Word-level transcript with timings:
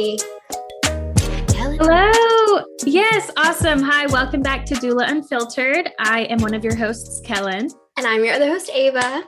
Alrighty. 0.00 0.22
Hello. 1.78 2.64
Yes, 2.86 3.30
awesome. 3.36 3.82
Hi, 3.82 4.06
welcome 4.06 4.40
back 4.42 4.64
to 4.66 4.74
Doula 4.76 5.08
Unfiltered. 5.10 5.90
I 5.98 6.22
am 6.22 6.38
one 6.40 6.54
of 6.54 6.64
your 6.64 6.74
hosts, 6.74 7.20
Kellen. 7.24 7.68
And 7.98 8.06
I'm 8.06 8.24
your 8.24 8.34
other 8.34 8.48
host, 8.48 8.70
Ava. 8.72 9.24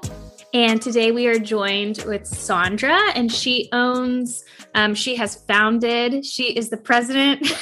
And 0.55 0.81
today 0.81 1.13
we 1.13 1.27
are 1.27 1.39
joined 1.39 2.05
with 2.07 2.27
Sandra, 2.27 2.99
and 3.15 3.31
she 3.33 3.69
owns, 3.73 4.45
um, 4.75 4.95
she 4.95 5.17
has 5.17 5.37
founded, 5.47 6.25
she 6.25 6.57
is 6.57 6.69
the 6.71 6.77
president. 6.77 7.47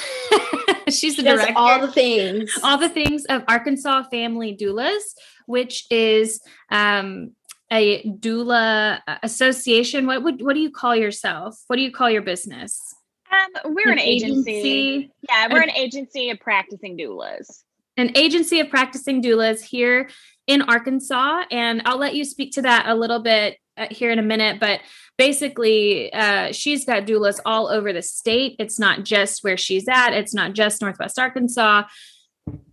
She's 0.89 1.15
the 1.15 1.21
She 1.21 1.23
does 1.23 1.39
director. 1.39 1.53
all 1.55 1.79
the 1.79 1.91
things. 1.91 2.51
all 2.63 2.77
the 2.77 2.89
things 2.89 3.23
of 3.25 3.43
Arkansas 3.47 4.03
Family 4.09 4.57
Doulas, 4.59 5.01
which 5.45 5.85
is 5.89 6.41
um, 6.69 7.31
a 7.71 8.03
doula 8.03 8.99
association. 9.23 10.05
What 10.05 10.23
would 10.23 10.41
what 10.41 10.53
do 10.53 10.59
you 10.59 10.71
call 10.71 10.95
yourself? 10.95 11.55
What 11.67 11.77
do 11.77 11.81
you 11.81 11.91
call 11.91 12.09
your 12.09 12.23
business? 12.23 12.90
Um, 13.31 13.73
we're 13.73 13.91
an, 13.91 13.99
agency. 13.99 14.51
agency? 14.51 15.11
Yeah, 15.29 15.47
we're 15.51 15.61
an 15.61 15.71
agency 15.71 16.29
of 16.29 16.39
practicing 16.39 16.97
doulas. 16.97 17.63
An 17.97 18.15
agency 18.15 18.59
of 18.59 18.69
practicing 18.69 19.21
doulas 19.21 19.61
here 19.61 20.09
in 20.47 20.61
Arkansas, 20.63 21.43
and 21.51 21.81
I'll 21.85 21.97
let 21.97 22.15
you 22.15 22.25
speak 22.25 22.53
to 22.53 22.61
that 22.63 22.87
a 22.87 22.95
little 22.95 23.19
bit 23.19 23.57
uh, 23.77 23.87
here 23.89 24.11
in 24.11 24.19
a 24.19 24.23
minute. 24.23 24.59
But 24.59 24.81
basically, 25.17 26.11
uh, 26.11 26.51
she's 26.51 26.85
got 26.85 27.05
doulas 27.05 27.39
all 27.45 27.67
over 27.67 27.93
the 27.93 28.01
state. 28.01 28.55
It's 28.59 28.79
not 28.79 29.03
just 29.03 29.43
where 29.43 29.57
she's 29.57 29.87
at. 29.87 30.13
It's 30.13 30.33
not 30.33 30.53
just 30.53 30.81
Northwest 30.81 31.19
Arkansas. 31.19 31.83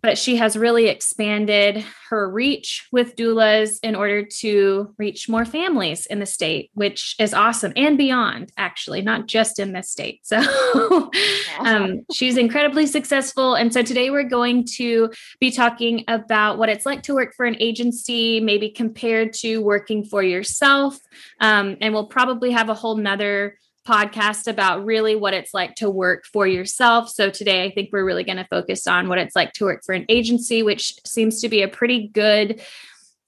But 0.03 0.17
she 0.17 0.37
has 0.37 0.57
really 0.57 0.87
expanded 0.87 1.85
her 2.09 2.31
reach 2.31 2.87
with 2.93 3.17
doulas 3.17 3.79
in 3.83 3.95
order 3.95 4.25
to 4.25 4.95
reach 4.99 5.29
more 5.29 5.45
families 5.45 6.07
in 6.07 6.19
the 6.19 6.27
state, 6.27 6.71
which 6.75 7.15
is 7.19 7.35
awesome 7.35 7.73
and 7.77 7.99
beyond, 7.99 8.53
actually, 8.57 9.03
not 9.03 9.27
just 9.27 9.59
in 9.59 9.73
this 9.73 9.91
state. 9.91 10.21
So 10.29 11.11
um, 11.61 12.05
she's 12.13 12.37
incredibly 12.37 12.87
successful. 12.87 13.55
And 13.55 13.73
so 13.73 13.83
today 13.83 14.11
we're 14.11 14.29
going 14.29 14.65
to 14.77 15.11
be 15.41 15.51
talking 15.51 16.05
about 16.07 16.59
what 16.59 16.69
it's 16.69 16.87
like 16.87 17.03
to 17.05 17.15
work 17.15 17.35
for 17.35 17.47
an 17.47 17.57
agency, 17.59 18.41
maybe 18.41 18.71
compared 18.71 19.33
to 19.35 19.59
working 19.59 20.05
for 20.05 20.23
yourself. 20.23 20.99
Um, 21.41 21.77
and 21.81 21.93
we'll 21.93 22.07
probably 22.07 22.53
have 22.53 22.69
a 22.69 22.75
whole 22.75 22.97
nother 22.97 23.57
podcast 23.89 24.47
about 24.47 24.85
really 24.85 25.17
what 25.17 25.33
it's 25.33 25.55
like 25.55 25.75
to 25.77 25.89
work 25.89 26.27
for 26.27 26.47
yourself. 26.47 27.09
So 27.09 27.31
today 27.31 27.65
I 27.65 27.71
think 27.71 27.89
we're 27.91 28.05
really 28.05 28.25
going 28.25 28.37
to 28.37 28.47
focus 28.51 28.87
on 28.87 29.09
what 29.09 29.19
it's 29.19 29.35
like 29.35 29.55
to 29.55 29.65
work 29.65 29.83
for 29.85 29.95
an 29.95 30.05
agency, 30.11 30.63
which 30.63 30.95
seems 31.07 31.41
to 31.41 31.49
be 31.49 31.63
a 31.63 31.69
pretty 31.69 32.09
good 32.09 32.61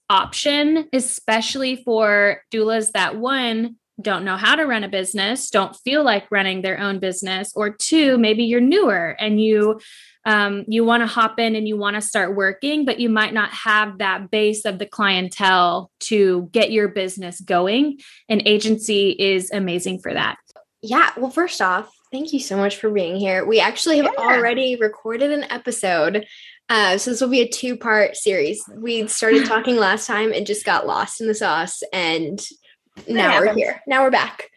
option, 0.09 0.87
especially 0.93 1.77
for 1.77 2.43
doulas 2.51 2.91
that 2.91 3.17
one 3.17 3.77
don't 4.01 4.25
know 4.25 4.37
how 4.37 4.55
to 4.55 4.65
run 4.65 4.83
a 4.83 4.89
business, 4.89 5.49
don't 5.49 5.75
feel 5.75 6.03
like 6.03 6.31
running 6.31 6.61
their 6.61 6.79
own 6.79 6.99
business, 6.99 7.53
or 7.55 7.69
two, 7.69 8.17
maybe 8.17 8.43
you're 8.43 8.61
newer 8.61 9.15
and 9.19 9.41
you 9.41 9.79
um, 10.25 10.65
you 10.67 10.85
want 10.85 11.01
to 11.01 11.07
hop 11.07 11.39
in 11.39 11.55
and 11.55 11.67
you 11.67 11.77
want 11.77 11.95
to 11.95 12.01
start 12.01 12.35
working, 12.35 12.85
but 12.85 12.99
you 12.99 13.09
might 13.09 13.33
not 13.33 13.49
have 13.49 13.97
that 13.97 14.29
base 14.29 14.65
of 14.65 14.77
the 14.77 14.85
clientele 14.85 15.89
to 16.01 16.47
get 16.51 16.71
your 16.71 16.87
business 16.89 17.41
going. 17.41 17.99
An 18.29 18.41
agency 18.45 19.15
is 19.17 19.49
amazing 19.51 19.99
for 19.99 20.13
that. 20.13 20.37
Yeah. 20.81 21.11
Well, 21.17 21.31
first 21.31 21.61
off, 21.61 21.93
thank 22.11 22.33
you 22.33 22.39
so 22.39 22.57
much 22.57 22.77
for 22.77 22.89
being 22.89 23.15
here. 23.15 23.45
We 23.45 23.59
actually 23.59 23.97
have 23.97 24.13
Yeah. 24.17 24.23
already 24.23 24.75
recorded 24.75 25.31
an 25.31 25.43
episode. 25.51 26.25
Uh, 26.69 26.97
so 26.97 27.11
this 27.11 27.21
will 27.21 27.27
be 27.27 27.41
a 27.41 27.47
two 27.47 27.75
part 27.77 28.15
series. 28.15 28.63
We 28.75 29.07
started 29.07 29.45
talking 29.47 29.75
last 29.75 30.07
time 30.07 30.31
and 30.33 30.47
just 30.47 30.65
got 30.65 30.87
lost 30.87 31.21
in 31.21 31.27
the 31.27 31.35
sauce. 31.35 31.83
And 31.93 32.41
now 33.07 33.39
we're 33.39 33.53
here. 33.53 33.81
Now 33.87 34.03
we're 34.03 34.11
back. 34.11 34.49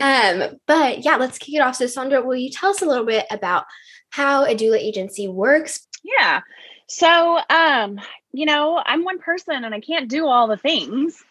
Um, 0.00 0.56
but 0.66 1.04
yeah, 1.04 1.16
let's 1.16 1.38
kick 1.38 1.54
it 1.54 1.60
off. 1.60 1.76
So, 1.76 1.86
Sandra, 1.86 2.20
will 2.22 2.36
you 2.36 2.50
tell 2.50 2.70
us 2.70 2.82
a 2.82 2.86
little 2.86 3.06
bit 3.06 3.26
about 3.30 3.64
how 4.10 4.44
a 4.44 4.54
doula 4.54 4.78
agency 4.78 5.28
works? 5.28 5.86
Yeah. 6.04 6.40
So, 6.88 7.40
um, 7.48 8.00
you 8.32 8.44
know, 8.44 8.82
I'm 8.84 9.04
one 9.04 9.18
person 9.18 9.64
and 9.64 9.74
I 9.74 9.80
can't 9.80 10.10
do 10.10 10.26
all 10.26 10.48
the 10.48 10.56
things. 10.56 11.22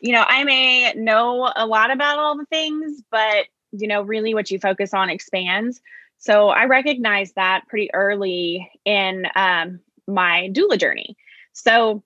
You 0.00 0.12
know, 0.12 0.24
I 0.26 0.44
may 0.44 0.92
know 0.94 1.52
a 1.54 1.66
lot 1.66 1.90
about 1.90 2.18
all 2.18 2.36
the 2.36 2.46
things, 2.46 3.02
but 3.10 3.46
you 3.76 3.88
know, 3.88 4.02
really 4.02 4.34
what 4.34 4.50
you 4.50 4.58
focus 4.58 4.94
on 4.94 5.10
expands. 5.10 5.80
So 6.18 6.48
I 6.48 6.64
recognized 6.64 7.34
that 7.34 7.66
pretty 7.68 7.92
early 7.92 8.70
in 8.84 9.26
um, 9.34 9.80
my 10.06 10.50
doula 10.52 10.78
journey. 10.78 11.16
So 11.52 12.02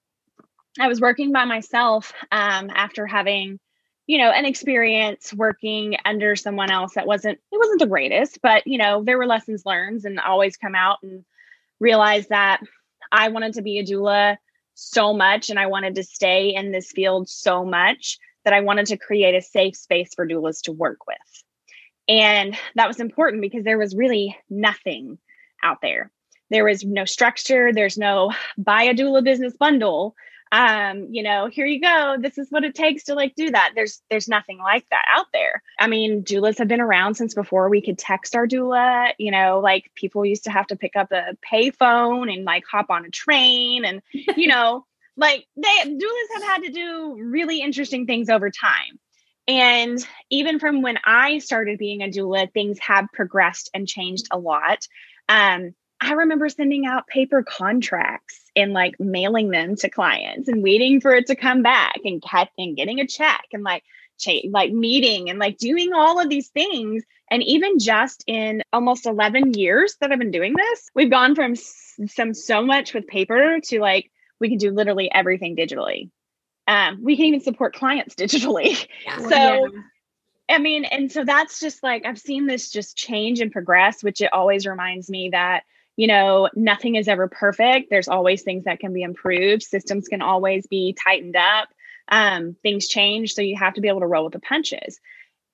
I 0.80 0.88
was 0.88 1.00
working 1.00 1.32
by 1.32 1.44
myself 1.44 2.12
um, 2.32 2.70
after 2.74 3.06
having, 3.06 3.58
you 4.06 4.18
know, 4.18 4.30
an 4.30 4.44
experience 4.44 5.32
working 5.32 5.96
under 6.04 6.36
someone 6.36 6.70
else 6.70 6.94
that 6.94 7.06
wasn't, 7.06 7.38
it 7.52 7.58
wasn't 7.58 7.80
the 7.80 7.86
greatest, 7.86 8.40
but, 8.42 8.66
you 8.66 8.78
know, 8.78 9.02
there 9.04 9.18
were 9.18 9.26
lessons 9.26 9.66
learned 9.66 10.04
and 10.04 10.18
always 10.20 10.56
come 10.56 10.74
out 10.74 10.98
and 11.02 11.24
realize 11.80 12.28
that 12.28 12.60
I 13.12 13.28
wanted 13.28 13.54
to 13.54 13.62
be 13.62 13.78
a 13.78 13.84
doula 13.84 14.36
so 14.74 15.12
much 15.12 15.50
and 15.50 15.58
I 15.58 15.66
wanted 15.66 15.96
to 15.96 16.04
stay 16.04 16.54
in 16.54 16.70
this 16.70 16.92
field 16.92 17.28
so 17.28 17.64
much 17.64 18.18
that 18.44 18.54
I 18.54 18.60
wanted 18.60 18.86
to 18.86 18.96
create 18.96 19.34
a 19.34 19.42
safe 19.42 19.76
space 19.76 20.14
for 20.14 20.26
doulas 20.26 20.62
to 20.62 20.72
work 20.72 21.06
with. 21.06 21.44
And 22.08 22.56
that 22.74 22.88
was 22.88 23.00
important 23.00 23.42
because 23.42 23.64
there 23.64 23.78
was 23.78 23.94
really 23.94 24.36
nothing 24.48 25.18
out 25.62 25.78
there. 25.82 26.10
There 26.50 26.64
was 26.64 26.84
no 26.84 27.04
structure, 27.04 27.72
there's 27.72 27.98
no 27.98 28.32
buy 28.56 28.84
a 28.84 28.94
doula 28.94 29.22
business 29.22 29.54
bundle. 29.56 30.16
Um, 30.50 31.08
you 31.10 31.22
know, 31.22 31.48
here 31.48 31.66
you 31.66 31.78
go. 31.78 32.16
This 32.18 32.38
is 32.38 32.50
what 32.50 32.64
it 32.64 32.74
takes 32.74 33.04
to 33.04 33.14
like 33.14 33.34
do 33.34 33.50
that. 33.50 33.72
There's 33.74 34.00
there's 34.08 34.28
nothing 34.28 34.56
like 34.56 34.86
that 34.90 35.04
out 35.06 35.26
there. 35.34 35.62
I 35.78 35.88
mean, 35.88 36.22
doulas 36.24 36.56
have 36.56 36.68
been 36.68 36.80
around 36.80 37.16
since 37.16 37.34
before 37.34 37.68
we 37.68 37.82
could 37.82 37.98
text 37.98 38.34
our 38.34 38.46
doula, 38.46 39.12
you 39.18 39.30
know, 39.30 39.60
like 39.60 39.90
people 39.94 40.24
used 40.24 40.44
to 40.44 40.50
have 40.50 40.66
to 40.68 40.76
pick 40.76 40.96
up 40.96 41.12
a 41.12 41.36
payphone 41.52 42.32
and 42.32 42.44
like 42.44 42.64
hop 42.70 42.88
on 42.88 43.04
a 43.04 43.10
train 43.10 43.84
and 43.84 44.00
you 44.12 44.48
know, 44.48 44.86
like 45.18 45.46
they 45.56 45.68
doulas 45.84 46.34
have 46.34 46.44
had 46.44 46.62
to 46.62 46.70
do 46.70 47.16
really 47.20 47.60
interesting 47.60 48.06
things 48.06 48.30
over 48.30 48.50
time. 48.50 48.98
And 49.48 49.98
even 50.28 50.58
from 50.58 50.82
when 50.82 50.98
I 51.04 51.38
started 51.38 51.78
being 51.78 52.02
a 52.02 52.08
doula, 52.08 52.52
things 52.52 52.78
have 52.80 53.06
progressed 53.14 53.70
and 53.72 53.88
changed 53.88 54.28
a 54.30 54.38
lot. 54.38 54.86
Um, 55.28 55.74
I 56.00 56.12
remember 56.12 56.48
sending 56.48 56.86
out 56.86 57.08
paper 57.08 57.42
contracts 57.42 58.42
and 58.54 58.72
like 58.72 58.94
mailing 59.00 59.50
them 59.50 59.74
to 59.76 59.88
clients 59.88 60.48
and 60.48 60.62
waiting 60.62 61.00
for 61.00 61.12
it 61.12 61.26
to 61.26 61.34
come 61.34 61.62
back 61.62 61.96
and 62.04 62.22
and 62.58 62.76
getting 62.76 63.00
a 63.00 63.06
check 63.06 63.46
and 63.52 63.64
like 63.64 63.82
cha- 64.18 64.48
like 64.50 64.70
meeting 64.70 65.30
and 65.30 65.38
like 65.38 65.56
doing 65.56 65.92
all 65.94 66.20
of 66.20 66.28
these 66.28 66.48
things. 66.48 67.02
And 67.30 67.42
even 67.42 67.78
just 67.78 68.22
in 68.26 68.62
almost 68.72 69.06
11 69.06 69.54
years 69.54 69.96
that 70.00 70.12
I've 70.12 70.18
been 70.18 70.30
doing 70.30 70.54
this, 70.54 70.88
we've 70.94 71.10
gone 71.10 71.34
from 71.34 71.56
some 71.56 72.34
so 72.34 72.62
much 72.62 72.94
with 72.94 73.06
paper 73.06 73.58
to 73.64 73.80
like 73.80 74.10
we 74.40 74.50
can 74.50 74.58
do 74.58 74.70
literally 74.70 75.10
everything 75.12 75.56
digitally. 75.56 76.10
Um, 76.68 77.02
we 77.02 77.16
can 77.16 77.24
even 77.24 77.40
support 77.40 77.74
clients 77.74 78.14
digitally. 78.14 78.86
Yeah. 79.04 79.18
So, 79.28 79.68
I 80.50 80.58
mean, 80.58 80.84
and 80.84 81.10
so 81.10 81.24
that's 81.24 81.60
just 81.60 81.82
like 81.82 82.06
I've 82.06 82.18
seen 82.18 82.46
this 82.46 82.70
just 82.70 82.96
change 82.96 83.40
and 83.40 83.50
progress, 83.50 84.02
which 84.02 84.20
it 84.20 84.32
always 84.32 84.66
reminds 84.66 85.10
me 85.10 85.30
that, 85.30 85.64
you 85.96 86.06
know, 86.06 86.48
nothing 86.54 86.94
is 86.94 87.08
ever 87.08 87.28
perfect. 87.28 87.90
There's 87.90 88.08
always 88.08 88.42
things 88.42 88.64
that 88.64 88.80
can 88.80 88.92
be 88.92 89.02
improved. 89.02 89.62
Systems 89.62 90.08
can 90.08 90.22
always 90.22 90.66
be 90.66 90.94
tightened 91.02 91.36
up. 91.36 91.68
Um, 92.08 92.56
things 92.62 92.88
change. 92.88 93.34
So 93.34 93.42
you 93.42 93.56
have 93.56 93.74
to 93.74 93.80
be 93.80 93.88
able 93.88 94.00
to 94.00 94.06
roll 94.06 94.24
with 94.24 94.34
the 94.34 94.40
punches. 94.40 95.00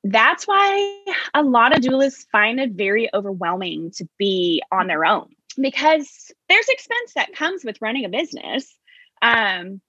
That's 0.04 0.46
why 0.46 1.04
a 1.32 1.42
lot 1.42 1.76
of 1.76 1.82
doulas 1.82 2.26
find 2.30 2.60
it 2.60 2.72
very 2.72 3.08
overwhelming 3.14 3.92
to 3.92 4.08
be 4.18 4.62
on 4.70 4.86
their 4.86 5.04
own 5.04 5.28
because 5.60 6.30
there's 6.48 6.68
expense 6.68 7.14
that 7.14 7.34
comes 7.34 7.64
with 7.64 7.80
running 7.80 8.04
a 8.04 8.08
business. 8.08 8.76
Um, 9.22 9.80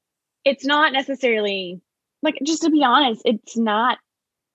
it's 0.46 0.66
not 0.66 0.94
necessarily 0.94 1.82
like 2.22 2.38
just 2.44 2.64
to 2.64 2.70
be 2.70 2.84
honest, 2.84 3.22
it's 3.26 3.58
not 3.58 3.98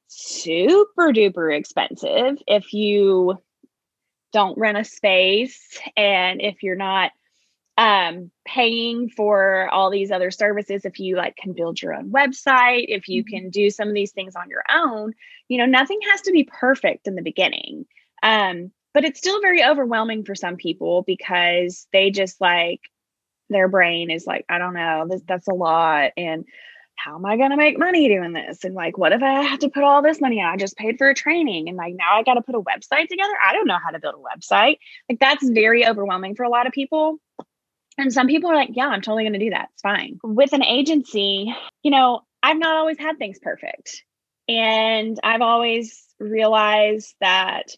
super 0.09 1.13
duper 1.13 1.57
expensive 1.57 2.39
if 2.47 2.73
you 2.73 3.39
don't 4.33 4.59
rent 4.59 4.79
a 4.79 4.85
space 4.85 5.79
and 5.97 6.41
if 6.41 6.63
you're 6.63 6.77
not 6.77 7.13
um 7.79 8.31
paying 8.45 9.09
for 9.09 9.69
all 9.69 9.91
these 9.91 10.11
other 10.11 10.31
services 10.33 10.85
if 10.85 10.99
you 10.99 11.17
like 11.17 11.37
can 11.37 11.53
build 11.53 11.81
your 11.81 11.95
own 11.95 12.11
website 12.11 12.87
if 12.89 13.09
you 13.09 13.25
Mhm. 13.25 13.29
can 13.29 13.51
do 13.51 13.71
some 13.71 13.89
of 13.89 13.95
these 13.95 14.13
things 14.13 14.35
on 14.35 14.51
your 14.51 14.65
own 14.69 15.13
you 15.49 15.57
know 15.57 15.67
nothing 15.67 16.01
has 16.11 16.21
to 16.23 16.33
be 16.33 16.45
perfect 16.45 17.07
in 17.07 17.15
the 17.15 17.23
beginning 17.23 17.87
um 18.25 18.73
but 18.93 19.05
it's 19.05 19.21
still 19.21 19.41
very 19.41 19.63
overwhelming 19.65 20.25
for 20.25 20.35
some 20.35 20.57
people 20.57 21.03
because 21.03 21.87
they 21.93 22.11
just 22.11 22.41
like 22.41 22.81
their 23.51 23.69
brain 23.69 24.11
is 24.11 24.27
like 24.27 24.45
i 24.49 24.59
don't 24.59 24.75
know 24.75 25.07
this 25.09 25.23
that's 25.27 25.49
a 25.49 25.55
lot 25.55 26.11
and 26.17 26.45
how 27.05 27.15
am 27.15 27.25
I 27.25 27.37
going 27.37 27.51
to 27.51 27.57
make 27.57 27.79
money 27.79 28.09
doing 28.09 28.33
this? 28.33 28.63
And 28.65 28.75
like, 28.75 28.99
what 28.99 29.13
if 29.13 29.23
I 29.23 29.43
have 29.43 29.61
to 29.61 29.71
put 29.71 29.85
all 29.85 30.03
this 30.03 30.21
money? 30.21 30.43
I 30.43 30.57
just 30.57 30.77
paid 30.77 30.99
for 30.99 31.09
a 31.09 31.15
training 31.15 31.69
and 31.69 31.77
like 31.77 31.95
now 31.95 32.19
I 32.19 32.23
got 32.23 32.35
to 32.35 32.43
put 32.43 32.55
a 32.55 32.61
website 32.61 33.09
together. 33.09 33.33
I 33.43 33.53
don't 33.53 33.67
know 33.67 33.79
how 33.83 33.91
to 33.91 33.99
build 33.99 34.17
a 34.17 34.39
website. 34.39 34.79
Like, 35.09 35.19
that's 35.19 35.49
very 35.49 35.87
overwhelming 35.87 36.35
for 36.35 36.43
a 36.43 36.51
lot 36.51 36.67
of 36.67 36.73
people. 36.73 37.17
And 37.97 38.13
some 38.13 38.27
people 38.27 38.51
are 38.51 38.55
like, 38.55 38.71
yeah, 38.73 38.89
I'm 38.89 39.01
totally 39.01 39.25
going 39.25 39.33
to 39.33 39.39
do 39.39 39.51
that. 39.51 39.69
It's 39.73 39.83
fine. 39.83 40.19
With 40.23 40.53
an 40.53 40.65
agency, 40.65 41.55
you 41.83 41.91
know, 41.91 42.21
I've 42.43 42.59
not 42.59 42.77
always 42.77 42.99
had 42.99 43.19
things 43.19 43.39
perfect. 43.39 44.05
And 44.49 45.19
I've 45.23 45.43
always 45.43 46.03
realized 46.19 47.15
that 47.21 47.75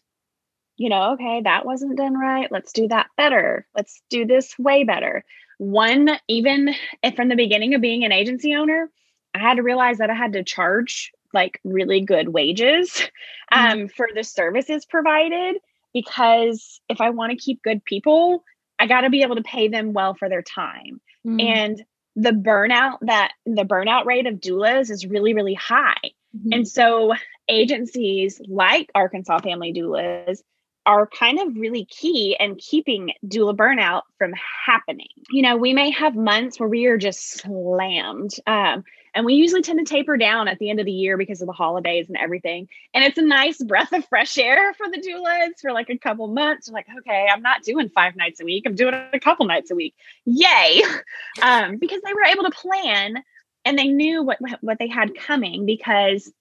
you 0.75 0.89
know, 0.89 1.13
okay, 1.13 1.41
that 1.43 1.65
wasn't 1.65 1.97
done 1.97 2.17
right. 2.17 2.51
Let's 2.51 2.73
do 2.73 2.87
that 2.87 3.07
better. 3.15 3.67
Let's 3.75 4.01
do 4.09 4.25
this 4.25 4.57
way 4.57 4.83
better. 4.83 5.23
One, 5.63 6.09
even 6.27 6.75
if 7.01 7.15
from 7.15 7.29
the 7.29 7.35
beginning 7.35 7.73
of 7.73 7.81
being 7.81 8.03
an 8.03 8.11
agency 8.11 8.53
owner, 8.53 8.89
I 9.33 9.39
had 9.39 9.55
to 9.55 9.63
realize 9.63 9.99
that 9.99 10.09
I 10.09 10.13
had 10.13 10.33
to 10.33 10.43
charge 10.43 11.11
like 11.33 11.59
really 11.63 12.01
good 12.01 12.29
wages 12.29 12.91
mm-hmm. 12.91 13.59
um, 13.59 13.77
mm-hmm. 13.77 13.87
for 13.87 14.09
the 14.13 14.23
services 14.23 14.85
provided 14.85 15.55
because 15.93 16.81
if 16.89 16.99
I 17.01 17.11
want 17.11 17.31
to 17.31 17.37
keep 17.37 17.63
good 17.63 17.83
people, 17.85 18.43
I 18.77 18.87
got 18.87 19.01
to 19.01 19.09
be 19.09 19.21
able 19.21 19.35
to 19.37 19.43
pay 19.43 19.69
them 19.69 19.93
well 19.93 20.13
for 20.13 20.29
their 20.29 20.41
time. 20.41 20.99
Mm-hmm. 21.25 21.39
And 21.39 21.85
the 22.15 22.31
burnout 22.31 22.97
that 23.01 23.31
the 23.45 23.63
burnout 23.63 24.05
rate 24.05 24.27
of 24.27 24.35
doulas 24.35 24.91
is 24.91 25.05
really, 25.05 25.33
really 25.33 25.53
high. 25.53 25.95
Mm-hmm. 26.35 26.49
And 26.51 26.67
so 26.67 27.13
agencies 27.47 28.41
like 28.47 28.91
Arkansas 28.93 29.39
Family 29.39 29.73
Doulas 29.73 30.39
are 30.85 31.07
kind 31.07 31.39
of 31.39 31.55
really 31.55 31.85
key 31.85 32.35
in 32.39 32.55
keeping 32.55 33.13
doula 33.25 33.55
burnout 33.55 34.01
from 34.17 34.33
happening. 34.65 35.07
You 35.31 35.41
know, 35.41 35.55
we 35.55 35.73
may 35.73 35.91
have 35.91 36.15
months 36.15 36.59
where 36.59 36.69
we 36.69 36.85
are 36.87 36.97
just 36.97 37.39
slammed. 37.39 38.31
Um, 38.45 38.83
and 39.15 39.25
we 39.25 39.35
usually 39.35 39.61
tend 39.61 39.85
to 39.85 39.85
taper 39.85 40.17
down 40.17 40.47
at 40.47 40.57
the 40.59 40.69
end 40.69 40.79
of 40.79 40.85
the 40.85 40.91
year 40.91 41.17
because 41.17 41.41
of 41.41 41.47
the 41.47 41.53
holidays 41.53 42.07
and 42.07 42.17
everything. 42.17 42.67
And 42.93 43.03
it's 43.03 43.17
a 43.17 43.23
nice 43.23 43.61
breath 43.61 43.93
of 43.93 44.05
fresh 44.07 44.37
air 44.37 44.73
for 44.73 44.87
the 44.89 44.97
doulas 44.97 45.61
for 45.61 45.71
like 45.71 45.89
a 45.89 45.97
couple 45.97 46.27
months. 46.27 46.69
We're 46.69 46.75
like, 46.75 46.87
okay, 46.99 47.27
I'm 47.31 47.43
not 47.43 47.63
doing 47.63 47.89
five 47.89 48.15
nights 48.15 48.41
a 48.41 48.45
week. 48.45 48.63
I'm 48.65 48.75
doing 48.75 48.95
a 49.13 49.19
couple 49.19 49.45
nights 49.45 49.71
a 49.71 49.75
week. 49.75 49.95
Yay. 50.25 50.81
Um, 51.41 51.77
because 51.77 51.99
they 52.05 52.13
were 52.13 52.25
able 52.25 52.43
to 52.43 52.51
plan 52.51 53.23
and 53.65 53.77
they 53.77 53.87
knew 53.87 54.21
what 54.21 54.37
what 54.61 54.77
they 54.77 54.87
had 54.87 55.15
coming 55.15 55.65
because 55.65 56.31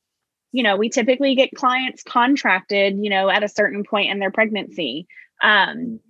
you 0.53 0.63
know, 0.63 0.77
we 0.77 0.91
typically 0.91 1.35
get 1.35 1.55
clients 1.55 2.03
contracted, 2.03 2.99
you 2.99 3.11
know, 3.11 3.29
at 3.31 3.43
a 3.43 3.49
certain 3.49 3.85
point 3.85 4.11
in 4.11 4.19
their 4.19 4.31
pregnancy. 4.31 5.07
Um, 5.43 6.01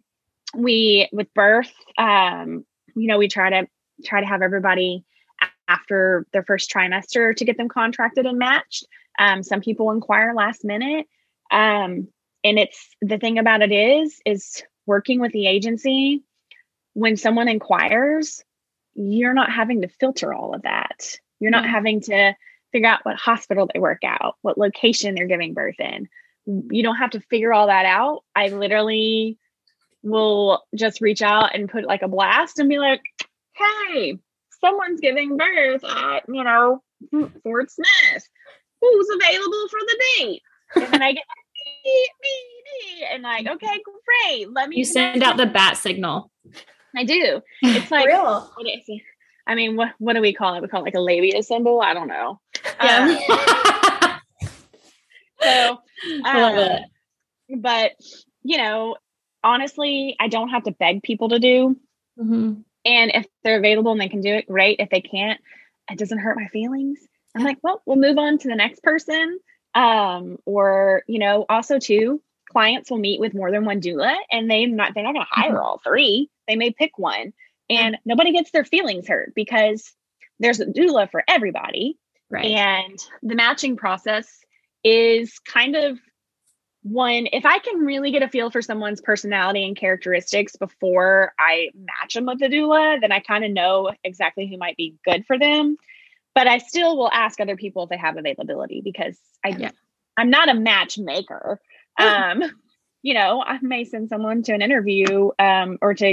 we 0.55 1.09
with 1.13 1.33
birth, 1.33 1.73
um, 1.97 2.67
you 2.95 3.07
know, 3.07 3.19
we 3.19 3.29
try 3.29 3.49
to 3.51 3.69
try 4.05 4.21
to 4.21 4.27
have 4.27 4.43
everybody 4.43 5.05
after 5.69 6.27
their 6.33 6.43
first 6.43 6.71
trimester 6.71 7.35
to 7.35 7.45
get 7.45 7.57
them 7.57 7.69
contracted 7.69 8.27
and 8.27 8.39
matched. 8.39 8.87
Um, 9.19 9.43
some 9.43 9.61
people 9.61 9.91
inquire 9.91 10.35
last 10.35 10.65
minute. 10.65 11.07
Um, 11.51 12.09
and 12.45 12.59
it's 12.59 12.89
the 13.01 13.19
thing 13.19 13.39
about 13.39 13.63
it 13.63 13.73
is, 13.73 14.21
is 14.27 14.63
working 14.87 15.21
with 15.21 15.33
the 15.33 15.47
agency, 15.47 16.23
when 16.95 17.17
someone 17.17 17.49
inquires, 17.49 18.45
you're 18.95 19.35
not 19.35 19.51
having 19.51 19.83
to 19.83 19.89
filter 19.89 20.35
all 20.35 20.55
of 20.55 20.63
that. 20.63 21.19
You're 21.41 21.51
not 21.51 21.67
having 21.67 22.01
to 22.03 22.35
figure 22.73 22.89
out 22.89 23.05
what 23.05 23.17
hospital 23.17 23.69
they 23.73 23.81
work 23.81 24.03
out, 24.05 24.37
what 24.43 24.59
location 24.59 25.15
they're 25.15 25.27
giving 25.27 25.55
birth 25.55 25.79
in. 25.79 26.09
You 26.47 26.83
don't 26.83 26.97
have 26.97 27.11
to 27.11 27.21
figure 27.21 27.53
all 27.53 27.69
that 27.69 27.87
out. 27.87 28.25
I 28.35 28.49
literally 28.49 29.39
will 30.03 30.63
just 30.75 31.01
reach 31.01 31.23
out 31.23 31.55
and 31.55 31.71
put 31.71 31.85
like 31.85 32.03
a 32.03 32.09
blast 32.09 32.59
and 32.59 32.69
be 32.69 32.79
like, 32.79 33.03
hey, 33.55 34.19
someone's 34.61 35.01
giving 35.01 35.37
birth 35.37 35.85
at, 35.85 36.25
you 36.29 36.43
know, 36.43 36.83
Fort 37.43 37.71
Smith. 37.71 38.29
Who's 38.81 39.09
available 39.15 39.69
for 39.69 39.79
the 39.81 40.03
date? 40.17 40.43
And 40.75 40.93
then 40.93 41.03
I 41.03 41.13
get 41.13 41.25
me, 41.85 42.09
me, 42.23 43.01
me, 43.01 43.07
and 43.13 43.23
like, 43.23 43.47
okay, 43.47 43.81
great. 44.27 44.51
Let 44.51 44.69
me. 44.69 44.79
You 44.79 44.85
send 44.85 45.23
out 45.23 45.37
the 45.37 45.47
bat 45.47 45.77
signal. 45.77 46.31
I 46.97 47.05
do. 47.05 47.41
It's 47.63 47.91
like 47.91 48.07
real. 48.07 48.53
I 49.47 49.55
mean, 49.55 49.77
what 49.77 49.91
what 49.99 50.15
do 50.15 50.21
we 50.21 50.33
call 50.33 50.55
it? 50.55 50.63
We 50.63 50.69
call 50.69 50.81
it 50.81 50.85
like 50.85 50.95
a 50.95 51.01
labia 51.01 51.43
symbol. 51.43 51.81
I 51.81 51.95
don't 51.95 52.09
know. 52.09 52.41
Yeah. 52.83 53.19
Um, 53.19 54.21
so, 55.43 55.79
love 56.25 56.57
it. 56.57 56.83
Um, 57.53 57.61
but 57.61 57.93
you 58.43 58.57
know, 58.59 58.97
honestly, 59.43 60.17
I 60.21 60.29
don't 60.29 60.51
have 60.51 60.65
to 60.65 60.73
beg 60.73 61.03
people 61.03 61.31
to 61.31 61.39
do. 61.39 61.77
Mm-hmm. 62.19 62.61
And 62.85 63.13
if 63.15 63.27
they're 63.45 63.59
available 63.59 63.93
and 63.93 64.01
they 64.01 64.09
can 64.09 64.21
do 64.21 64.35
it, 64.35 64.49
great. 64.49 64.81
If 64.81 64.91
they 64.91 65.01
can't, 65.01 65.41
it 65.91 65.99
doesn't 65.99 66.19
hurt 66.19 66.37
my 66.37 66.47
feelings. 66.49 66.99
I'm 67.37 67.45
like, 67.45 67.59
well, 67.63 67.83
we'll 67.87 67.97
move 67.97 68.19
on 68.19 68.39
to 68.39 68.49
the 68.49 68.57
next 68.57 68.83
person. 68.83 69.39
Um, 69.75 70.39
or 70.45 71.03
you 71.07 71.19
know, 71.19 71.47
also 71.49 71.79
too, 71.79 72.21
clients 72.51 72.91
will 72.91 72.99
meet 72.99 73.21
with 73.21 73.35
more 73.35 73.51
than 73.51 73.65
one 73.65 73.81
doula, 73.81 74.17
and 74.31 74.51
they 74.51 74.67
not 74.67 74.93
they're 74.95 75.05
not 75.05 75.15
going 75.15 75.27
to 75.27 75.41
hire 75.41 75.53
mm-hmm. 75.53 75.63
all 75.63 75.81
three. 75.83 76.29
They 76.47 76.57
may 76.57 76.71
pick 76.71 76.99
one, 76.99 77.33
and 77.77 77.99
nobody 78.05 78.33
gets 78.33 78.51
their 78.51 78.65
feelings 78.65 79.09
hurt 79.09 79.33
because 79.35 79.93
there's 80.39 80.61
a 80.61 80.67
doula 80.67 81.11
for 81.11 81.23
everybody. 81.29 81.99
Right. 82.31 82.47
And 82.47 82.99
the 83.23 83.35
matching 83.35 83.77
process 83.77 84.29
is 84.85 85.39
kind 85.41 85.77
of 85.77 85.99
one 86.83 87.29
if 87.33 87.47
I 87.47 87.59
can 87.61 87.81
really 87.81 88.11
get 88.11 88.23
a 88.23 88.29
feel 88.29 88.51
for 88.51 88.61
someone's 88.61 89.01
personality 89.01 89.65
and 89.65 89.77
characteristics 89.77 90.57
before 90.57 91.33
I 91.39 91.71
match 91.75 92.15
them 92.15 92.27
with 92.27 92.41
the 92.41 92.49
doula, 92.49 93.01
then 93.01 93.13
I 93.13 93.21
kind 93.21 93.45
of 93.45 93.53
know 93.53 93.93
exactly 94.03 94.49
who 94.49 94.59
might 94.59 94.77
be 94.77 94.97
good 95.05 95.25
for 95.27 95.39
them. 95.39 95.77
But 96.35 96.49
I 96.49 96.59
still 96.59 96.97
will 96.97 97.11
ask 97.13 97.41
other 97.41 97.57
people 97.57 97.85
if 97.85 97.91
they 97.91 97.99
have 97.99 98.17
availability 98.17 98.81
because 98.83 99.19
I 99.45 99.51
yeah. 99.51 99.71
I'm 100.17 100.31
not 100.31 100.49
a 100.49 100.55
matchmaker. 100.55 101.61
Um, 101.99 102.43
you 103.03 103.15
know, 103.15 103.43
I 103.45 103.59
may 103.61 103.85
send 103.85 104.09
someone 104.09 104.43
to 104.45 104.53
an 104.53 104.63
interview 104.63 105.31
um, 105.39 105.79
or 105.83 105.93
to, 105.95 106.07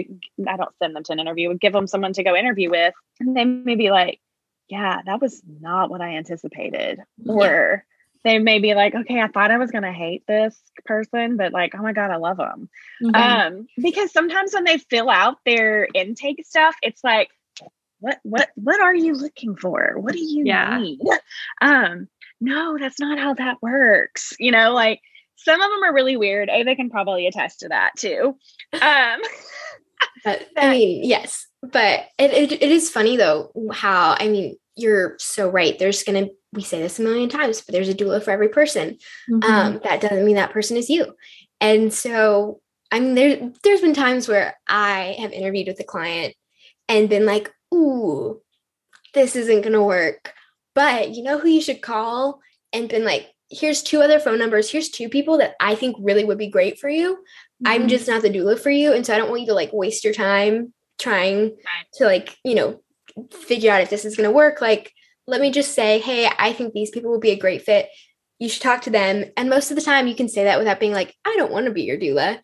I 0.47 0.57
don't 0.57 0.75
send 0.81 0.95
them 0.95 1.03
to 1.03 1.13
an 1.13 1.19
interview, 1.19 1.53
give 1.53 1.73
them 1.73 1.87
someone 1.87 2.13
to 2.13 2.23
go 2.23 2.35
interview 2.35 2.71
with. 2.71 2.93
And 3.19 3.37
they 3.37 3.45
may 3.45 3.75
be 3.75 3.91
like, 3.91 4.19
yeah, 4.67 5.01
that 5.05 5.21
was 5.21 5.41
not 5.61 5.89
what 5.89 6.01
I 6.01 6.15
anticipated. 6.15 6.99
Yeah. 7.17 7.33
Or 7.33 7.85
they 8.23 8.39
may 8.39 8.59
be 8.59 8.73
like, 8.73 8.95
okay, 8.95 9.21
I 9.21 9.27
thought 9.27 9.51
I 9.51 9.57
was 9.57 9.71
going 9.71 9.83
to 9.83 9.91
hate 9.91 10.25
this 10.27 10.59
person, 10.85 11.37
but 11.37 11.53
like, 11.53 11.73
oh 11.75 11.81
my 11.81 11.93
God, 11.93 12.11
I 12.11 12.17
love 12.17 12.37
them. 12.37 12.69
Mm-hmm. 13.03 13.15
Um, 13.15 13.67
because 13.77 14.11
sometimes 14.11 14.53
when 14.53 14.63
they 14.63 14.77
fill 14.77 15.09
out 15.09 15.37
their 15.45 15.87
intake 15.93 16.45
stuff, 16.45 16.75
it's 16.81 17.03
like, 17.03 17.29
what, 17.99 18.19
what, 18.23 18.49
what 18.55 18.81
are 18.81 18.95
you 18.95 19.13
looking 19.13 19.55
for? 19.55 19.95
What 19.99 20.13
do 20.13 20.21
you 20.21 20.43
yeah. 20.45 20.79
need? 20.79 20.99
Um, 21.61 22.07
no, 22.39 22.77
that's 22.79 23.01
not 23.01 23.19
how 23.19 23.33
that 23.33 23.61
works. 23.61 24.33
You 24.39 24.51
know, 24.51 24.73
like 24.73 25.01
some 25.43 25.61
of 25.61 25.69
them 25.69 25.83
are 25.83 25.93
really 25.93 26.17
weird. 26.17 26.49
Ava 26.49 26.75
can 26.75 26.89
probably 26.89 27.27
attest 27.27 27.61
to 27.61 27.69
that 27.69 27.91
too. 27.97 28.37
Um, 28.73 29.21
but, 30.23 30.47
I 30.57 30.69
mean, 30.71 31.03
yes, 31.03 31.47
but 31.61 32.05
it, 32.17 32.31
it, 32.31 32.51
it 32.51 32.71
is 32.71 32.89
funny 32.89 33.17
though 33.17 33.51
how 33.71 34.15
I 34.19 34.27
mean 34.27 34.55
you're 34.75 35.15
so 35.17 35.49
right. 35.49 35.77
There's 35.77 36.03
gonna 36.03 36.27
we 36.53 36.61
say 36.61 36.81
this 36.81 36.99
a 36.99 37.03
million 37.03 37.29
times, 37.29 37.61
but 37.61 37.73
there's 37.73 37.89
a 37.89 37.93
doula 37.93 38.23
for 38.23 38.31
every 38.31 38.49
person. 38.49 38.97
Mm-hmm. 39.29 39.43
Um, 39.43 39.81
that 39.83 40.01
doesn't 40.01 40.25
mean 40.25 40.35
that 40.35 40.51
person 40.51 40.77
is 40.77 40.89
you. 40.89 41.13
And 41.61 41.93
so 41.93 42.61
I 42.91 42.99
mean 42.99 43.15
there 43.15 43.51
there's 43.63 43.81
been 43.81 43.93
times 43.93 44.27
where 44.27 44.57
I 44.67 45.15
have 45.19 45.31
interviewed 45.31 45.67
with 45.67 45.79
a 45.79 45.85
client 45.85 46.35
and 46.87 47.09
been 47.09 47.25
like, 47.25 47.51
ooh, 47.73 48.41
this 49.13 49.35
isn't 49.35 49.61
gonna 49.61 49.83
work. 49.83 50.33
But 50.75 51.11
you 51.11 51.23
know 51.23 51.39
who 51.39 51.47
you 51.47 51.61
should 51.61 51.81
call 51.81 52.39
and 52.73 52.89
been 52.89 53.03
like, 53.03 53.29
here's 53.49 53.81
two 53.81 54.01
other 54.01 54.19
phone 54.19 54.39
numbers. 54.39 54.69
Here's 54.69 54.89
two 54.89 55.09
people 55.09 55.37
that 55.39 55.55
I 55.59 55.75
think 55.75 55.95
really 55.99 56.23
would 56.23 56.37
be 56.37 56.49
great 56.49 56.79
for 56.79 56.89
you. 56.89 57.15
Mm-hmm. 57.15 57.67
I'm 57.67 57.87
just 57.87 58.07
not 58.07 58.21
the 58.21 58.29
doula 58.29 58.59
for 58.59 58.69
you. 58.69 58.93
And 58.93 59.05
so 59.05 59.13
I 59.13 59.17
don't 59.17 59.29
want 59.29 59.41
you 59.41 59.47
to 59.47 59.53
like 59.53 59.73
waste 59.73 60.03
your 60.03 60.13
time 60.13 60.73
trying 60.97 61.55
to 61.93 62.05
like, 62.05 62.37
you 62.43 62.55
know, 62.55 62.81
figure 63.31 63.71
out 63.71 63.81
if 63.81 63.89
this 63.89 64.05
is 64.05 64.15
going 64.15 64.29
to 64.29 64.35
work. 64.35 64.61
Like, 64.61 64.93
let 65.27 65.41
me 65.41 65.51
just 65.51 65.73
say, 65.73 65.99
hey, 65.99 66.29
I 66.37 66.53
think 66.53 66.73
these 66.73 66.89
people 66.89 67.11
will 67.11 67.19
be 67.19 67.31
a 67.31 67.39
great 67.39 67.63
fit. 67.63 67.89
You 68.39 68.49
should 68.49 68.61
talk 68.61 68.83
to 68.83 68.89
them. 68.89 69.25
And 69.35 69.49
most 69.49 69.71
of 69.71 69.75
the 69.75 69.83
time, 69.83 70.07
you 70.07 70.15
can 70.15 70.29
say 70.29 70.45
that 70.45 70.59
without 70.59 70.79
being 70.79 70.93
like, 70.93 71.15
I 71.25 71.35
don't 71.37 71.51
want 71.51 71.65
to 71.65 71.71
be 71.71 71.83
your 71.83 71.97
doula. 71.97 72.39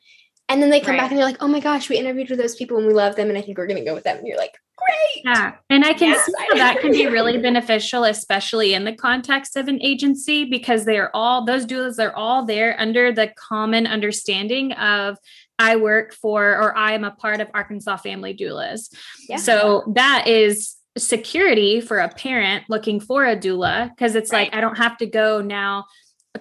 And 0.48 0.62
then 0.62 0.70
they 0.70 0.80
come 0.80 0.92
right. 0.92 1.02
back 1.02 1.12
and 1.12 1.18
they're 1.18 1.26
like, 1.26 1.42
oh 1.42 1.48
my 1.48 1.60
gosh, 1.60 1.90
we 1.90 1.98
interviewed 1.98 2.30
with 2.30 2.40
those 2.40 2.56
people 2.56 2.78
and 2.78 2.86
we 2.86 2.94
love 2.94 3.16
them. 3.16 3.30
And 3.30 3.38
I 3.38 3.42
think 3.42 3.58
we're 3.58 3.68
going 3.68 3.80
to 3.80 3.86
go 3.86 3.96
with 3.96 4.04
them. 4.04 4.18
And 4.18 4.28
you're 4.28 4.38
like, 4.38 4.54
great. 4.78 5.26
Yeah. 5.26 5.56
And 5.70 5.86
I 5.86 5.94
can 5.94 6.10
yes, 6.10 6.26
see 6.26 6.34
how 6.50 6.56
that 6.56 6.80
can 6.80 6.92
be 6.92 7.08
really 7.08 7.38
beneficial, 7.38 8.04
especially 8.04 8.74
in 8.74 8.84
the 8.84 8.94
context 8.94 9.56
of 9.56 9.68
an 9.68 9.82
agency, 9.82 10.46
because 10.46 10.86
they 10.86 10.98
are 10.98 11.12
all, 11.14 11.46
those 11.46 11.66
doulas 11.66 12.04
are 12.04 12.14
all 12.16 12.46
there 12.46 12.80
under 12.80 13.12
the 13.12 13.32
common 13.38 13.88
understanding 13.88 14.72
of 14.74 15.18
I 15.58 15.78
work 15.78 16.14
for 16.14 16.44
or 16.44 16.78
I 16.78 16.94
am 16.94 17.04
a 17.04 17.12
part 17.12 17.40
of 17.42 17.48
Arkansas 17.54 17.98
Family 17.98 18.36
Doulas. 18.36 18.94
Yeah. 19.30 19.38
So 19.38 19.92
that 19.96 20.28
is 20.28 20.76
security 20.98 21.82
for 21.82 22.00
a 22.00 22.10
parent 22.10 22.66
looking 22.70 23.00
for 23.00 23.26
a 23.26 23.36
doula 23.36 23.90
because 23.90 24.16
it's 24.16 24.32
right. 24.32 24.52
like 24.52 24.56
I 24.56 24.62
don't 24.62 24.78
have 24.78 24.98
to 24.98 25.06
go 25.06 25.42
now 25.42 25.86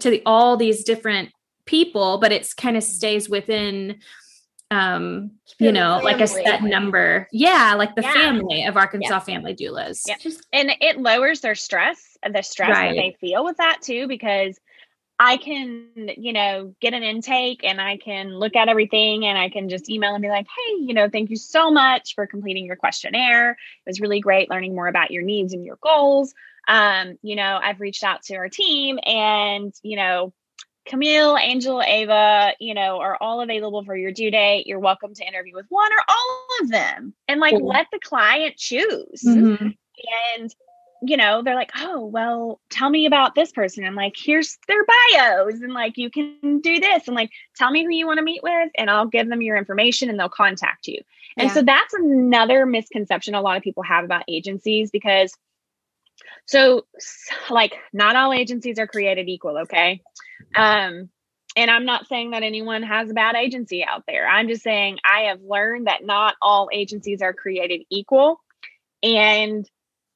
to 0.00 0.10
the, 0.10 0.22
all 0.26 0.56
these 0.56 0.84
different 0.84 1.30
people, 1.66 2.18
but 2.18 2.32
it's 2.32 2.54
kind 2.54 2.76
of 2.76 2.82
stays 2.82 3.28
within 3.28 4.00
um 4.74 5.30
you 5.58 5.70
know 5.70 6.00
like 6.02 6.20
a 6.20 6.26
set 6.26 6.62
number 6.62 7.28
yeah 7.30 7.74
like 7.76 7.94
the 7.94 8.02
yeah. 8.02 8.12
family 8.12 8.64
of 8.64 8.76
arkansas 8.76 9.14
yeah. 9.14 9.20
family 9.20 9.54
doulas 9.54 10.02
yeah. 10.06 10.16
and 10.52 10.72
it 10.80 10.98
lowers 10.98 11.40
their 11.40 11.54
stress 11.54 12.16
the 12.32 12.42
stress 12.42 12.70
right. 12.70 12.88
that 12.88 12.96
they 12.96 13.16
feel 13.20 13.44
with 13.44 13.56
that 13.58 13.78
too 13.82 14.08
because 14.08 14.58
i 15.20 15.36
can 15.36 15.86
you 16.16 16.32
know 16.32 16.74
get 16.80 16.92
an 16.92 17.02
intake 17.02 17.62
and 17.62 17.80
i 17.80 17.96
can 17.96 18.36
look 18.36 18.56
at 18.56 18.68
everything 18.68 19.24
and 19.24 19.38
i 19.38 19.48
can 19.48 19.68
just 19.68 19.88
email 19.88 20.14
and 20.14 20.22
be 20.22 20.28
like 20.28 20.46
hey 20.46 20.82
you 20.82 20.94
know 20.94 21.08
thank 21.08 21.30
you 21.30 21.36
so 21.36 21.70
much 21.70 22.14
for 22.14 22.26
completing 22.26 22.66
your 22.66 22.76
questionnaire 22.76 23.52
it 23.52 23.56
was 23.86 24.00
really 24.00 24.20
great 24.20 24.50
learning 24.50 24.74
more 24.74 24.88
about 24.88 25.12
your 25.12 25.22
needs 25.22 25.52
and 25.52 25.64
your 25.64 25.78
goals 25.82 26.34
um 26.66 27.16
you 27.22 27.36
know 27.36 27.60
i've 27.62 27.80
reached 27.80 28.02
out 28.02 28.22
to 28.22 28.34
our 28.34 28.48
team 28.48 28.98
and 29.04 29.72
you 29.82 29.96
know 29.96 30.32
Camille, 30.86 31.36
Angel, 31.38 31.82
Ava, 31.82 32.52
you 32.60 32.74
know, 32.74 33.00
are 33.00 33.16
all 33.20 33.40
available 33.40 33.84
for 33.84 33.96
your 33.96 34.12
due 34.12 34.30
date. 34.30 34.66
You're 34.66 34.78
welcome 34.78 35.14
to 35.14 35.26
interview 35.26 35.54
with 35.54 35.66
one 35.68 35.90
or 35.90 36.02
all 36.08 36.46
of 36.60 36.70
them 36.70 37.14
and 37.26 37.40
like 37.40 37.54
cool. 37.54 37.68
let 37.68 37.86
the 37.90 37.98
client 38.00 38.56
choose. 38.56 39.22
Mm-hmm. 39.26 39.68
And, 40.36 40.54
you 41.02 41.16
know, 41.16 41.42
they're 41.42 41.54
like, 41.54 41.70
oh, 41.78 42.04
well, 42.04 42.60
tell 42.68 42.90
me 42.90 43.06
about 43.06 43.34
this 43.34 43.50
person. 43.50 43.84
I'm 43.84 43.94
like, 43.94 44.14
here's 44.16 44.58
their 44.68 44.84
bios 44.84 45.60
and 45.62 45.72
like, 45.72 45.96
you 45.96 46.10
can 46.10 46.60
do 46.60 46.78
this 46.78 47.06
and 47.06 47.16
like, 47.16 47.30
tell 47.56 47.70
me 47.70 47.84
who 47.84 47.90
you 47.90 48.06
want 48.06 48.18
to 48.18 48.24
meet 48.24 48.42
with 48.42 48.70
and 48.76 48.90
I'll 48.90 49.06
give 49.06 49.28
them 49.28 49.40
your 49.40 49.56
information 49.56 50.10
and 50.10 50.20
they'll 50.20 50.28
contact 50.28 50.86
you. 50.86 51.00
And 51.36 51.48
yeah. 51.48 51.54
so 51.54 51.62
that's 51.62 51.94
another 51.94 52.66
misconception 52.66 53.34
a 53.34 53.40
lot 53.40 53.56
of 53.56 53.62
people 53.62 53.82
have 53.82 54.04
about 54.04 54.24
agencies 54.28 54.90
because 54.90 55.32
so 56.46 56.86
like 57.50 57.74
not 57.92 58.16
all 58.16 58.32
agencies 58.32 58.78
are 58.78 58.86
created 58.86 59.28
equal, 59.28 59.58
okay? 59.58 60.00
Um 60.54 61.10
and 61.56 61.70
I'm 61.70 61.84
not 61.84 62.08
saying 62.08 62.32
that 62.32 62.42
anyone 62.42 62.82
has 62.82 63.10
a 63.10 63.14
bad 63.14 63.36
agency 63.36 63.84
out 63.84 64.02
there. 64.08 64.26
I'm 64.28 64.48
just 64.48 64.62
saying 64.62 64.98
I 65.04 65.28
have 65.28 65.40
learned 65.40 65.86
that 65.86 66.04
not 66.04 66.34
all 66.42 66.68
agencies 66.72 67.22
are 67.22 67.32
created 67.32 67.82
equal 67.90 68.40
and 69.02 69.68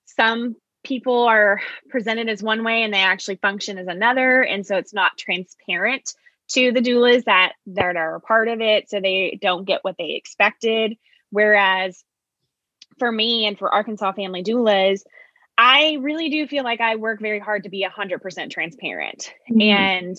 some 0.07 0.57
people 0.83 1.25
are 1.25 1.61
presented 1.91 2.29
as 2.29 2.43
one 2.43 2.65
way 2.65 2.83
and 2.83 2.93
they 2.93 2.99
actually 2.99 3.37
function 3.37 3.79
as 3.79 3.87
another 3.87 4.43
and 4.43 4.67
so 4.67 4.77
it's 4.77 4.95
not 4.95 5.19
transparent 5.19 6.15
to 6.49 6.73
the 6.73 6.81
doulas 6.81 7.25
that 7.25 7.53
that 7.67 7.97
are 7.97 8.15
a 8.17 8.21
part 8.21 8.49
of 8.49 8.61
it 8.61 8.89
so 8.89 9.01
they 9.01 9.39
don't 9.41 9.67
get 9.67 9.81
what 9.83 9.97
they 9.99 10.13
expected 10.13 10.97
whereas 11.31 12.03
for 12.99 13.11
me 13.11 13.47
and 13.47 13.59
for 13.59 13.73
arkansas 13.73 14.13
family 14.13 14.43
doulas 14.43 15.03
I 15.59 15.99
really 16.01 16.31
do 16.31 16.47
feel 16.47 16.63
like 16.63 16.81
I 16.81 16.95
work 16.95 17.21
very 17.21 17.41
hard 17.41 17.65
to 17.65 17.69
be 17.69 17.85
100% 17.85 18.51
transparent. 18.51 19.35
Mm-hmm. 19.51 19.61
And, 19.61 20.17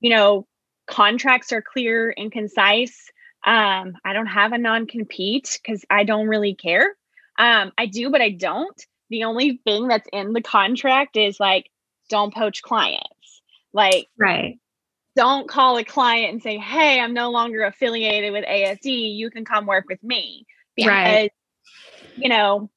you 0.00 0.10
know, 0.10 0.46
contracts 0.86 1.52
are 1.52 1.60
clear 1.60 2.14
and 2.16 2.30
concise. 2.30 3.10
Um, 3.44 3.96
I 4.04 4.12
don't 4.12 4.26
have 4.26 4.52
a 4.52 4.58
non 4.58 4.86
compete 4.86 5.58
because 5.60 5.84
I 5.90 6.04
don't 6.04 6.28
really 6.28 6.54
care. 6.54 6.94
Um, 7.38 7.72
I 7.76 7.86
do, 7.86 8.08
but 8.08 8.20
I 8.20 8.30
don't. 8.30 8.80
The 9.10 9.24
only 9.24 9.60
thing 9.64 9.88
that's 9.88 10.08
in 10.12 10.32
the 10.32 10.42
contract 10.42 11.16
is 11.16 11.40
like, 11.40 11.68
don't 12.08 12.32
poach 12.32 12.62
clients. 12.62 13.42
Like, 13.72 14.06
right. 14.16 14.60
Don't 15.16 15.48
call 15.48 15.76
a 15.76 15.84
client 15.84 16.32
and 16.32 16.42
say, 16.42 16.56
hey, 16.56 17.00
I'm 17.00 17.14
no 17.14 17.32
longer 17.32 17.64
affiliated 17.64 18.32
with 18.32 18.44
AFD. 18.44 19.16
You 19.16 19.30
can 19.30 19.44
come 19.44 19.66
work 19.66 19.86
with 19.88 20.02
me. 20.04 20.46
Because, 20.76 20.90
right. 20.90 21.32
you 22.16 22.28
know, 22.28 22.70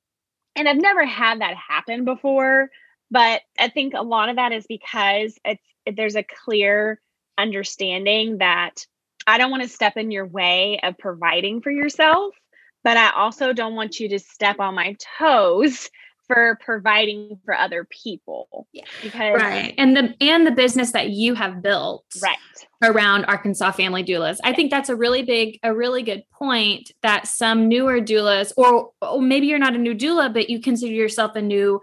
and 0.55 0.67
I've 0.67 0.81
never 0.81 1.05
had 1.05 1.41
that 1.41 1.55
happen 1.55 2.05
before, 2.05 2.69
but 3.09 3.41
I 3.59 3.69
think 3.69 3.93
a 3.93 4.03
lot 4.03 4.29
of 4.29 4.37
that 4.37 4.51
is 4.51 4.65
because 4.67 5.37
it's 5.45 5.63
there's 5.95 6.15
a 6.15 6.23
clear 6.23 6.99
understanding 7.37 8.37
that 8.37 8.85
I 9.25 9.37
don't 9.37 9.51
want 9.51 9.63
to 9.63 9.69
step 9.69 9.97
in 9.97 10.11
your 10.11 10.25
way 10.25 10.79
of 10.83 10.97
providing 10.97 11.61
for 11.61 11.71
yourself, 11.71 12.35
but 12.83 12.97
I 12.97 13.11
also 13.11 13.53
don't 13.53 13.75
want 13.75 13.99
you 13.99 14.09
to 14.09 14.19
step 14.19 14.59
on 14.59 14.75
my 14.75 14.95
toes 15.17 15.89
for 16.31 16.57
providing 16.63 17.39
for 17.45 17.53
other 17.53 17.87
people. 17.89 18.67
Yeah. 18.71 18.83
Because 19.01 19.35
right. 19.35 19.73
And 19.77 19.95
the 19.95 20.15
and 20.21 20.45
the 20.45 20.51
business 20.51 20.91
that 20.93 21.09
you 21.09 21.33
have 21.35 21.61
built 21.61 22.05
right 22.21 22.37
around 22.83 23.25
Arkansas 23.25 23.71
family 23.71 24.03
doulas. 24.03 24.39
I 24.43 24.53
think 24.53 24.71
that's 24.71 24.89
a 24.89 24.95
really 24.95 25.21
big, 25.21 25.59
a 25.63 25.73
really 25.73 26.01
good 26.01 26.23
point 26.31 26.91
that 27.03 27.27
some 27.27 27.67
newer 27.67 27.99
doulas, 27.99 28.51
or, 28.57 28.91
or 29.01 29.21
maybe 29.21 29.47
you're 29.47 29.59
not 29.59 29.75
a 29.75 29.77
new 29.77 29.93
doula, 29.93 30.33
but 30.33 30.49
you 30.49 30.59
consider 30.59 30.93
yourself 30.93 31.35
a 31.35 31.41
new 31.41 31.81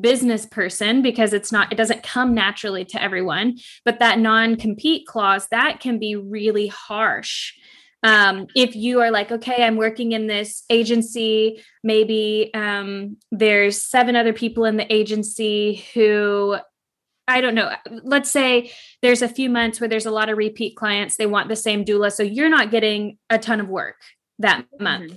business 0.00 0.44
person 0.44 1.02
because 1.02 1.32
it's 1.32 1.52
not 1.52 1.70
it 1.70 1.76
doesn't 1.76 2.02
come 2.02 2.34
naturally 2.34 2.84
to 2.84 3.00
everyone 3.00 3.56
but 3.84 4.00
that 4.00 4.18
non-compete 4.18 5.06
clause 5.06 5.46
that 5.52 5.78
can 5.78 6.00
be 6.00 6.16
really 6.16 6.66
harsh 6.66 7.52
um, 8.04 8.46
if 8.54 8.76
you 8.76 9.00
are 9.00 9.10
like 9.10 9.32
okay 9.32 9.64
i'm 9.64 9.76
working 9.76 10.12
in 10.12 10.28
this 10.28 10.62
agency 10.70 11.60
maybe 11.82 12.50
um, 12.54 13.16
there's 13.32 13.82
seven 13.82 14.14
other 14.14 14.32
people 14.32 14.64
in 14.64 14.76
the 14.76 14.92
agency 14.92 15.84
who 15.94 16.56
i 17.26 17.40
don't 17.40 17.54
know 17.56 17.72
let's 18.04 18.30
say 18.30 18.70
there's 19.02 19.22
a 19.22 19.28
few 19.28 19.50
months 19.50 19.80
where 19.80 19.88
there's 19.88 20.06
a 20.06 20.10
lot 20.10 20.28
of 20.28 20.38
repeat 20.38 20.76
clients 20.76 21.16
they 21.16 21.26
want 21.26 21.48
the 21.48 21.56
same 21.56 21.84
doula 21.84 22.12
so 22.12 22.22
you're 22.22 22.48
not 22.50 22.70
getting 22.70 23.18
a 23.30 23.38
ton 23.38 23.58
of 23.58 23.68
work 23.68 23.96
that 24.38 24.64
month 24.78 25.10
mm-hmm. 25.10 25.16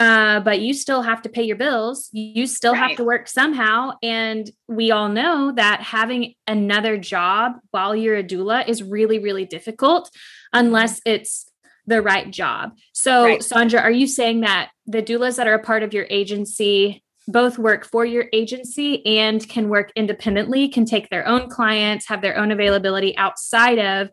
Uh, 0.00 0.38
but 0.38 0.60
you 0.60 0.74
still 0.74 1.02
have 1.02 1.22
to 1.22 1.28
pay 1.28 1.42
your 1.42 1.56
bills. 1.56 2.08
You 2.12 2.46
still 2.46 2.72
right. 2.72 2.90
have 2.90 2.96
to 2.98 3.04
work 3.04 3.26
somehow. 3.26 3.92
And 4.00 4.48
we 4.68 4.92
all 4.92 5.08
know 5.08 5.52
that 5.56 5.82
having 5.82 6.34
another 6.46 6.96
job 6.98 7.54
while 7.72 7.96
you're 7.96 8.16
a 8.16 8.22
doula 8.22 8.68
is 8.68 8.80
really, 8.80 9.18
really 9.18 9.44
difficult 9.44 10.08
unless 10.52 11.00
it's 11.04 11.47
the 11.88 12.02
right 12.02 12.30
job. 12.30 12.72
So, 12.92 13.24
right. 13.24 13.42
Sandra, 13.42 13.80
are 13.80 13.90
you 13.90 14.06
saying 14.06 14.42
that 14.42 14.70
the 14.86 15.02
doulas 15.02 15.36
that 15.36 15.48
are 15.48 15.54
a 15.54 15.62
part 15.62 15.82
of 15.82 15.94
your 15.94 16.06
agency 16.10 17.02
both 17.26 17.58
work 17.58 17.84
for 17.84 18.06
your 18.06 18.26
agency 18.32 19.04
and 19.04 19.46
can 19.46 19.68
work 19.68 19.92
independently, 19.94 20.68
can 20.68 20.86
take 20.86 21.10
their 21.10 21.26
own 21.28 21.50
clients, 21.50 22.08
have 22.08 22.22
their 22.22 22.38
own 22.38 22.50
availability 22.50 23.16
outside 23.18 23.78
of 23.78 24.08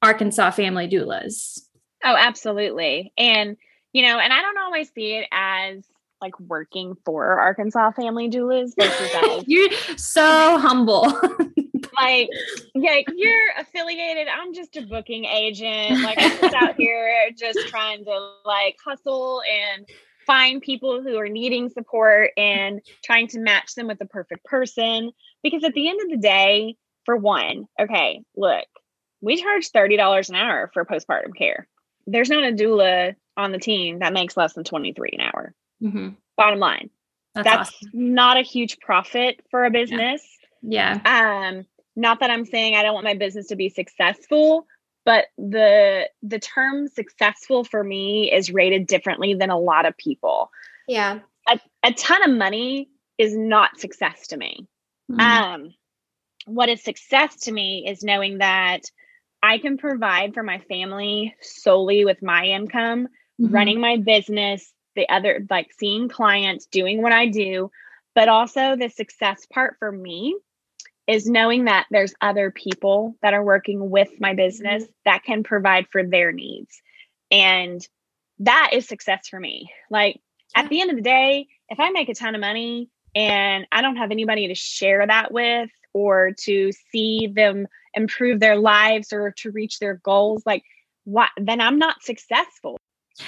Arkansas 0.00 0.52
family 0.52 0.88
doulas? 0.88 1.60
Oh, 2.04 2.16
absolutely. 2.16 3.12
And, 3.18 3.56
you 3.92 4.02
know, 4.02 4.18
and 4.18 4.32
I 4.32 4.40
don't 4.40 4.58
always 4.58 4.92
see 4.94 5.16
it 5.16 5.26
as 5.32 5.84
like 6.20 6.38
working 6.38 6.94
for 7.04 7.40
Arkansas 7.40 7.90
family 7.92 8.30
doulas 8.30 8.72
versus 8.78 9.44
You're 9.46 9.72
so 9.96 10.56
humble. 10.58 11.12
like, 11.96 12.28
yeah, 12.74 13.00
you're 13.14 13.48
affiliated. 13.58 14.28
I'm 14.28 14.54
just 14.54 14.76
a 14.76 14.82
booking 14.82 15.24
agent. 15.24 16.02
Like, 16.02 16.18
I'm 16.20 16.38
just 16.38 16.54
out 16.54 16.76
here 16.76 17.30
just 17.36 17.58
trying 17.68 18.04
to 18.04 18.32
like 18.44 18.76
hustle 18.84 19.42
and 19.42 19.88
find 20.26 20.62
people 20.62 21.02
who 21.02 21.16
are 21.18 21.28
needing 21.28 21.68
support 21.68 22.30
and 22.36 22.80
trying 23.04 23.28
to 23.28 23.40
match 23.40 23.74
them 23.74 23.88
with 23.88 23.98
the 23.98 24.06
perfect 24.06 24.44
person. 24.44 25.10
Because 25.42 25.64
at 25.64 25.74
the 25.74 25.88
end 25.88 26.00
of 26.02 26.10
the 26.10 26.16
day, 26.16 26.76
for 27.04 27.16
one, 27.16 27.66
okay, 27.80 28.22
look, 28.36 28.66
we 29.20 29.40
charge 29.40 29.70
$30 29.70 30.28
an 30.28 30.34
hour 30.34 30.70
for 30.72 30.84
postpartum 30.84 31.36
care. 31.36 31.68
There's 32.06 32.30
not 32.30 32.44
a 32.44 32.52
doula 32.52 33.14
on 33.36 33.52
the 33.52 33.58
team 33.58 34.00
that 34.00 34.12
makes 34.12 34.36
less 34.36 34.52
than 34.52 34.64
23 34.64 35.10
an 35.14 35.20
hour. 35.20 35.54
Mm-hmm. 35.82 36.08
Bottom 36.36 36.58
line. 36.58 36.90
That's, 37.34 37.44
That's 37.44 37.68
awesome. 37.70 37.90
not 37.92 38.36
a 38.36 38.42
huge 38.42 38.78
profit 38.78 39.40
for 39.50 39.64
a 39.64 39.70
business. 39.70 40.22
Yeah. 40.62 41.00
yeah. 41.04 41.48
Um, 41.48 41.66
not 41.96 42.20
that 42.20 42.30
I'm 42.30 42.44
saying 42.44 42.74
I 42.74 42.82
don't 42.82 42.94
want 42.94 43.04
my 43.04 43.14
business 43.14 43.48
to 43.48 43.56
be 43.56 43.68
successful, 43.68 44.66
but 45.04 45.26
the 45.36 46.08
the 46.22 46.38
term 46.38 46.88
successful 46.88 47.64
for 47.64 47.82
me 47.82 48.32
is 48.32 48.52
rated 48.52 48.86
differently 48.86 49.34
than 49.34 49.50
a 49.50 49.58
lot 49.58 49.86
of 49.86 49.96
people. 49.96 50.50
Yeah. 50.88 51.20
A, 51.48 51.60
a 51.82 51.92
ton 51.92 52.22
of 52.28 52.36
money 52.36 52.88
is 53.18 53.36
not 53.36 53.78
success 53.78 54.28
to 54.28 54.36
me. 54.36 54.66
Mm-hmm. 55.10 55.20
Um 55.20 55.74
what 56.44 56.68
is 56.68 56.82
success 56.82 57.36
to 57.42 57.52
me 57.52 57.86
is 57.88 58.02
knowing 58.02 58.38
that 58.38 58.80
I 59.42 59.58
can 59.58 59.76
provide 59.76 60.34
for 60.34 60.42
my 60.42 60.58
family 60.58 61.34
solely 61.40 62.04
with 62.04 62.22
my 62.22 62.46
income, 62.46 63.08
mm-hmm. 63.40 63.54
running 63.54 63.80
my 63.80 63.96
business, 63.96 64.72
the 64.94 65.08
other 65.08 65.44
like 65.50 65.68
seeing 65.78 66.08
clients, 66.08 66.66
doing 66.66 67.02
what 67.02 67.12
I 67.12 67.26
do, 67.26 67.70
but 68.14 68.28
also 68.28 68.76
the 68.76 68.88
success 68.88 69.46
part 69.52 69.76
for 69.78 69.90
me 69.90 70.36
is 71.06 71.28
knowing 71.28 71.64
that 71.64 71.86
there's 71.90 72.14
other 72.20 72.50
people 72.50 73.16
that 73.22 73.34
are 73.34 73.44
working 73.44 73.90
with 73.90 74.08
my 74.20 74.34
business 74.34 74.84
mm-hmm. 74.84 74.92
that 75.04 75.24
can 75.24 75.42
provide 75.42 75.86
for 75.90 76.04
their 76.04 76.32
needs. 76.32 76.80
And 77.30 77.86
that 78.40 78.70
is 78.72 78.86
success 78.86 79.28
for 79.28 79.40
me. 79.40 79.70
Like 79.90 80.20
yeah. 80.54 80.62
at 80.62 80.70
the 80.70 80.80
end 80.80 80.90
of 80.90 80.96
the 80.96 81.02
day, 81.02 81.48
if 81.68 81.80
I 81.80 81.90
make 81.90 82.08
a 82.08 82.14
ton 82.14 82.34
of 82.34 82.40
money 82.40 82.88
and 83.14 83.66
I 83.72 83.82
don't 83.82 83.96
have 83.96 84.10
anybody 84.10 84.48
to 84.48 84.54
share 84.54 85.06
that 85.06 85.32
with 85.32 85.70
or 85.92 86.32
to 86.44 86.72
see 86.90 87.30
them 87.34 87.66
improve 87.94 88.40
their 88.40 88.56
lives 88.56 89.12
or 89.12 89.32
to 89.38 89.50
reach 89.50 89.78
their 89.78 89.94
goals, 90.04 90.42
like 90.46 90.62
what 91.04 91.30
then 91.36 91.60
I'm 91.60 91.78
not 91.78 92.02
successful. 92.02 92.78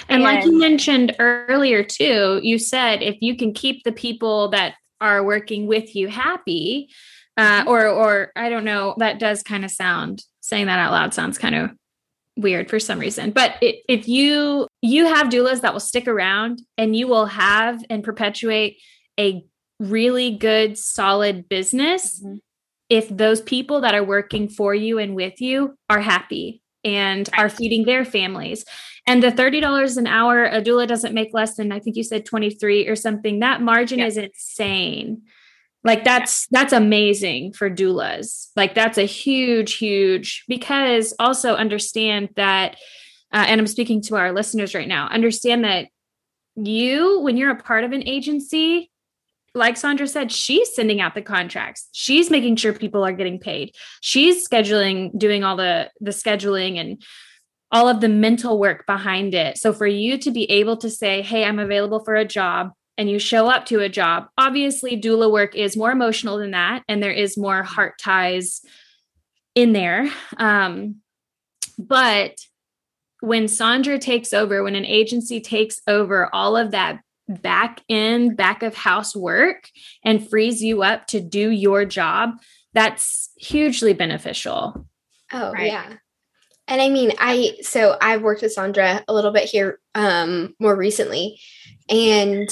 And, 0.09 0.15
and 0.15 0.23
like 0.23 0.43
you 0.43 0.57
mentioned 0.57 1.15
earlier 1.19 1.83
too, 1.83 2.39
you 2.41 2.57
said 2.57 3.03
if 3.03 3.17
you 3.21 3.35
can 3.35 3.53
keep 3.53 3.83
the 3.83 3.91
people 3.91 4.49
that 4.49 4.75
are 5.01 5.23
working 5.23 5.67
with 5.67 5.95
you 5.95 6.07
happy, 6.07 6.89
uh, 7.37 7.61
mm-hmm. 7.61 7.69
or 7.69 7.87
or 7.87 8.31
I 8.35 8.49
don't 8.49 8.65
know. 8.65 8.95
That 8.97 9.19
does 9.19 9.43
kind 9.43 9.65
of 9.65 9.71
sound 9.71 10.23
saying 10.41 10.67
that 10.67 10.79
out 10.79 10.91
loud 10.91 11.13
sounds 11.13 11.37
kind 11.37 11.55
of 11.55 11.71
weird 12.37 12.69
for 12.69 12.79
some 12.79 12.99
reason. 12.99 13.31
But 13.31 13.55
it, 13.61 13.77
if 13.87 14.07
you 14.07 14.67
you 14.81 15.05
have 15.05 15.27
doulas 15.27 15.61
that 15.61 15.73
will 15.73 15.79
stick 15.79 16.07
around 16.07 16.61
and 16.77 16.95
you 16.95 17.07
will 17.07 17.25
have 17.27 17.83
and 17.89 18.03
perpetuate 18.03 18.77
a 19.19 19.45
really 19.79 20.31
good 20.31 20.77
solid 20.77 21.49
business 21.49 22.19
mm-hmm. 22.19 22.35
if 22.89 23.09
those 23.09 23.41
people 23.41 23.81
that 23.81 23.95
are 23.95 24.03
working 24.03 24.47
for 24.47 24.73
you 24.73 24.99
and 24.99 25.15
with 25.15 25.41
you 25.41 25.77
are 25.89 25.99
happy 25.99 26.61
and 26.83 27.29
right. 27.31 27.41
are 27.41 27.49
feeding 27.49 27.85
their 27.85 28.05
families. 28.05 28.63
And 29.07 29.21
the 29.21 29.31
$30 29.31 29.97
an 29.97 30.07
hour, 30.07 30.45
a 30.45 30.61
doula 30.61 30.87
doesn't 30.87 31.13
make 31.13 31.33
less 31.33 31.55
than, 31.55 31.71
I 31.71 31.79
think 31.79 31.95
you 31.95 32.03
said 32.03 32.25
23 32.25 32.87
or 32.87 32.95
something. 32.95 33.39
That 33.39 33.61
margin 33.61 33.99
is 33.99 34.17
insane 34.17 35.23
Like 35.85 36.03
that's 36.03 36.47
that's 36.47 36.73
amazing 36.73 37.53
for 37.53 37.69
doulas. 37.69 38.49
Like 38.55 38.73
that's 38.73 38.97
a 38.97 39.03
huge, 39.03 39.75
huge 39.75 40.43
because 40.47 41.13
also 41.19 41.53
understand 41.53 42.29
that, 42.35 42.75
uh, 43.31 43.45
and 43.47 43.61
I'm 43.61 43.67
speaking 43.67 44.01
to 44.03 44.15
our 44.15 44.33
listeners 44.33 44.73
right 44.73 44.87
now. 44.87 45.07
Understand 45.07 45.63
that 45.63 45.87
you, 46.55 47.19
when 47.19 47.37
you're 47.37 47.51
a 47.51 47.61
part 47.61 47.83
of 47.83 47.91
an 47.91 48.07
agency, 48.07 48.89
like 49.53 49.77
Sandra 49.77 50.07
said, 50.07 50.31
she's 50.31 50.73
sending 50.73 51.01
out 51.01 51.13
the 51.13 51.21
contracts. 51.21 51.87
She's 51.91 52.31
making 52.31 52.55
sure 52.55 52.73
people 52.73 53.05
are 53.05 53.13
getting 53.13 53.39
paid. 53.39 53.75
She's 54.01 54.47
scheduling, 54.47 55.17
doing 55.17 55.43
all 55.43 55.55
the 55.55 55.91
the 56.01 56.11
scheduling 56.11 56.79
and 56.79 57.03
all 57.71 57.87
of 57.87 58.01
the 58.01 58.09
mental 58.09 58.57
work 58.57 58.87
behind 58.87 59.35
it. 59.35 59.59
So 59.59 59.71
for 59.71 59.85
you 59.85 60.17
to 60.17 60.31
be 60.31 60.49
able 60.49 60.77
to 60.77 60.89
say, 60.89 61.21
"Hey, 61.21 61.45
I'm 61.45 61.59
available 61.59 62.03
for 62.03 62.15
a 62.15 62.25
job," 62.25 62.71
and 62.97 63.09
you 63.09 63.19
show 63.19 63.47
up 63.47 63.65
to 63.65 63.81
a 63.81 63.89
job, 63.89 64.27
obviously 64.37 64.99
doula 64.99 65.31
work 65.31 65.55
is 65.55 65.77
more 65.77 65.91
emotional 65.91 66.37
than 66.37 66.51
that, 66.51 66.83
and 66.87 67.01
there 67.01 67.11
is 67.11 67.37
more 67.37 67.63
heart 67.63 67.95
ties 67.99 68.61
in 69.53 69.73
there. 69.73 70.11
Um, 70.37 70.97
but 71.77 72.37
when 73.21 73.47
Sandra 73.47 73.97
takes 73.97 74.33
over, 74.33 74.63
when 74.63 74.75
an 74.75 74.85
agency 74.85 75.41
takes 75.41 75.79
over 75.87 76.29
all 76.33 76.55
of 76.55 76.71
that 76.71 77.01
back 77.27 77.81
end, 77.89 78.37
back 78.37 78.61
of 78.63 78.75
house 78.75 79.15
work 79.15 79.69
and 80.03 80.27
frees 80.27 80.61
you 80.61 80.83
up 80.83 81.07
to 81.07 81.19
do 81.19 81.49
your 81.49 81.85
job, 81.85 82.31
that's 82.73 83.31
hugely 83.37 83.93
beneficial. 83.93 84.87
Oh, 85.33 85.51
right? 85.51 85.67
yeah. 85.67 85.93
And 86.67 86.81
I 86.81 86.89
mean, 86.89 87.11
I 87.19 87.57
so 87.61 87.97
I've 88.01 88.21
worked 88.21 88.41
with 88.41 88.53
Sandra 88.53 89.03
a 89.07 89.13
little 89.13 89.31
bit 89.31 89.43
here 89.43 89.79
um 89.93 90.55
more 90.59 90.75
recently 90.75 91.39
and 91.89 92.47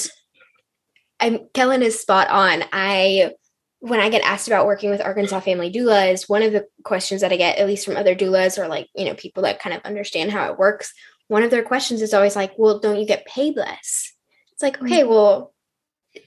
I'm 1.20 1.48
Kellen 1.54 1.82
is 1.82 1.98
spot 1.98 2.28
on. 2.28 2.64
I 2.72 3.32
when 3.80 4.00
I 4.00 4.08
get 4.08 4.24
asked 4.24 4.48
about 4.48 4.64
working 4.64 4.88
with 4.88 5.02
Arkansas 5.02 5.40
family 5.40 5.70
doulas, 5.70 6.26
one 6.26 6.42
of 6.42 6.52
the 6.52 6.66
questions 6.84 7.20
that 7.20 7.32
I 7.32 7.36
get, 7.36 7.58
at 7.58 7.66
least 7.66 7.84
from 7.84 7.98
other 7.98 8.14
doulas 8.14 8.58
or 8.58 8.66
like, 8.66 8.88
you 8.94 9.04
know, 9.04 9.14
people 9.14 9.42
that 9.42 9.60
kind 9.60 9.76
of 9.76 9.82
understand 9.82 10.30
how 10.30 10.50
it 10.50 10.58
works, 10.58 10.94
one 11.28 11.42
of 11.42 11.50
their 11.50 11.62
questions 11.62 12.00
is 12.00 12.14
always 12.14 12.34
like, 12.34 12.52
well, 12.56 12.78
don't 12.78 12.98
you 12.98 13.06
get 13.06 13.26
paid 13.26 13.56
less? 13.56 14.14
It's 14.52 14.62
like, 14.62 14.80
okay, 14.80 15.00
mm-hmm. 15.00 15.10
well, 15.10 15.52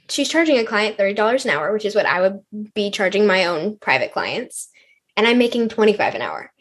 she's 0.07 0.29
charging 0.29 0.59
a 0.59 0.65
client 0.65 0.97
$30 0.97 1.45
an 1.45 1.51
hour, 1.51 1.73
which 1.73 1.85
is 1.85 1.95
what 1.95 2.05
I 2.05 2.21
would 2.21 2.41
be 2.75 2.91
charging 2.91 3.25
my 3.25 3.45
own 3.45 3.79
private 3.79 4.13
clients. 4.13 4.69
And 5.15 5.25
I'm 5.27 5.39
making 5.39 5.69
25 5.69 6.13
an 6.13 6.21
hour. 6.21 6.51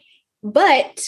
But 0.41 1.03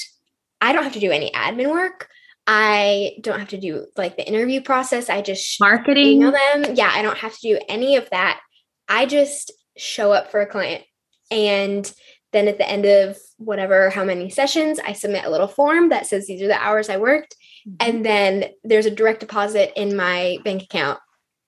I 0.61 0.71
don't 0.71 0.83
have 0.83 0.93
to 0.93 0.99
do 0.99 1.11
any 1.11 1.31
admin 1.31 1.71
work. 1.71 2.09
I 2.51 3.11
don't 3.21 3.37
have 3.37 3.49
to 3.49 3.59
do 3.59 3.85
like 3.95 4.17
the 4.17 4.27
interview 4.27 4.59
process. 4.59 5.07
I 5.07 5.21
just 5.21 5.59
marketing 5.59 6.23
email 6.23 6.31
them. 6.31 6.75
Yeah, 6.75 6.89
I 6.91 7.03
don't 7.03 7.19
have 7.19 7.37
to 7.37 7.47
do 7.47 7.59
any 7.69 7.95
of 7.95 8.09
that. 8.09 8.39
I 8.87 9.05
just 9.05 9.51
show 9.77 10.11
up 10.11 10.31
for 10.31 10.41
a 10.41 10.47
client 10.47 10.83
and 11.29 11.93
then 12.31 12.47
at 12.47 12.57
the 12.57 12.67
end 12.67 12.85
of 12.85 13.19
whatever 13.37 13.91
how 13.91 14.03
many 14.03 14.31
sessions, 14.31 14.79
I 14.83 14.93
submit 14.93 15.25
a 15.25 15.29
little 15.29 15.47
form 15.47 15.89
that 15.89 16.07
says 16.07 16.25
these 16.25 16.41
are 16.41 16.47
the 16.47 16.59
hours 16.59 16.89
I 16.89 16.97
worked 16.97 17.35
mm-hmm. 17.67 17.87
and 17.87 18.03
then 18.03 18.45
there's 18.63 18.87
a 18.87 18.91
direct 18.91 19.19
deposit 19.19 19.79
in 19.79 19.95
my 19.95 20.39
bank 20.43 20.63
account 20.63 20.99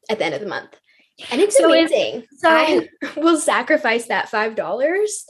at 0.07 0.19
the 0.19 0.25
end 0.25 0.35
of 0.35 0.41
the 0.41 0.47
month. 0.47 0.69
And 1.31 1.41
it's 1.41 1.57
so 1.57 1.65
amazing. 1.65 2.27
so 2.37 2.47
I 2.47 2.87
will 3.17 3.39
sacrifice 3.39 4.05
that 4.05 4.29
five 4.29 4.55
dollars 4.55 5.25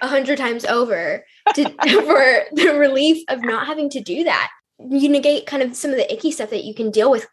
a 0.00 0.08
hundred 0.08 0.38
times 0.38 0.64
over 0.64 1.24
to, 1.54 1.64
for 1.70 2.42
the 2.54 2.76
relief 2.76 3.22
of 3.28 3.40
not 3.44 3.68
having 3.68 3.88
to 3.90 4.00
do 4.00 4.24
that. 4.24 4.50
You 4.90 5.08
negate 5.08 5.46
kind 5.46 5.62
of 5.62 5.76
some 5.76 5.90
of 5.90 5.96
the 5.96 6.12
icky 6.12 6.30
stuff 6.30 6.50
that 6.50 6.64
you 6.64 6.74
can 6.74 6.90
deal 6.90 7.10
with 7.10 7.26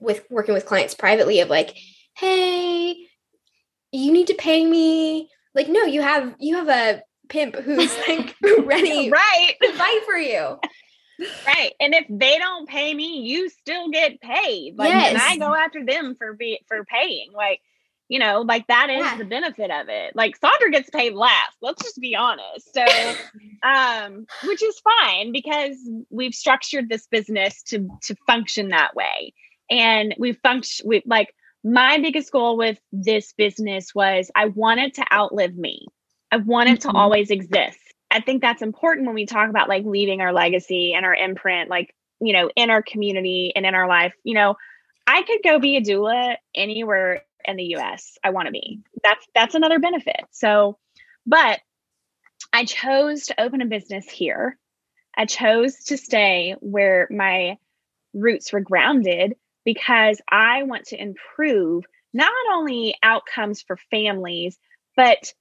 with 0.00 0.24
working 0.30 0.54
with 0.54 0.66
clients 0.66 0.94
privately 0.94 1.40
of 1.40 1.48
like, 1.48 1.76
hey, 2.16 2.96
you 3.92 4.12
need 4.12 4.28
to 4.28 4.34
pay 4.34 4.64
me. 4.64 5.30
Like, 5.54 5.68
no, 5.68 5.84
you 5.84 6.02
have 6.02 6.34
you 6.38 6.56
have 6.56 6.68
a 6.68 7.02
pimp 7.28 7.56
who's 7.56 7.96
like 8.08 8.34
ready 8.64 9.10
right 9.12 9.54
to 9.62 9.72
fight 9.72 10.02
for 10.04 10.16
you. 10.16 10.58
Right. 11.46 11.72
And 11.78 11.94
if 11.94 12.06
they 12.10 12.38
don't 12.38 12.68
pay 12.68 12.92
me, 12.92 13.20
you 13.20 13.48
still 13.48 13.88
get 13.90 14.20
paid. 14.20 14.76
Like 14.76 14.88
yes. 14.88 15.12
and 15.12 15.22
I 15.22 15.36
go 15.36 15.54
after 15.54 15.84
them 15.84 16.16
for 16.16 16.34
be 16.34 16.60
for 16.66 16.84
paying. 16.84 17.32
Like, 17.32 17.60
you 18.08 18.18
know, 18.18 18.42
like 18.42 18.66
that 18.66 18.90
is 18.90 19.00
yeah. 19.00 19.16
the 19.16 19.24
benefit 19.24 19.70
of 19.70 19.88
it. 19.88 20.14
Like 20.14 20.36
Sandra 20.36 20.70
gets 20.70 20.90
paid 20.90 21.14
last. 21.14 21.56
Let's 21.62 21.82
just 21.82 22.00
be 22.00 22.14
honest. 22.14 22.72
So 22.74 22.84
um, 23.62 24.26
which 24.44 24.62
is 24.62 24.80
fine 24.80 25.32
because 25.32 25.76
we've 26.10 26.34
structured 26.34 26.88
this 26.88 27.06
business 27.06 27.62
to 27.64 27.88
to 28.02 28.14
function 28.26 28.68
that 28.68 28.94
way. 28.94 29.32
And 29.70 30.14
we've 30.18 30.38
functioned 30.42 30.88
we 30.88 31.02
like 31.06 31.34
my 31.64 31.98
biggest 31.98 32.30
goal 32.30 32.58
with 32.58 32.78
this 32.92 33.32
business 33.32 33.94
was 33.94 34.30
I 34.34 34.46
wanted 34.46 34.94
to 34.94 35.12
outlive 35.12 35.56
me. 35.56 35.86
I 36.30 36.36
wanted 36.36 36.80
mm-hmm. 36.80 36.90
to 36.90 36.96
always 36.96 37.30
exist. 37.30 37.78
I 38.10 38.20
think 38.20 38.42
that's 38.42 38.62
important 38.62 39.06
when 39.06 39.14
we 39.14 39.26
talk 39.26 39.48
about 39.48 39.68
like 39.68 39.84
leaving 39.84 40.20
our 40.20 40.32
legacy 40.32 40.92
and 40.94 41.06
our 41.06 41.14
imprint, 41.14 41.70
like, 41.70 41.94
you 42.20 42.32
know, 42.32 42.50
in 42.54 42.70
our 42.70 42.82
community 42.82 43.52
and 43.56 43.64
in 43.64 43.74
our 43.74 43.88
life. 43.88 44.12
You 44.22 44.34
know, 44.34 44.56
I 45.06 45.22
could 45.22 45.40
go 45.42 45.58
be 45.58 45.76
a 45.76 45.80
doula 45.80 46.36
anywhere 46.54 47.22
in 47.44 47.56
the 47.56 47.76
US 47.76 48.18
I 48.22 48.30
want 48.30 48.46
to 48.46 48.52
be. 48.52 48.80
That's 49.02 49.26
that's 49.34 49.54
another 49.54 49.78
benefit. 49.78 50.22
So, 50.30 50.78
but 51.26 51.60
I 52.52 52.64
chose 52.64 53.26
to 53.26 53.40
open 53.40 53.62
a 53.62 53.66
business 53.66 54.08
here. 54.08 54.58
I 55.16 55.26
chose 55.26 55.76
to 55.84 55.96
stay 55.96 56.56
where 56.60 57.08
my 57.10 57.58
roots 58.12 58.52
were 58.52 58.60
grounded 58.60 59.34
because 59.64 60.20
I 60.28 60.62
want 60.64 60.86
to 60.86 61.00
improve 61.00 61.84
not 62.12 62.32
only 62.52 62.94
outcomes 63.02 63.62
for 63.62 63.76
families, 63.90 64.58
but 64.96 65.32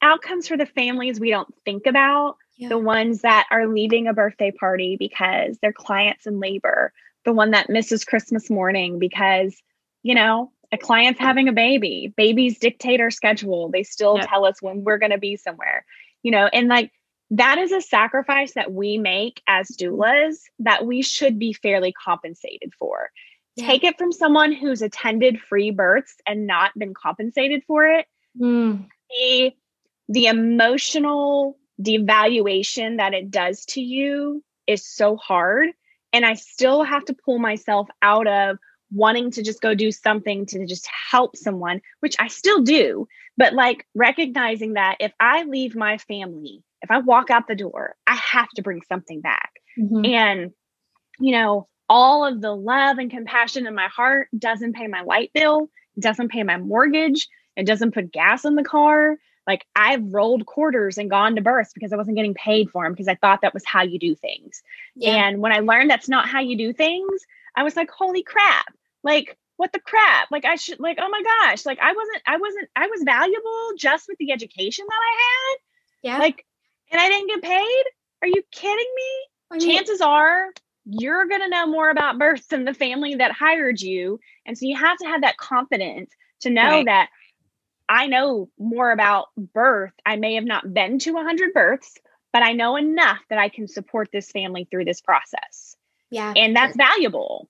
outcomes 0.00 0.48
for 0.48 0.56
the 0.56 0.66
families 0.66 1.20
we 1.20 1.30
don't 1.30 1.52
think 1.64 1.86
about, 1.86 2.36
yeah. 2.56 2.68
the 2.68 2.78
ones 2.78 3.22
that 3.22 3.46
are 3.50 3.66
leaving 3.66 4.06
a 4.06 4.14
birthday 4.14 4.50
party 4.50 4.96
because 4.98 5.58
their 5.58 5.72
client's 5.72 6.26
in 6.26 6.40
labor, 6.40 6.92
the 7.24 7.32
one 7.32 7.50
that 7.50 7.70
misses 7.70 8.04
Christmas 8.04 8.50
morning 8.50 8.98
because, 8.98 9.54
you 10.02 10.14
know, 10.14 10.50
a 10.74 10.78
client's 10.78 11.20
having 11.20 11.48
a 11.48 11.52
baby. 11.52 12.12
Babies 12.16 12.58
dictate 12.58 13.00
our 13.00 13.10
schedule. 13.10 13.70
They 13.70 13.84
still 13.84 14.16
yeah. 14.16 14.26
tell 14.26 14.44
us 14.44 14.60
when 14.60 14.84
we're 14.84 14.98
going 14.98 15.12
to 15.12 15.18
be 15.18 15.36
somewhere, 15.36 15.86
you 16.22 16.32
know, 16.32 16.48
and 16.52 16.68
like 16.68 16.90
that 17.30 17.58
is 17.58 17.72
a 17.72 17.80
sacrifice 17.80 18.52
that 18.54 18.72
we 18.72 18.98
make 18.98 19.40
as 19.46 19.68
doulas 19.68 20.40
that 20.58 20.84
we 20.84 21.00
should 21.02 21.38
be 21.38 21.52
fairly 21.52 21.92
compensated 21.92 22.72
for 22.78 23.10
yeah. 23.56 23.66
take 23.66 23.84
it 23.84 23.96
from 23.98 24.12
someone 24.12 24.52
who's 24.52 24.82
attended 24.82 25.40
free 25.40 25.70
births 25.70 26.16
and 26.26 26.46
not 26.46 26.76
been 26.78 26.94
compensated 26.94 27.62
for 27.66 27.86
it 27.86 28.06
mm. 28.38 28.86
the 29.10 29.52
the 30.08 30.26
emotional 30.26 31.56
devaluation 31.80 32.98
that 32.98 33.14
it 33.14 33.30
does 33.30 33.64
to 33.64 33.80
you 33.80 34.44
is 34.66 34.86
so 34.86 35.16
hard 35.16 35.70
and 36.12 36.24
i 36.26 36.34
still 36.34 36.84
have 36.84 37.04
to 37.04 37.14
pull 37.14 37.38
myself 37.38 37.88
out 38.02 38.26
of 38.26 38.58
wanting 38.94 39.30
to 39.30 39.42
just 39.42 39.60
go 39.60 39.74
do 39.74 39.90
something 39.90 40.46
to 40.46 40.66
just 40.66 40.86
help 41.10 41.36
someone 41.36 41.80
which 42.00 42.16
i 42.18 42.28
still 42.28 42.62
do 42.62 43.06
but 43.36 43.52
like 43.52 43.86
recognizing 43.94 44.74
that 44.74 44.96
if 45.00 45.12
i 45.20 45.42
leave 45.44 45.74
my 45.74 45.98
family 45.98 46.62
if 46.82 46.90
i 46.90 46.98
walk 46.98 47.30
out 47.30 47.48
the 47.48 47.54
door 47.54 47.96
i 48.06 48.14
have 48.14 48.48
to 48.50 48.62
bring 48.62 48.80
something 48.88 49.20
back 49.20 49.52
mm-hmm. 49.78 50.04
and 50.04 50.52
you 51.18 51.32
know 51.32 51.68
all 51.88 52.24
of 52.24 52.40
the 52.40 52.54
love 52.54 52.98
and 52.98 53.10
compassion 53.10 53.66
in 53.66 53.74
my 53.74 53.88
heart 53.88 54.28
doesn't 54.36 54.74
pay 54.74 54.86
my 54.86 55.02
light 55.02 55.30
bill, 55.34 55.70
doesn't 55.98 56.30
pay 56.30 56.42
my 56.42 56.56
mortgage, 56.56 57.28
it 57.56 57.66
doesn't 57.66 57.92
put 57.92 58.12
gas 58.12 58.44
in 58.44 58.54
the 58.54 58.64
car. 58.64 59.16
Like 59.46 59.66
I've 59.76 60.12
rolled 60.12 60.46
quarters 60.46 60.96
and 60.96 61.10
gone 61.10 61.36
to 61.36 61.42
births 61.42 61.72
because 61.74 61.92
I 61.92 61.96
wasn't 61.96 62.16
getting 62.16 62.34
paid 62.34 62.70
for 62.70 62.84
them 62.84 62.92
because 62.92 63.08
I 63.08 63.14
thought 63.14 63.42
that 63.42 63.52
was 63.52 63.64
how 63.64 63.82
you 63.82 63.98
do 63.98 64.14
things. 64.14 64.62
Yeah. 64.96 65.26
And 65.26 65.40
when 65.40 65.52
I 65.52 65.60
learned 65.60 65.90
that's 65.90 66.08
not 66.08 66.28
how 66.28 66.40
you 66.40 66.56
do 66.56 66.72
things, 66.72 67.26
I 67.54 67.62
was 67.62 67.76
like, 67.76 67.90
holy 67.90 68.22
crap. 68.22 68.74
Like, 69.04 69.38
what 69.56 69.72
the 69.72 69.78
crap? 69.78 70.30
Like 70.32 70.44
I 70.44 70.56
should 70.56 70.80
like, 70.80 70.98
oh 71.00 71.08
my 71.08 71.22
gosh, 71.22 71.64
like 71.64 71.78
I 71.80 71.92
wasn't, 71.92 72.22
I 72.26 72.36
wasn't, 72.38 72.68
I 72.74 72.86
was 72.88 73.02
valuable 73.04 73.72
just 73.78 74.06
with 74.08 74.18
the 74.18 74.32
education 74.32 74.84
that 74.88 74.94
I 74.94 75.22
had. 75.22 75.58
Yeah. 76.02 76.18
Like, 76.18 76.44
and 76.90 77.00
I 77.00 77.08
didn't 77.08 77.28
get 77.28 77.42
paid. 77.42 77.84
Are 78.22 78.28
you 78.28 78.42
kidding 78.50 78.92
me? 78.96 79.12
I 79.52 79.58
mean, 79.58 79.76
Chances 79.76 80.00
are 80.00 80.48
you're 80.84 81.26
going 81.26 81.40
to 81.40 81.48
know 81.48 81.66
more 81.66 81.90
about 81.90 82.18
birth 82.18 82.48
than 82.48 82.64
the 82.64 82.74
family 82.74 83.14
that 83.16 83.32
hired 83.32 83.80
you. 83.80 84.20
And 84.46 84.56
so 84.56 84.66
you 84.66 84.76
have 84.76 84.98
to 84.98 85.06
have 85.06 85.22
that 85.22 85.36
confidence 85.36 86.10
to 86.40 86.50
know 86.50 86.62
right. 86.62 86.86
that 86.86 87.08
I 87.88 88.06
know 88.06 88.48
more 88.58 88.90
about 88.90 89.28
birth. 89.36 89.92
I 90.04 90.16
may 90.16 90.34
have 90.34 90.44
not 90.44 90.72
been 90.72 90.98
to 91.00 91.12
100 91.12 91.52
births, 91.52 91.96
but 92.32 92.42
I 92.42 92.52
know 92.52 92.76
enough 92.76 93.20
that 93.30 93.38
I 93.38 93.48
can 93.48 93.68
support 93.68 94.08
this 94.12 94.30
family 94.30 94.66
through 94.70 94.84
this 94.84 95.00
process. 95.00 95.76
Yeah. 96.10 96.32
And 96.36 96.54
that's 96.54 96.76
valuable. 96.76 97.48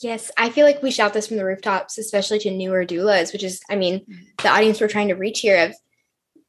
Yes, 0.00 0.30
I 0.36 0.50
feel 0.50 0.66
like 0.66 0.82
we 0.82 0.90
shout 0.90 1.12
this 1.12 1.28
from 1.28 1.36
the 1.36 1.44
rooftops, 1.44 1.98
especially 1.98 2.38
to 2.40 2.50
newer 2.50 2.84
doulas, 2.84 3.32
which 3.32 3.44
is, 3.44 3.60
I 3.70 3.76
mean, 3.76 4.04
the 4.42 4.48
audience 4.48 4.80
we're 4.80 4.88
trying 4.88 5.08
to 5.08 5.14
reach 5.14 5.40
here 5.40 5.66
of 5.66 5.74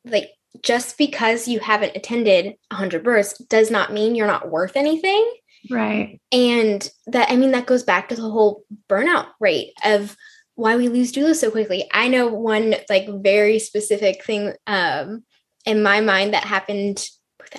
like 0.04 0.30
just 0.64 0.98
because 0.98 1.48
you 1.48 1.60
haven't 1.60 1.96
attended 1.96 2.56
100 2.72 3.04
births 3.04 3.38
does 3.50 3.70
not 3.70 3.94
mean 3.94 4.16
you're 4.16 4.28
not 4.28 4.50
worth 4.50 4.76
anything. 4.76 5.32
Right. 5.70 6.20
And 6.32 6.88
that, 7.08 7.32
I 7.32 7.36
mean, 7.36 7.52
that 7.52 7.66
goes 7.66 7.84
back 7.84 8.10
to 8.10 8.16
the 8.16 8.22
whole 8.22 8.64
burnout 8.90 9.28
rate 9.40 9.74
of 9.84 10.16
why 10.56 10.76
we 10.76 10.88
lose 10.88 11.12
doulas 11.12 11.36
so 11.36 11.52
quickly. 11.52 11.88
I 11.94 12.08
know 12.08 12.28
one 12.28 12.76
like 12.90 13.08
very 13.10 13.60
specific 13.60 14.24
thing 14.24 14.54
um, 14.68 15.24
in 15.66 15.84
my 15.84 16.02
mind 16.02 16.34
that 16.34 16.44
happened, 16.44 17.06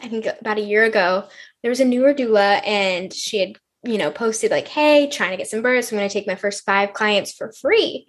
I 0.00 0.08
think 0.08 0.26
about 0.40 0.58
a 0.58 0.62
year 0.62 0.84
ago. 0.84 1.28
There 1.62 1.70
was 1.70 1.80
a 1.80 1.84
newer 1.84 2.14
doula 2.14 2.66
and 2.66 3.12
she 3.12 3.38
had, 3.38 3.56
you 3.86 3.98
know, 3.98 4.10
posted 4.10 4.50
like, 4.50 4.68
hey, 4.68 5.08
trying 5.08 5.30
to 5.30 5.36
get 5.36 5.48
some 5.48 5.62
births. 5.62 5.92
I'm 5.92 5.98
going 5.98 6.08
to 6.08 6.12
take 6.12 6.26
my 6.26 6.34
first 6.34 6.64
five 6.64 6.92
clients 6.92 7.32
for 7.32 7.52
free. 7.52 8.06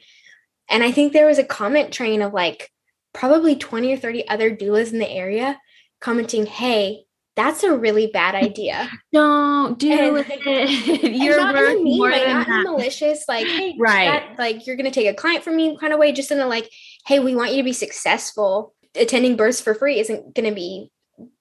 And 0.69 0.83
I 0.83 0.91
think 0.91 1.13
there 1.13 1.27
was 1.27 1.37
a 1.37 1.43
comment 1.43 1.93
train 1.93 2.21
of 2.21 2.33
like 2.33 2.71
probably 3.13 3.55
20 3.55 3.93
or 3.93 3.97
30 3.97 4.27
other 4.27 4.55
doulas 4.55 4.91
in 4.91 4.99
the 4.99 5.09
area 5.09 5.59
commenting, 5.99 6.45
hey, 6.45 7.05
that's 7.35 7.63
a 7.63 7.75
really 7.75 8.07
bad 8.07 8.35
idea. 8.43 8.89
Don't 9.13 9.79
do 9.79 9.91
and, 9.91 10.25
it. 10.27 11.03
You're 11.15 11.37
not 11.37 11.55
worth 11.55 11.81
mean, 11.81 11.97
more 11.97 12.11
like, 12.11 12.25
than 12.25 12.33
not 12.33 12.47
that. 12.47 12.63
malicious, 12.63 13.25
like 13.27 13.47
hey, 13.47 13.75
right, 13.79 14.05
that, 14.05 14.39
like 14.39 14.67
you're 14.67 14.75
gonna 14.75 14.91
take 14.91 15.07
a 15.07 15.13
client 15.13 15.43
from 15.43 15.55
me 15.55 15.77
kind 15.77 15.93
of 15.93 15.99
way, 15.99 16.11
just 16.11 16.31
in 16.31 16.39
a 16.39 16.47
like, 16.47 16.69
hey, 17.05 17.19
we 17.19 17.35
want 17.35 17.51
you 17.51 17.57
to 17.57 17.63
be 17.63 17.73
successful. 17.73 18.73
Attending 18.95 19.35
births 19.35 19.61
for 19.61 19.75
free 19.75 19.99
isn't 19.99 20.33
gonna 20.33 20.51
be 20.51 20.91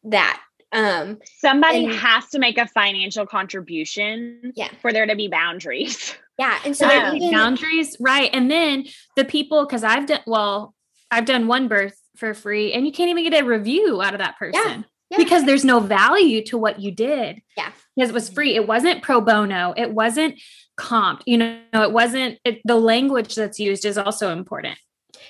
that. 0.04 0.40
Um, 0.76 1.18
somebody 1.38 1.86
and, 1.86 1.94
has 1.94 2.28
to 2.30 2.38
make 2.38 2.58
a 2.58 2.66
financial 2.66 3.26
contribution, 3.26 4.52
yeah, 4.54 4.68
for 4.80 4.92
there 4.92 5.06
to 5.06 5.16
be 5.16 5.28
boundaries. 5.28 6.14
Yeah, 6.38 6.58
and 6.66 6.76
so 6.76 6.86
even, 7.14 7.32
boundaries, 7.32 7.96
right? 7.98 8.28
And 8.30 8.50
then 8.50 8.84
the 9.16 9.24
people, 9.24 9.64
because 9.64 9.82
I've 9.82 10.04
done 10.06 10.20
well, 10.26 10.74
I've 11.10 11.24
done 11.24 11.46
one 11.46 11.66
birth 11.66 11.98
for 12.16 12.34
free, 12.34 12.74
and 12.74 12.84
you 12.84 12.92
can't 12.92 13.08
even 13.08 13.24
get 13.24 13.42
a 13.42 13.46
review 13.46 14.02
out 14.02 14.12
of 14.12 14.18
that 14.18 14.36
person. 14.36 14.60
Yeah 14.62 14.82
yeah. 15.10 15.18
because 15.18 15.44
there's 15.44 15.64
no 15.64 15.80
value 15.80 16.42
to 16.44 16.58
what 16.58 16.80
you 16.80 16.90
did. 16.90 17.42
Yeah. 17.56 17.70
Because 17.94 18.10
it 18.10 18.14
was 18.14 18.28
free. 18.28 18.54
It 18.54 18.66
wasn't 18.66 19.02
pro 19.02 19.20
bono. 19.20 19.74
It 19.76 19.92
wasn't 19.92 20.40
comped. 20.78 21.22
You 21.26 21.38
know, 21.38 21.60
it 21.72 21.92
wasn't 21.92 22.38
it, 22.44 22.60
the 22.64 22.76
language 22.76 23.34
that's 23.34 23.58
used 23.58 23.84
is 23.84 23.98
also 23.98 24.32
important. 24.32 24.78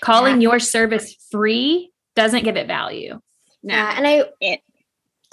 Calling 0.00 0.40
yeah. 0.40 0.50
your 0.50 0.58
service 0.58 1.14
free 1.30 1.92
doesn't 2.14 2.44
give 2.44 2.56
it 2.56 2.66
value. 2.66 3.20
Yeah. 3.62 3.94
And 3.96 4.06
I, 4.06 4.24
it, 4.40 4.60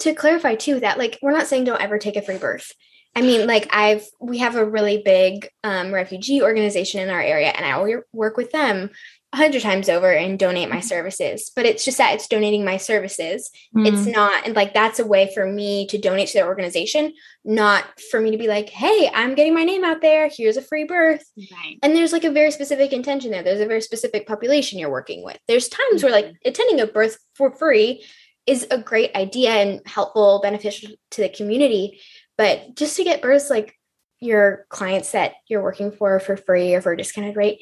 to 0.00 0.14
clarify 0.14 0.54
too, 0.54 0.80
that 0.80 0.98
like, 0.98 1.18
we're 1.22 1.32
not 1.32 1.46
saying 1.46 1.64
don't 1.64 1.80
ever 1.80 1.98
take 1.98 2.16
a 2.16 2.22
free 2.22 2.38
birth. 2.38 2.72
I 3.16 3.22
mean, 3.22 3.46
like 3.46 3.68
I've 3.70 4.04
we 4.20 4.38
have 4.38 4.56
a 4.56 4.64
really 4.64 5.02
big 5.04 5.48
um, 5.62 5.94
refugee 5.94 6.42
organization 6.42 7.00
in 7.00 7.10
our 7.10 7.20
area, 7.20 7.48
and 7.48 7.64
I 7.64 8.00
work 8.12 8.36
with 8.36 8.50
them 8.50 8.90
a 9.32 9.36
hundred 9.36 9.62
times 9.62 9.88
over 9.88 10.12
and 10.12 10.38
donate 10.38 10.68
my 10.68 10.76
mm-hmm. 10.76 10.84
services. 10.84 11.50
But 11.54 11.66
it's 11.66 11.84
just 11.84 11.98
that 11.98 12.14
it's 12.14 12.26
donating 12.26 12.64
my 12.64 12.76
services. 12.76 13.50
Mm. 13.76 13.86
It's 13.86 14.06
not 14.06 14.44
and 14.46 14.56
like 14.56 14.74
that's 14.74 14.98
a 14.98 15.06
way 15.06 15.32
for 15.32 15.46
me 15.46 15.86
to 15.88 15.98
donate 15.98 16.28
to 16.28 16.34
their 16.34 16.46
organization, 16.46 17.12
not 17.44 17.84
for 18.10 18.20
me 18.20 18.32
to 18.32 18.38
be 18.38 18.48
like, 18.48 18.68
hey, 18.68 19.10
I'm 19.14 19.34
getting 19.34 19.54
my 19.54 19.64
name 19.64 19.84
out 19.84 20.02
there. 20.02 20.28
Here's 20.28 20.56
a 20.56 20.62
free 20.62 20.84
birth. 20.84 21.24
Right. 21.36 21.78
And 21.82 21.94
there's 21.94 22.12
like 22.12 22.24
a 22.24 22.32
very 22.32 22.50
specific 22.50 22.92
intention 22.92 23.30
there. 23.30 23.44
There's 23.44 23.60
a 23.60 23.66
very 23.66 23.80
specific 23.80 24.26
population 24.26 24.78
you're 24.78 24.90
working 24.90 25.24
with. 25.24 25.38
There's 25.46 25.68
times 25.68 25.96
mm-hmm. 25.96 26.06
where 26.06 26.12
like 26.12 26.26
mm-hmm. 26.26 26.48
attending 26.48 26.80
a 26.80 26.86
birth 26.86 27.18
for 27.34 27.52
free 27.52 28.04
is 28.46 28.66
a 28.70 28.78
great 28.78 29.14
idea 29.14 29.50
and 29.50 29.80
helpful, 29.86 30.40
beneficial 30.42 30.90
to 31.12 31.22
the 31.22 31.28
community. 31.28 32.00
But 32.36 32.76
just 32.76 32.96
to 32.96 33.04
get 33.04 33.22
births 33.22 33.50
like 33.50 33.74
your 34.20 34.66
clients 34.68 35.12
that 35.12 35.34
you're 35.48 35.62
working 35.62 35.92
for 35.92 36.18
for 36.20 36.36
free 36.36 36.74
or 36.74 36.80
for 36.80 36.92
a 36.92 36.96
discounted 36.96 37.36
rate 37.36 37.60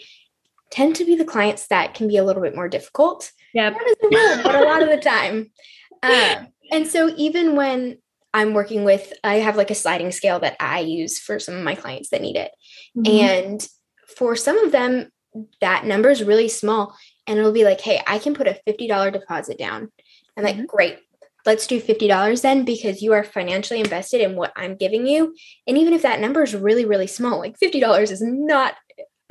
tend 0.71 0.97
to 0.97 1.05
be 1.05 1.16
the 1.16 1.25
clients 1.25 1.66
that 1.68 1.95
can 1.95 2.09
be 2.09 2.16
a 2.16 2.25
little 2.25 2.42
bit 2.42 2.55
more 2.55 2.68
difficult. 2.68 3.31
Yeah, 3.53 3.71
but 3.71 4.55
a 4.55 4.64
lot 4.64 4.83
of 4.83 4.88
the 4.88 5.01
time. 5.01 5.51
Uh, 6.03 6.45
and 6.73 6.87
so 6.87 7.12
even 7.16 7.55
when 7.57 7.99
I'm 8.35 8.55
working 8.55 8.85
with, 8.85 9.12
I 9.23 9.37
have 9.37 9.57
like 9.57 9.71
a 9.71 9.75
sliding 9.75 10.11
scale 10.11 10.40
that 10.40 10.57
I 10.59 10.81
use 10.81 11.18
for 11.18 11.38
some 11.38 11.55
of 11.55 11.62
my 11.62 11.75
clients 11.75 12.09
that 12.11 12.23
need 12.23 12.37
it. 12.37 12.51
Mm-hmm. 12.97 13.07
And 13.07 13.68
for 14.16 14.35
some 14.35 14.59
of 14.64 14.73
them, 14.73 15.11
that 15.61 15.85
number 15.85 16.11
is 16.11 16.25
really 16.25 16.49
small. 16.49 16.97
And 17.27 17.38
it'll 17.38 17.53
be 17.53 17.64
like, 17.64 17.81
hey, 17.81 18.01
I 18.07 18.18
can 18.18 18.35
put 18.35 18.49
a 18.49 18.59
$50 18.66 19.12
deposit 19.12 19.59
down. 19.59 19.92
I'm 20.37 20.45
like, 20.45 20.57
mm-hmm. 20.57 20.66
great, 20.66 20.99
let's 21.45 21.66
do 21.66 21.81
$50 21.81 22.42
then 22.42 22.64
because 22.64 23.03
you 23.03 23.12
are 23.12 23.25
financially 23.25 23.81
invested 23.81 24.21
in 24.21 24.37
what 24.37 24.53
I'm 24.57 24.77
giving 24.77 25.07
you. 25.07 25.35
And 25.66 25.77
even 25.77 25.92
if 25.92 26.03
that 26.03 26.21
number 26.21 26.42
is 26.42 26.55
really, 26.55 26.85
really 26.85 27.07
small, 27.07 27.38
like 27.38 27.59
$50 27.59 28.11
is 28.11 28.23
not 28.23 28.75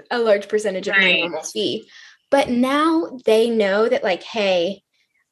a 0.09 0.19
large 0.19 0.47
percentage 0.47 0.87
of 0.87 0.95
right. 0.95 1.15
my 1.15 1.19
normal 1.21 1.43
fee. 1.43 1.89
But 2.29 2.49
now 2.49 3.19
they 3.25 3.49
know 3.49 3.89
that, 3.89 4.03
like, 4.03 4.23
hey, 4.23 4.83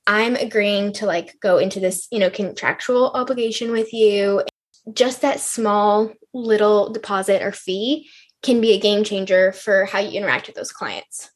I'm 0.05 0.35
agreeing 0.35 0.93
to 0.93 1.05
like 1.05 1.35
go 1.41 1.57
into 1.57 1.79
this, 1.79 2.07
you 2.11 2.19
know, 2.19 2.29
contractual 2.29 3.11
obligation 3.11 3.71
with 3.71 3.93
you. 3.93 4.43
Just 4.91 5.21
that 5.21 5.39
small 5.39 6.11
little 6.33 6.91
deposit 6.91 7.41
or 7.41 7.51
fee 7.51 8.09
can 8.41 8.59
be 8.59 8.71
a 8.73 8.79
game 8.79 9.03
changer 9.03 9.51
for 9.51 9.85
how 9.85 9.99
you 9.99 10.17
interact 10.17 10.47
with 10.47 10.55
those 10.55 10.71
clients. 10.71 11.29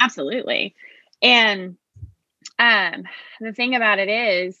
Absolutely. 0.00 0.74
And 1.22 1.76
um 2.58 3.04
the 3.40 3.52
thing 3.52 3.74
about 3.74 3.98
it 3.98 4.08
is 4.08 4.58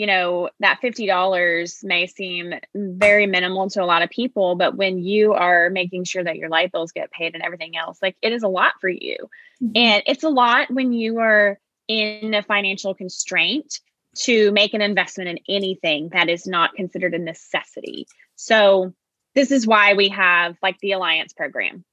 you 0.00 0.06
know, 0.06 0.48
that 0.60 0.80
$50 0.82 1.84
may 1.84 2.06
seem 2.06 2.54
very 2.74 3.26
minimal 3.26 3.68
to 3.68 3.82
a 3.82 3.84
lot 3.84 4.00
of 4.00 4.08
people, 4.08 4.54
but 4.54 4.76
when 4.76 4.98
you 4.98 5.34
are 5.34 5.68
making 5.68 6.04
sure 6.04 6.22
that 6.22 6.36
your 6.36 6.48
light 6.48 6.72
bills 6.72 6.92
get 6.92 7.10
paid 7.10 7.34
and 7.34 7.42
everything 7.42 7.76
else, 7.76 7.98
like 8.00 8.16
it 8.22 8.32
is 8.32 8.42
a 8.42 8.48
lot 8.48 8.72
for 8.80 8.88
you. 8.88 9.16
Mm-hmm. 9.62 9.72
And 9.74 10.02
it's 10.06 10.24
a 10.24 10.30
lot 10.30 10.70
when 10.70 10.92
you 10.92 11.18
are 11.18 11.58
in 11.88 12.34
a 12.34 12.42
financial 12.42 12.94
constraint 12.94 13.80
to 14.20 14.50
make 14.52 14.74
an 14.74 14.80
investment 14.80 15.28
in 15.28 15.38
anything 15.54 16.08
that 16.12 16.28
is 16.28 16.46
not 16.46 16.74
considered 16.74 17.14
a 17.14 17.18
necessity. 17.18 18.06
So, 18.36 18.94
this 19.34 19.52
is 19.52 19.66
why 19.66 19.94
we 19.94 20.08
have 20.08 20.56
like 20.62 20.78
the 20.80 20.92
Alliance 20.92 21.32
program, 21.32 21.84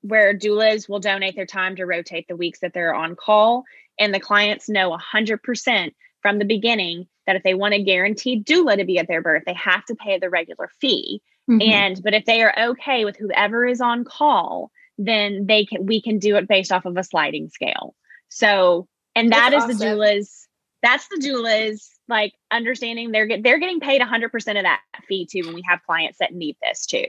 where 0.00 0.36
doulas 0.36 0.88
will 0.88 0.98
donate 0.98 1.36
their 1.36 1.46
time 1.46 1.76
to 1.76 1.84
rotate 1.84 2.26
the 2.28 2.36
weeks 2.36 2.60
that 2.60 2.72
they're 2.72 2.94
on 2.94 3.14
call, 3.14 3.64
and 3.98 4.14
the 4.14 4.20
clients 4.20 4.68
know 4.68 4.96
100% 4.96 5.92
from 6.20 6.38
the 6.38 6.44
beginning 6.44 7.06
that 7.26 7.36
if 7.36 7.42
they 7.42 7.54
want 7.54 7.74
a 7.74 7.82
guaranteed 7.82 8.46
doula 8.46 8.76
to 8.76 8.84
be 8.84 8.98
at 8.98 9.08
their 9.08 9.22
birth, 9.22 9.42
they 9.46 9.54
have 9.54 9.84
to 9.86 9.94
pay 9.94 10.18
the 10.18 10.30
regular 10.30 10.70
fee. 10.80 11.22
Mm-hmm. 11.50 11.62
And 11.62 12.02
but 12.02 12.14
if 12.14 12.24
they 12.24 12.42
are 12.42 12.54
okay 12.70 13.04
with 13.04 13.16
whoever 13.16 13.66
is 13.66 13.80
on 13.80 14.04
call, 14.04 14.70
then 14.98 15.46
they 15.46 15.64
can 15.64 15.86
we 15.86 16.00
can 16.00 16.18
do 16.18 16.36
it 16.36 16.48
based 16.48 16.72
off 16.72 16.84
of 16.84 16.96
a 16.96 17.04
sliding 17.04 17.48
scale. 17.48 17.94
So 18.28 18.88
and 19.14 19.32
that 19.32 19.50
that's 19.50 19.64
is 19.64 19.76
awesome. 19.76 19.78
the 19.78 19.84
doulas. 19.96 20.46
That's 20.82 21.08
the 21.08 21.16
doulas 21.16 21.88
like 22.08 22.32
understanding 22.50 23.12
they're 23.12 23.26
get 23.26 23.42
they're 23.42 23.58
getting 23.58 23.80
paid 23.80 24.00
100% 24.00 24.34
of 24.34 24.42
that 24.42 24.80
fee 25.08 25.26
too 25.30 25.42
when 25.44 25.54
we 25.54 25.62
have 25.68 25.82
clients 25.84 26.18
that 26.18 26.32
need 26.32 26.56
this 26.62 26.86
too, 26.86 27.04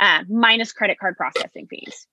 uh, 0.00 0.24
minus 0.28 0.72
credit 0.72 0.98
card 0.98 1.16
processing 1.16 1.66
fees. 1.66 2.06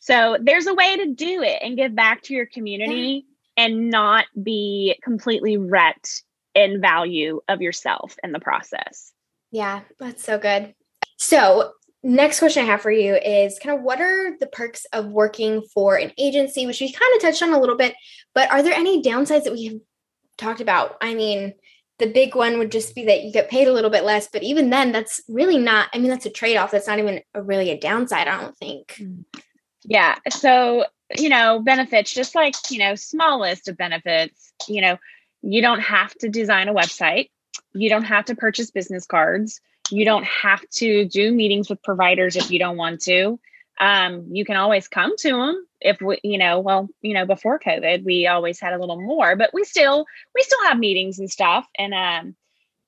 So 0.00 0.38
there's 0.40 0.66
a 0.66 0.74
way 0.74 0.96
to 0.98 1.14
do 1.14 1.42
it 1.42 1.60
and 1.62 1.76
give 1.76 1.94
back 1.94 2.22
to 2.24 2.34
your 2.34 2.46
community 2.46 3.26
and 3.56 3.90
not 3.90 4.26
be 4.42 4.98
completely 5.02 5.56
wrecked 5.56 6.22
in 6.54 6.80
value 6.80 7.40
of 7.48 7.60
yourself 7.60 8.16
in 8.22 8.32
the 8.32 8.40
process. 8.40 9.12
Yeah, 9.50 9.82
that's 9.98 10.24
so 10.24 10.38
good. 10.38 10.74
So, 11.18 11.72
next 12.02 12.38
question 12.38 12.62
I 12.62 12.66
have 12.66 12.82
for 12.82 12.90
you 12.90 13.16
is 13.16 13.58
kind 13.58 13.76
of 13.76 13.82
what 13.82 14.00
are 14.00 14.36
the 14.38 14.46
perks 14.46 14.84
of 14.92 15.06
working 15.06 15.62
for 15.74 15.96
an 15.96 16.12
agency, 16.18 16.66
which 16.66 16.80
we 16.80 16.92
kind 16.92 17.16
of 17.16 17.22
touched 17.22 17.42
on 17.42 17.52
a 17.52 17.60
little 17.60 17.76
bit, 17.76 17.94
but 18.34 18.50
are 18.50 18.62
there 18.62 18.74
any 18.74 19.02
downsides 19.02 19.44
that 19.44 19.52
we 19.52 19.66
have 19.66 19.80
talked 20.36 20.60
about? 20.60 20.96
I 21.00 21.14
mean, 21.14 21.54
the 21.98 22.06
big 22.06 22.34
one 22.34 22.58
would 22.58 22.70
just 22.70 22.94
be 22.94 23.06
that 23.06 23.22
you 23.22 23.32
get 23.32 23.48
paid 23.48 23.68
a 23.68 23.72
little 23.72 23.90
bit 23.90 24.04
less, 24.04 24.28
but 24.28 24.42
even 24.42 24.70
then, 24.70 24.92
that's 24.92 25.20
really 25.28 25.58
not, 25.58 25.88
I 25.94 25.98
mean, 25.98 26.10
that's 26.10 26.26
a 26.26 26.30
trade 26.30 26.56
off. 26.56 26.70
That's 26.70 26.86
not 26.86 26.98
even 26.98 27.20
a, 27.34 27.42
really 27.42 27.70
a 27.70 27.80
downside, 27.80 28.28
I 28.28 28.40
don't 28.40 28.56
think. 28.56 28.96
Mm. 29.00 29.24
Yeah. 29.84 30.16
So, 30.30 30.84
you 31.16 31.28
know, 31.28 31.60
benefits, 31.60 32.12
just 32.12 32.34
like, 32.34 32.54
you 32.70 32.78
know, 32.78 32.94
small 32.94 33.40
list 33.40 33.68
of 33.68 33.76
benefits, 33.76 34.52
you 34.68 34.80
know, 34.80 34.98
you 35.42 35.62
don't 35.62 35.80
have 35.80 36.14
to 36.14 36.28
design 36.28 36.68
a 36.68 36.74
website. 36.74 37.30
You 37.72 37.88
don't 37.88 38.04
have 38.04 38.24
to 38.26 38.34
purchase 38.34 38.70
business 38.70 39.06
cards. 39.06 39.60
You 39.90 40.04
don't 40.04 40.24
have 40.24 40.68
to 40.76 41.04
do 41.04 41.32
meetings 41.32 41.70
with 41.70 41.82
providers 41.82 42.36
if 42.36 42.50
you 42.50 42.58
don't 42.58 42.76
want 42.76 43.02
to. 43.02 43.38
Um, 43.78 44.26
you 44.30 44.44
can 44.44 44.56
always 44.56 44.88
come 44.88 45.16
to 45.18 45.28
them 45.28 45.66
if 45.80 46.00
we, 46.00 46.18
you 46.24 46.38
know, 46.38 46.60
well, 46.60 46.88
you 47.02 47.14
know, 47.14 47.26
before 47.26 47.60
COVID, 47.60 48.04
we 48.04 48.26
always 48.26 48.58
had 48.58 48.72
a 48.72 48.78
little 48.78 49.00
more, 49.00 49.36
but 49.36 49.50
we 49.52 49.64
still, 49.64 50.06
we 50.34 50.42
still 50.42 50.64
have 50.64 50.78
meetings 50.78 51.18
and 51.18 51.30
stuff. 51.30 51.66
And, 51.78 51.94
um, 51.94 52.34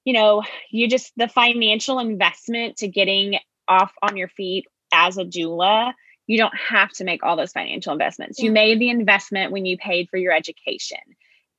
you 0.04 0.14
know, 0.14 0.42
you 0.70 0.88
just, 0.88 1.12
the 1.16 1.28
financial 1.28 1.98
investment 1.98 2.78
to 2.78 2.88
getting 2.88 3.38
off 3.68 3.92
on 4.02 4.16
your 4.16 4.28
feet 4.28 4.66
as 4.92 5.18
a 5.18 5.24
doula 5.24 5.92
you 6.28 6.36
don't 6.36 6.54
have 6.56 6.90
to 6.90 7.04
make 7.04 7.24
all 7.24 7.36
those 7.36 7.52
financial 7.52 7.92
investments. 7.92 8.38
You 8.38 8.52
made 8.52 8.78
the 8.78 8.90
investment 8.90 9.50
when 9.50 9.64
you 9.64 9.78
paid 9.78 10.10
for 10.10 10.18
your 10.18 10.32
education. 10.32 10.98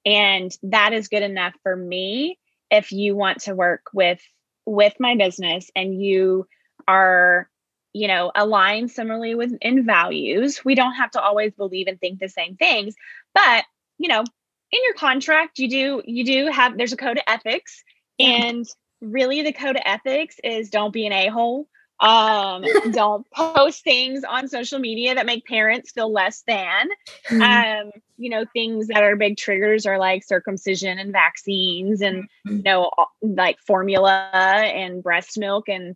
And 0.06 0.56
that 0.64 0.94
is 0.94 1.10
good 1.10 1.24
enough 1.24 1.54
for 1.64 1.76
me 1.76 2.38
if 2.70 2.92
you 2.92 3.16
want 3.16 3.42
to 3.42 3.56
work 3.56 3.88
with 3.94 4.22
with 4.66 4.94
my 5.00 5.16
business 5.16 5.72
and 5.76 6.00
you 6.00 6.48
are 6.88 7.50
you 7.94 8.08
know 8.08 8.32
aligned 8.36 8.92
similarly 8.92 9.34
with 9.34 9.52
in 9.62 9.84
values 9.84 10.64
we 10.64 10.76
don't 10.76 10.94
have 10.94 11.10
to 11.10 11.20
always 11.20 11.52
believe 11.54 11.88
and 11.88 12.00
think 12.00 12.20
the 12.20 12.30
same 12.30 12.56
things 12.56 12.94
but 13.34 13.64
you 13.98 14.08
know 14.08 14.20
in 14.20 14.80
your 14.84 14.94
contract 14.94 15.58
you 15.58 15.68
do 15.68 16.04
you 16.06 16.24
do 16.24 16.52
have 16.52 16.78
there's 16.78 16.94
a 16.94 16.98
code 16.98 17.18
of 17.18 17.24
ethics 17.26 17.84
yeah. 18.20 18.28
and 18.28 18.68
really 19.02 19.42
the 19.42 19.54
code 19.54 19.76
of 19.76 19.82
ethics 19.86 20.36
is 20.44 20.70
don't 20.70 20.94
be 20.94 21.08
an 21.08 21.14
a-hole 21.14 21.68
Um, 22.00 22.64
don't 22.92 23.30
post 23.32 23.84
things 23.84 24.24
on 24.24 24.48
social 24.48 24.80
media 24.80 25.16
that 25.16 25.26
make 25.26 25.46
parents 25.46 25.92
feel 25.92 26.12
less 26.12 26.44
than. 26.48 26.90
Mm-hmm. 27.30 27.42
Um, 27.42 27.92
you 28.18 28.30
know, 28.30 28.46
things 28.54 28.88
that 28.88 29.04
are 29.04 29.16
big 29.16 29.38
triggers 29.38 29.86
are 29.86 29.98
like 29.98 30.24
circumcision 30.24 30.98
and 30.98 31.12
vaccines 31.12 32.02
and 32.02 32.24
mm-hmm. 32.24 32.58
you 32.58 32.64
know, 32.64 32.92
like 33.22 33.60
formula 33.60 34.30
and 34.32 35.04
breast 35.04 35.38
milk 35.38 35.68
and 35.68 35.96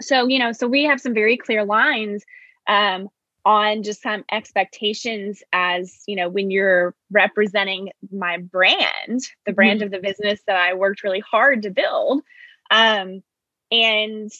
so 0.00 0.26
you 0.26 0.38
know, 0.38 0.52
so 0.52 0.66
we 0.66 0.84
have 0.84 1.00
some 1.00 1.14
very 1.14 1.36
clear 1.36 1.64
lines 1.64 2.24
um 2.68 3.08
on 3.44 3.84
just 3.84 4.02
some 4.02 4.24
expectations 4.32 5.40
as 5.52 6.02
you 6.08 6.16
know 6.16 6.28
when 6.28 6.50
you're 6.50 6.96
representing 7.12 7.90
my 8.10 8.38
brand 8.38 9.22
the 9.46 9.52
brand 9.52 9.78
mm-hmm. 9.78 9.86
of 9.86 9.92
the 9.92 10.00
business 10.00 10.40
that 10.48 10.56
i 10.56 10.74
worked 10.74 11.04
really 11.04 11.20
hard 11.20 11.62
to 11.62 11.70
build 11.70 12.22
um, 12.70 13.22
and 13.70 14.30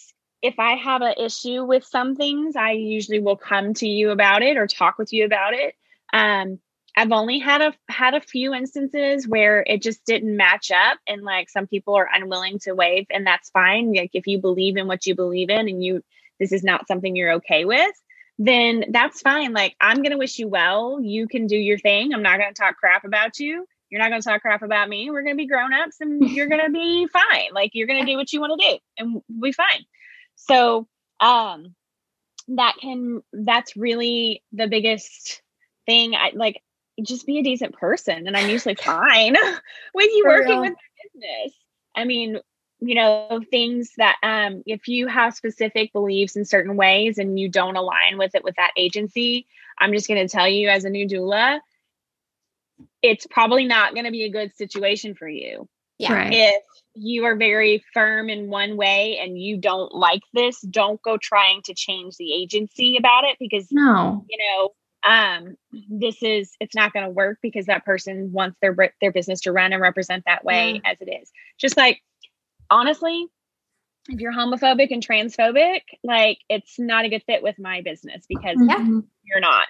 if 0.47 0.59
i 0.59 0.75
have 0.75 1.03
an 1.03 1.15
issue 1.19 1.65
with 1.65 1.85
some 1.85 2.17
things 2.17 2.57
i 2.57 2.73
usually 2.73 3.21
will 3.21 3.37
come 3.37 3.75
to 3.75 3.89
you 3.89 4.11
about 4.11 4.43
it 4.43 4.57
or 4.57 4.67
talk 4.67 4.99
with 4.99 5.13
you 5.13 5.25
about 5.25 5.55
it 5.55 5.75
um, 6.13 6.59
i've 6.97 7.13
only 7.13 7.39
had 7.39 7.61
a 7.61 7.73
had 7.89 8.15
a 8.15 8.21
few 8.21 8.55
instances 8.55 9.27
where 9.27 9.63
it 9.67 9.83
just 9.83 10.05
didn't 10.05 10.37
match 10.37 10.71
up 10.71 10.99
and 11.07 11.23
like 11.23 11.49
some 11.49 11.67
people 11.67 11.95
are 11.95 12.09
unwilling 12.13 12.59
to 12.59 12.73
waive 12.73 13.07
and 13.11 13.27
that's 13.27 13.51
fine 13.51 13.93
like 13.93 14.11
if 14.15 14.27
you 14.27 14.39
believe 14.39 14.77
in 14.77 14.87
what 14.87 15.07
you 15.07 15.15
believe 15.15 15.51
in 15.51 15.69
and 15.69 15.85
you 15.85 16.03
this 16.39 16.53
is 16.53 16.65
not 16.65 16.87
something 16.87 17.17
you're 17.17 17.33
okay 17.33 17.65
with 17.65 17.93
then 18.39 18.85
that's 18.91 19.21
fine. 19.23 19.53
Like, 19.53 19.77
I'm 19.81 19.99
going 19.99 20.11
to 20.11 20.19
wish 20.19 20.39
you 20.39 20.49
well. 20.49 21.01
You 21.01 21.27
can 21.27 21.47
do 21.47 21.57
your 21.57 21.79
thing. 21.79 22.13
I'm 22.13 22.23
not 22.23 22.39
going 22.39 22.53
to 22.53 22.61
talk 22.61 22.77
crap 22.77 23.05
about 23.05 23.39
you. 23.39 23.67
You're 23.89 24.01
not 24.01 24.11
going 24.11 24.21
to 24.21 24.29
talk 24.29 24.43
crap 24.43 24.63
about 24.63 24.89
me. 24.89 25.11
We're 25.11 25.23
going 25.23 25.37
to 25.37 25.43
be 25.43 25.47
grown 25.47 25.73
ups 25.73 25.97
and 26.01 26.23
you're 26.31 26.49
going 26.49 26.65
to 26.65 26.71
be 26.71 27.07
fine. 27.07 27.51
Like, 27.53 27.71
you're 27.73 27.87
going 27.87 28.05
to 28.05 28.11
do 28.11 28.17
what 28.17 28.33
you 28.33 28.41
want 28.41 28.61
to 28.61 28.69
do 28.69 28.79
and 28.99 29.23
we'll 29.29 29.51
be 29.51 29.53
fine. 29.53 29.85
So, 30.37 30.87
um, 31.21 31.75
that 32.49 32.77
can, 32.81 33.23
that's 33.33 33.77
really 33.77 34.43
the 34.53 34.69
biggest 34.69 35.43
thing. 35.85 36.15
I 36.15 36.31
like, 36.35 36.63
just 37.03 37.27
be 37.27 37.41
a 37.41 37.43
decent 37.43 37.75
person. 37.75 38.27
And 38.27 38.37
I'm 38.37 38.49
usually 38.49 38.77
fine 38.77 39.35
with 39.95 40.11
you 40.13 40.23
For 40.23 40.31
working 40.31 40.61
real. 40.61 40.61
with 40.63 40.75
business. 41.13 41.53
I 41.95 42.05
mean, 42.05 42.39
you 42.81 42.95
know 42.95 43.41
things 43.51 43.93
that 43.97 44.17
um 44.23 44.63
if 44.67 44.89
you 44.89 45.07
have 45.07 45.35
specific 45.35 45.93
beliefs 45.93 46.37
in 46.37 46.45
certain 46.45 46.77
ways 46.77 47.19
and 47.19 47.39
you 47.39 47.49
don't 47.49 47.77
align 47.77 48.19
with 48.19 48.35
it 48.35 48.45
with 48.45 48.55
that 48.57 48.73
agency 48.77 49.47
i'm 49.79 49.93
just 49.93 50.09
going 50.09 50.27
to 50.27 50.31
tell 50.31 50.49
you 50.49 50.69
as 50.69 50.85
a 50.85 50.91
new 50.91 51.07
doula 51.09 51.59
it's 53.03 53.27
probably 53.27 53.67
not 53.67 53.95
going 53.95 54.05
to 54.05 54.11
be 54.11 54.25
a 54.25 54.31
good 54.31 54.55
situation 54.57 55.15
for 55.15 55.29
you 55.29 55.69
yeah 55.99 56.13
right. 56.13 56.33
if 56.33 56.63
you 56.95 57.25
are 57.25 57.37
very 57.37 57.85
firm 57.93 58.31
in 58.31 58.49
one 58.49 58.77
way 58.77 59.19
and 59.19 59.39
you 59.39 59.59
don't 59.59 59.95
like 59.95 60.23
this 60.33 60.61
don't 60.63 61.01
go 61.03 61.17
trying 61.17 61.61
to 61.63 61.75
change 61.75 62.17
the 62.17 62.33
agency 62.33 62.97
about 62.97 63.25
it 63.25 63.37
because 63.39 63.67
no 63.71 64.25
you 64.29 64.39
know 64.39 64.73
um 65.07 65.57
this 65.91 66.23
is 66.23 66.53
it's 66.59 66.75
not 66.75 66.93
going 66.93 67.05
to 67.05 67.11
work 67.11 67.39
because 67.43 67.67
that 67.67 67.85
person 67.85 68.33
wants 68.33 68.57
their 68.61 68.75
their 69.01 69.13
business 69.13 69.43
to 69.43 69.53
run 69.53 69.73
and 69.73 69.83
represent 69.83 70.25
that 70.27 70.45
way 70.45 70.81
yeah. 70.83 70.91
as 70.91 71.01
it 71.01 71.11
is 71.11 71.31
just 71.59 71.77
like 71.77 72.01
honestly, 72.71 73.27
if 74.09 74.21
you're 74.21 74.33
homophobic 74.33 74.89
and 74.91 75.07
transphobic, 75.07 75.83
like 76.05 76.39
it's 76.49 76.79
not 76.79 77.05
a 77.05 77.09
good 77.09 77.23
fit 77.27 77.43
with 77.43 77.59
my 77.59 77.83
business 77.83 78.25
because 78.29 78.57
mm-hmm. 78.57 79.01
you're 79.25 79.41
not. 79.41 79.69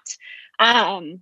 Um, 0.59 1.21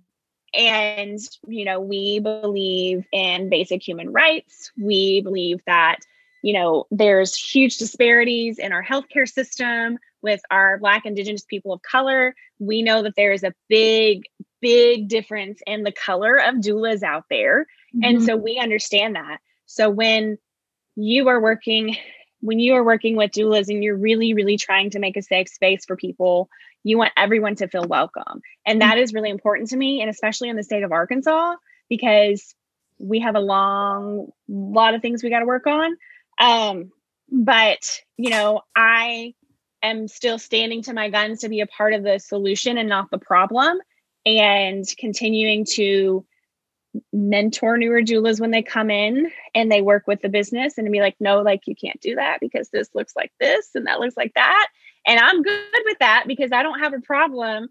and, 0.53 1.19
you 1.47 1.65
know, 1.65 1.79
we 1.79 2.19
believe 2.19 3.05
in 3.11 3.49
basic 3.49 3.85
human 3.85 4.11
rights. 4.11 4.71
We 4.77 5.21
believe 5.21 5.61
that, 5.65 5.99
you 6.41 6.53
know, 6.53 6.85
there's 6.91 7.35
huge 7.35 7.77
disparities 7.77 8.59
in 8.59 8.71
our 8.71 8.83
healthcare 8.83 9.27
system 9.27 9.97
with 10.21 10.41
our 10.49 10.77
Black, 10.77 11.05
Indigenous 11.05 11.43
people 11.43 11.73
of 11.73 11.81
color. 11.81 12.35
We 12.59 12.81
know 12.81 13.03
that 13.03 13.15
there 13.15 13.31
is 13.31 13.43
a 13.43 13.53
big, 13.69 14.23
big 14.61 15.07
difference 15.07 15.61
in 15.67 15.83
the 15.83 15.91
color 15.91 16.37
of 16.37 16.55
doulas 16.55 17.03
out 17.03 17.25
there. 17.29 17.63
Mm-hmm. 17.95 18.03
And 18.03 18.23
so 18.23 18.35
we 18.35 18.57
understand 18.57 19.15
that. 19.15 19.39
So 19.65 19.89
when 19.89 20.37
you 20.95 21.27
are 21.27 21.41
working 21.41 21.97
when 22.41 22.59
you 22.59 22.75
are 22.75 22.83
working 22.83 23.15
with 23.15 23.31
doulas 23.31 23.69
and 23.69 23.83
you're 23.83 23.97
really 23.97 24.33
really 24.33 24.57
trying 24.57 24.89
to 24.91 24.99
make 24.99 25.17
a 25.17 25.21
safe 25.21 25.49
space 25.49 25.85
for 25.85 25.95
people 25.95 26.49
you 26.85 26.97
want 26.97 27.11
everyone 27.17 27.55
to 27.55 27.67
feel 27.67 27.85
welcome. 27.87 28.41
And 28.65 28.81
that 28.81 28.97
is 28.97 29.13
really 29.13 29.29
important 29.29 29.69
to 29.69 29.77
me 29.77 30.01
and 30.01 30.09
especially 30.09 30.49
in 30.49 30.55
the 30.55 30.63
state 30.63 30.83
of 30.83 30.91
arkansas 30.91 31.55
because 31.89 32.55
we 32.99 33.19
have 33.19 33.35
a 33.35 33.39
long 33.39 34.29
lot 34.47 34.93
of 34.93 35.01
things 35.01 35.21
we 35.21 35.29
got 35.29 35.39
to 35.39 35.45
work 35.45 35.67
on. 35.67 35.97
Um, 36.39 36.91
but 37.31 38.01
you 38.17 38.29
know 38.29 38.61
i 38.75 39.33
am 39.81 40.07
still 40.07 40.37
standing 40.37 40.81
to 40.83 40.93
my 40.93 41.09
guns 41.09 41.39
to 41.39 41.49
be 41.49 41.61
a 41.61 41.67
part 41.67 41.93
of 41.93 42.03
the 42.03 42.19
solution 42.19 42.77
and 42.77 42.89
not 42.89 43.09
the 43.11 43.17
problem 43.17 43.77
and 44.25 44.85
continuing 44.97 45.65
to 45.65 46.25
mentor 47.11 47.77
newer 47.77 48.01
doulas 48.01 48.39
when 48.39 48.51
they 48.51 48.63
come 48.63 48.89
in 48.89 49.29
and 49.53 49.71
they 49.71 49.81
work 49.81 50.07
with 50.07 50.21
the 50.21 50.29
business 50.29 50.77
and 50.77 50.91
be 50.91 51.01
like, 51.01 51.15
no, 51.19 51.41
like 51.41 51.61
you 51.67 51.75
can't 51.75 51.99
do 51.99 52.15
that 52.15 52.39
because 52.39 52.69
this 52.69 52.89
looks 52.93 53.15
like 53.15 53.31
this 53.39 53.69
and 53.75 53.85
that 53.85 53.99
looks 53.99 54.17
like 54.17 54.33
that. 54.35 54.67
And 55.07 55.19
I'm 55.19 55.41
good 55.41 55.61
with 55.85 55.99
that 55.99 56.25
because 56.27 56.51
I 56.51 56.63
don't 56.63 56.79
have 56.79 56.93
a 56.93 57.01
problem, 57.01 57.69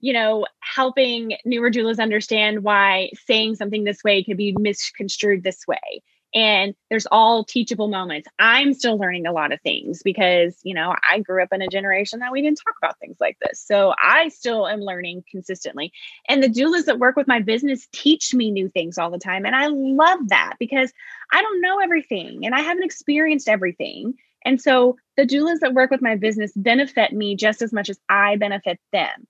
you 0.00 0.12
know, 0.12 0.46
helping 0.60 1.36
newer 1.44 1.70
doulas 1.70 1.98
understand 1.98 2.62
why 2.62 3.10
saying 3.26 3.56
something 3.56 3.84
this 3.84 4.04
way 4.04 4.22
could 4.22 4.36
be 4.36 4.54
misconstrued 4.58 5.42
this 5.42 5.66
way 5.66 6.02
and 6.34 6.74
there's 6.90 7.06
all 7.10 7.44
teachable 7.44 7.88
moments. 7.88 8.28
I'm 8.38 8.74
still 8.74 8.98
learning 8.98 9.26
a 9.26 9.32
lot 9.32 9.52
of 9.52 9.60
things 9.62 10.02
because, 10.02 10.58
you 10.62 10.74
know, 10.74 10.94
I 11.10 11.20
grew 11.20 11.42
up 11.42 11.48
in 11.52 11.62
a 11.62 11.68
generation 11.68 12.18
that 12.20 12.32
we 12.32 12.42
didn't 12.42 12.58
talk 12.58 12.74
about 12.82 12.98
things 12.98 13.16
like 13.20 13.38
this. 13.40 13.62
So 13.64 13.94
I 14.02 14.28
still 14.28 14.68
am 14.68 14.80
learning 14.80 15.24
consistently. 15.30 15.92
And 16.28 16.42
the 16.42 16.48
doulas 16.48 16.84
that 16.84 16.98
work 16.98 17.16
with 17.16 17.28
my 17.28 17.40
business 17.40 17.88
teach 17.92 18.34
me 18.34 18.50
new 18.50 18.68
things 18.68 18.98
all 18.98 19.10
the 19.10 19.18
time. 19.18 19.46
And 19.46 19.56
I 19.56 19.68
love 19.68 20.28
that 20.28 20.54
because 20.58 20.92
I 21.32 21.40
don't 21.40 21.62
know 21.62 21.80
everything 21.80 22.44
and 22.44 22.54
I 22.54 22.60
haven't 22.60 22.84
experienced 22.84 23.48
everything. 23.48 24.14
And 24.48 24.58
so 24.58 24.96
the 25.18 25.26
doulas 25.26 25.60
that 25.60 25.74
work 25.74 25.90
with 25.90 26.00
my 26.00 26.16
business 26.16 26.52
benefit 26.56 27.12
me 27.12 27.36
just 27.36 27.60
as 27.60 27.70
much 27.70 27.90
as 27.90 28.00
I 28.08 28.36
benefit 28.36 28.80
them. 28.92 29.26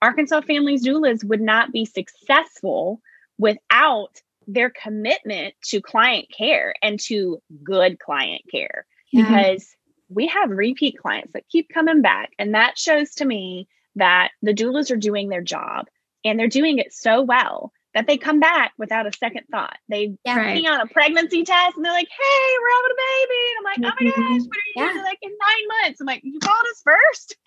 Arkansas 0.00 0.40
Families 0.40 0.82
Doulas 0.82 1.22
would 1.22 1.42
not 1.42 1.72
be 1.72 1.84
successful 1.84 3.02
without 3.36 4.22
their 4.46 4.70
commitment 4.70 5.52
to 5.64 5.82
client 5.82 6.28
care 6.34 6.74
and 6.80 6.98
to 7.00 7.42
good 7.62 7.98
client 7.98 8.40
care 8.50 8.86
yeah. 9.12 9.24
because 9.24 9.76
we 10.08 10.26
have 10.28 10.48
repeat 10.48 10.96
clients 10.96 11.34
that 11.34 11.46
keep 11.50 11.68
coming 11.68 12.00
back. 12.00 12.30
And 12.38 12.54
that 12.54 12.78
shows 12.78 13.10
to 13.16 13.26
me 13.26 13.68
that 13.96 14.30
the 14.40 14.54
doulas 14.54 14.90
are 14.90 14.96
doing 14.96 15.28
their 15.28 15.42
job 15.42 15.86
and 16.24 16.40
they're 16.40 16.48
doing 16.48 16.78
it 16.78 16.94
so 16.94 17.20
well 17.20 17.74
that 17.94 18.06
they 18.06 18.16
come 18.16 18.40
back 18.40 18.72
without 18.78 19.06
a 19.06 19.12
second 19.12 19.44
thought. 19.50 19.76
They 19.88 20.16
yeah, 20.24 20.36
right. 20.36 20.54
me 20.54 20.66
on 20.66 20.80
a 20.80 20.86
pregnancy 20.86 21.44
test 21.44 21.76
and 21.76 21.84
they're 21.84 21.92
like, 21.92 22.08
hey, 22.08 22.56
we're 22.60 22.76
having 22.76 22.92
a 22.92 23.00
baby. 23.02 23.42
And 23.48 23.58
I'm 23.58 23.64
like, 23.64 23.78
oh 23.78 24.04
my 24.04 24.10
mm-hmm. 24.10 24.34
gosh, 24.34 24.48
what 24.48 24.56
are 24.56 24.66
you 24.66 24.72
yeah. 24.76 24.92
doing? 24.92 25.04
like 25.04 25.18
in 25.22 25.30
nine 25.30 25.82
months. 25.82 26.00
I'm 26.00 26.06
like, 26.06 26.20
you 26.24 26.38
called 26.38 26.66
us 26.72 26.82
first. 26.84 27.36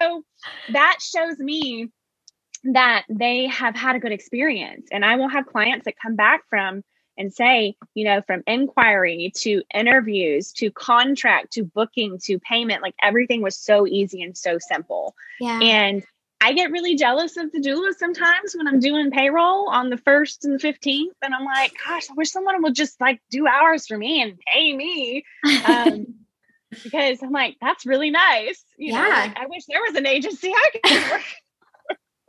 So 0.00 0.24
that 0.72 0.98
shows 1.00 1.38
me 1.38 1.90
that 2.64 3.04
they 3.08 3.46
have 3.46 3.76
had 3.76 3.94
a 3.94 4.00
good 4.00 4.10
experience. 4.10 4.88
And 4.90 5.04
I 5.04 5.16
will 5.16 5.28
have 5.28 5.46
clients 5.46 5.84
that 5.84 5.94
come 6.00 6.16
back 6.16 6.42
from 6.48 6.82
and 7.18 7.32
say, 7.32 7.76
you 7.94 8.04
know, 8.04 8.22
from 8.22 8.42
inquiry 8.46 9.32
to 9.36 9.62
interviews 9.74 10.52
to 10.54 10.70
contract 10.70 11.52
to 11.52 11.64
booking 11.64 12.18
to 12.24 12.38
payment, 12.38 12.82
like 12.82 12.94
everything 13.02 13.42
was 13.42 13.56
so 13.56 13.86
easy 13.86 14.22
and 14.22 14.36
so 14.36 14.58
simple. 14.58 15.14
Yeah. 15.40 15.60
And 15.60 16.04
I 16.42 16.54
get 16.54 16.72
really 16.72 16.96
jealous 16.96 17.36
of 17.36 17.52
the 17.52 17.60
doula 17.60 17.94
sometimes 17.94 18.56
when 18.56 18.66
I'm 18.66 18.80
doing 18.80 19.12
payroll 19.12 19.68
on 19.68 19.90
the 19.90 19.96
first 19.96 20.44
and 20.44 20.58
the 20.58 20.58
15th. 20.58 21.14
And 21.22 21.32
I'm 21.32 21.44
like, 21.44 21.72
gosh, 21.86 22.10
I 22.10 22.14
wish 22.14 22.32
someone 22.32 22.60
would 22.64 22.74
just 22.74 23.00
like 23.00 23.20
do 23.30 23.46
hours 23.46 23.86
for 23.86 23.96
me 23.96 24.20
and 24.22 24.38
pay 24.52 24.74
me. 24.74 25.24
Um, 25.64 26.06
because 26.82 27.22
I'm 27.22 27.30
like, 27.30 27.58
that's 27.60 27.86
really 27.86 28.10
nice. 28.10 28.64
You 28.76 28.92
yeah. 28.92 29.02
know, 29.02 29.08
like, 29.08 29.38
I 29.38 29.46
wish 29.46 29.66
there 29.66 29.82
was 29.82 29.94
an 29.94 30.06
agency 30.06 30.52
I 30.52 30.70
could 30.82 31.10
work 31.12 31.22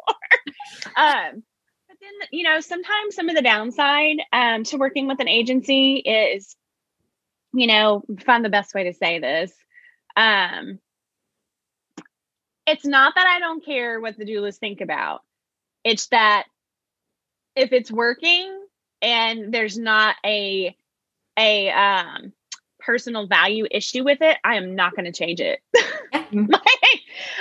um, 0.95 1.43
but 1.88 1.97
then, 2.02 2.28
you 2.32 2.43
know, 2.43 2.60
sometimes 2.60 3.15
some 3.15 3.30
of 3.30 3.36
the 3.36 3.41
downside 3.41 4.17
um, 4.32 4.63
to 4.65 4.78
working 4.78 5.08
with 5.08 5.21
an 5.21 5.28
agency 5.28 5.95
is, 5.95 6.56
you 7.54 7.67
know, 7.67 8.04
find 8.26 8.45
the 8.45 8.49
best 8.49 8.76
way 8.76 8.84
to 8.84 8.93
say 8.93 9.19
this. 9.19 9.52
Um, 10.15 10.80
it's 12.65 12.86
not 12.86 13.15
that 13.15 13.28
I 13.28 13.39
don't 13.39 13.63
care 13.63 13.99
what 13.99 14.17
the 14.17 14.26
doulas 14.26 14.58
think 14.58 14.82
about. 14.82 15.21
It's 15.84 16.08
that 16.08 16.45
if 17.56 17.73
it's 17.73 17.91
working 17.91 18.52
and 19.02 19.54
there's 19.54 19.78
not 19.78 20.15
a 20.26 20.76
a 21.38 21.69
um 21.71 22.34
personal 22.80 23.28
value 23.28 23.65
issue 23.69 24.04
with 24.04 24.21
it, 24.21 24.38
I 24.43 24.56
am 24.56 24.76
not 24.76 24.95
going 24.95 25.06
to 25.06 25.12
change 25.12 25.39
it. 25.39 25.60
I'm 26.13 26.47
That's 26.47 26.60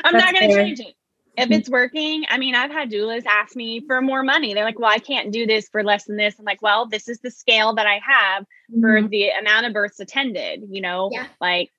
not 0.04 0.34
going 0.34 0.50
to 0.50 0.56
change 0.56 0.80
it 0.80 0.94
if 1.36 1.44
mm-hmm. 1.44 1.52
it's 1.54 1.70
working, 1.70 2.24
I 2.28 2.36
mean, 2.36 2.54
I've 2.54 2.70
had 2.70 2.90
doulas 2.90 3.24
ask 3.24 3.56
me 3.56 3.80
for 3.86 4.02
more 4.02 4.22
money. 4.22 4.52
They're 4.52 4.64
like, 4.64 4.78
well, 4.78 4.90
I 4.90 4.98
can't 4.98 5.32
do 5.32 5.46
this 5.46 5.68
for 5.68 5.82
less 5.82 6.04
than 6.04 6.16
this. 6.16 6.34
I'm 6.38 6.44
like, 6.44 6.60
well, 6.60 6.86
this 6.86 7.08
is 7.08 7.20
the 7.20 7.30
scale 7.30 7.74
that 7.74 7.86
I 7.86 8.00
have 8.06 8.42
mm-hmm. 8.70 8.82
for 8.82 9.08
the 9.08 9.30
amount 9.30 9.66
of 9.66 9.72
births 9.72 9.98
attended, 9.98 10.64
you 10.68 10.82
know, 10.82 11.08
yeah. 11.10 11.26
like 11.40 11.70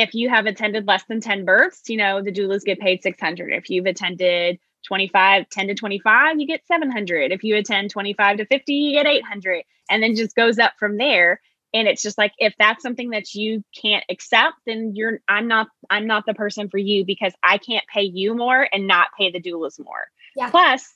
if 0.00 0.14
you 0.14 0.30
have 0.30 0.46
attended 0.46 0.86
less 0.86 1.04
than 1.04 1.20
10 1.20 1.44
births, 1.44 1.88
you 1.88 1.98
know, 1.98 2.22
the 2.22 2.32
doulas 2.32 2.64
get 2.64 2.80
paid 2.80 3.02
600. 3.02 3.52
If 3.52 3.68
you've 3.68 3.84
attended 3.84 4.58
25, 4.86 5.48
10 5.50 5.66
to 5.68 5.74
25, 5.74 6.40
you 6.40 6.46
get 6.46 6.66
700. 6.66 7.32
If 7.32 7.44
you 7.44 7.56
attend 7.56 7.90
25 7.90 8.38
to 8.38 8.46
50, 8.46 8.72
you 8.72 8.92
get 8.94 9.06
800. 9.06 9.62
And 9.90 10.02
then 10.02 10.16
just 10.16 10.34
goes 10.34 10.58
up 10.58 10.72
from 10.78 10.96
there. 10.96 11.42
And 11.74 11.86
it's 11.86 12.02
just 12.02 12.16
like 12.16 12.32
if 12.38 12.54
that's 12.58 12.82
something 12.82 13.10
that 13.10 13.34
you 13.34 13.62
can't 13.80 14.04
accept, 14.08 14.56
then 14.66 14.96
you're 14.96 15.20
I'm 15.28 15.46
not 15.46 15.68
I'm 15.88 16.06
not 16.06 16.24
the 16.26 16.34
person 16.34 16.68
for 16.68 16.78
you 16.78 17.04
because 17.04 17.32
I 17.44 17.58
can't 17.58 17.84
pay 17.92 18.02
you 18.02 18.34
more 18.34 18.66
and 18.72 18.88
not 18.88 19.08
pay 19.16 19.30
the 19.30 19.40
doulas 19.40 19.78
more. 19.78 20.08
Yeah. 20.34 20.50
Plus, 20.50 20.92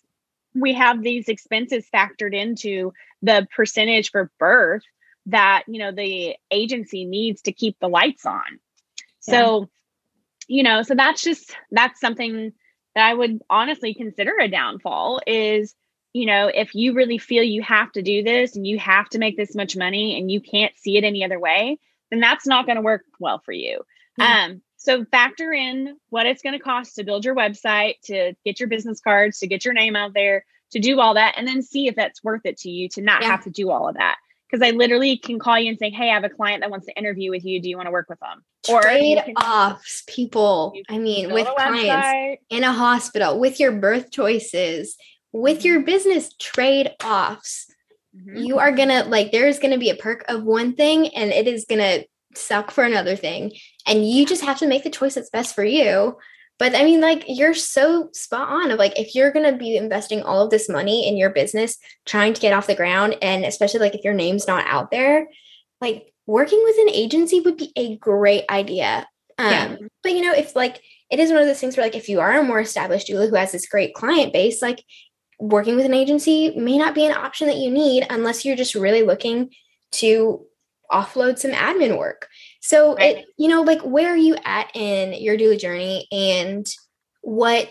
we 0.55 0.75
have 0.75 1.03
these 1.03 1.29
expenses 1.29 1.87
factored 1.95 2.35
into 2.35 2.93
the 3.23 3.47
percentage 3.55 4.11
for 4.11 4.33
birth 4.41 4.83
that 5.27 5.63
you 5.69 5.79
know 5.79 5.93
the 5.93 6.35
agency 6.51 7.05
needs 7.05 7.43
to 7.43 7.53
keep 7.53 7.79
the 7.79 7.89
lights 7.89 8.27
on 8.27 8.59
so 9.33 9.69
you 10.49 10.63
know 10.63 10.83
so 10.83 10.95
that's 10.95 11.23
just 11.23 11.57
that's 11.71 12.01
something 12.01 12.53
that 12.95 13.05
i 13.07 13.15
would 13.15 13.41
honestly 13.51 13.95
consider 13.95 14.33
a 14.39 14.49
downfall 14.49 15.21
is 15.27 15.75
you 16.13 16.27
know 16.27 16.47
if 16.47 16.75
you 16.75 16.95
really 16.95 17.19
feel 17.19 17.43
you 17.43 17.63
have 17.63 17.91
to 17.93 18.03
do 18.03 18.23
this 18.23 18.57
and 18.57 18.67
you 18.67 18.79
have 18.79 19.09
to 19.09 19.19
make 19.19 19.37
this 19.37 19.55
much 19.55 19.77
money 19.77 20.19
and 20.19 20.31
you 20.31 20.41
can't 20.41 20.77
see 20.77 20.97
it 20.97 21.05
any 21.05 21.25
other 21.25 21.39
way 21.39 21.79
then 22.11 22.21
that's 22.21 22.47
not 22.47 22.67
going 22.67 22.77
to 22.77 22.83
work 22.83 23.03
well 23.19 23.41
for 23.45 23.53
you. 23.53 23.81
Um 24.21 24.63
so 24.77 25.05
factor 25.07 25.53
in 25.53 25.97
what 26.11 26.27
it's 26.27 26.43
going 26.43 26.53
to 26.53 26.63
cost 26.63 26.97
to 26.97 27.05
build 27.05 27.25
your 27.25 27.35
website 27.35 27.95
to 28.05 28.35
get 28.45 28.61
your 28.61 28.69
business 28.69 29.01
cards 29.01 29.39
to 29.39 29.47
get 29.47 29.65
your 29.65 29.75
name 29.75 29.97
out 29.97 30.13
there 30.15 30.45
to 30.71 30.79
do 30.79 31.01
all 31.01 31.15
that 31.15 31.35
and 31.37 31.49
then 31.49 31.63
see 31.63 31.89
if 31.89 31.97
that's 31.97 32.23
worth 32.23 32.43
it 32.45 32.59
to 32.59 32.71
you 32.71 32.89
to 32.91 33.03
not 33.03 33.23
yeah. 33.23 33.29
have 33.29 33.45
to 33.45 33.51
do 33.51 33.71
all 33.71 33.89
of 33.89 33.97
that 33.97 34.17
because 34.55 34.67
I 34.67 34.77
literally 34.77 35.17
can 35.17 35.39
call 35.39 35.59
you 35.59 35.69
and 35.69 35.79
say, 35.79 35.91
"Hey, 35.91 36.11
I 36.11 36.15
have 36.15 36.25
a 36.25 36.29
client 36.29 36.61
that 36.61 36.71
wants 36.71 36.87
to 36.87 36.97
interview 36.97 37.31
with 37.31 37.45
you. 37.45 37.61
Do 37.61 37.69
you 37.69 37.77
want 37.77 37.87
to 37.89 37.93
work 37.93 38.09
with 38.09 38.21
them?" 38.21 38.45
Trade 38.65 39.19
or 39.19 39.43
offs, 39.43 40.05
people. 40.07 40.75
I 40.89 40.99
mean, 40.99 41.33
with 41.33 41.47
clients 41.47 42.43
in 42.51 42.63
a 42.63 42.73
hospital, 42.73 43.41
with 43.41 43.59
your 43.59 43.73
birth 43.73 44.11
choices, 44.11 44.97
with 45.33 45.59
mm-hmm. 45.59 45.67
your 45.67 45.81
business 45.81 46.33
trade 46.39 46.91
offs. 47.05 47.67
Mm-hmm. 48.17 48.37
You 48.37 48.59
are 48.61 48.71
gonna 48.71 49.05
like. 49.05 49.33
There's 49.33 49.59
gonna 49.59 49.79
be 49.79 49.91
a 49.91 49.97
perk 49.97 50.25
of 50.29 50.45
one 50.45 50.75
thing, 50.75 51.09
and 51.17 51.33
it 51.33 51.49
is 51.49 51.67
gonna 51.69 52.05
suck 52.37 52.71
for 52.71 52.85
another 52.85 53.17
thing, 53.17 53.53
and 53.89 54.09
you 54.09 54.25
just 54.25 54.45
have 54.45 54.59
to 54.61 54.69
make 54.69 54.85
the 54.85 54.91
choice 54.91 55.17
that's 55.17 55.31
best 55.31 55.55
for 55.55 55.65
you. 55.65 56.17
But 56.59 56.75
I 56.75 56.85
mean, 56.85 57.01
like, 57.01 57.25
you're 57.27 57.55
so 57.55 58.11
spot 58.13 58.49
on 58.49 58.71
of 58.71 58.79
like, 58.79 58.99
if 58.99 59.15
you're 59.15 59.33
going 59.33 59.51
to 59.51 59.59
be 59.59 59.77
investing 59.77 60.23
all 60.23 60.45
of 60.45 60.51
this 60.51 60.69
money 60.69 61.09
in 61.09 61.17
your 61.17 61.31
business, 61.31 61.79
trying 62.07 62.33
to 62.33 62.41
get 62.41 62.53
off 62.53 62.69
the 62.69 62.77
ground, 62.77 63.17
and 63.21 63.45
especially 63.45 63.81
like 63.81 63.95
if 63.95 64.05
your 64.05 64.15
name's 64.15 64.47
not 64.47 64.67
out 64.67 64.91
there, 64.91 65.27
like 65.81 66.13
working 66.27 66.63
with 66.63 66.77
an 66.79 66.91
agency 66.91 67.41
would 67.41 67.57
be 67.57 67.73
a 67.77 67.97
great 67.97 68.45
idea. 68.49 69.07
Um, 69.39 69.51
yeah. 69.51 69.77
But 70.03 70.13
you 70.13 70.23
know, 70.23 70.33
if 70.33 70.55
like 70.55 70.81
it 71.11 71.19
is 71.19 71.31
one 71.31 71.41
of 71.41 71.47
those 71.47 71.61
things 71.61 71.77
where 71.77 71.85
like 71.85 71.97
if 71.97 72.09
you 72.09 72.21
are 72.21 72.39
a 72.39 72.45
more 72.45 72.61
established 72.61 73.09
doula 73.09 73.29
who 73.29 73.37
has 73.37 73.53
this 73.53 73.69
great 73.69 73.95
client 73.95 74.33
base, 74.33 74.63
like 74.63 74.85
working 75.41 75.77
with 75.77 75.85
an 75.85 75.95
agency 75.95 76.55
may 76.57 76.79
not 76.79 76.95
be 76.95 77.05
an 77.05 77.13
option 77.13 77.49
that 77.49 77.57
you 77.57 77.71
need 77.71 78.07
unless 78.09 78.45
you're 78.45 78.57
just 78.57 78.75
really 78.75 79.03
looking 79.03 79.51
to 79.91 80.45
offload 80.91 81.39
some 81.39 81.51
admin 81.51 81.99
work. 81.99 82.29
So 82.65 82.95
right. 82.95 83.19
it, 83.19 83.27
you 83.37 83.49
know, 83.49 83.61
like 83.61 83.83
where 83.83 84.09
are 84.09 84.17
you 84.17 84.37
at 84.43 84.75
in 84.75 85.13
your 85.23 85.37
doula 85.37 85.61
journey 85.61 86.09
and 86.11 86.67
what 87.21 87.69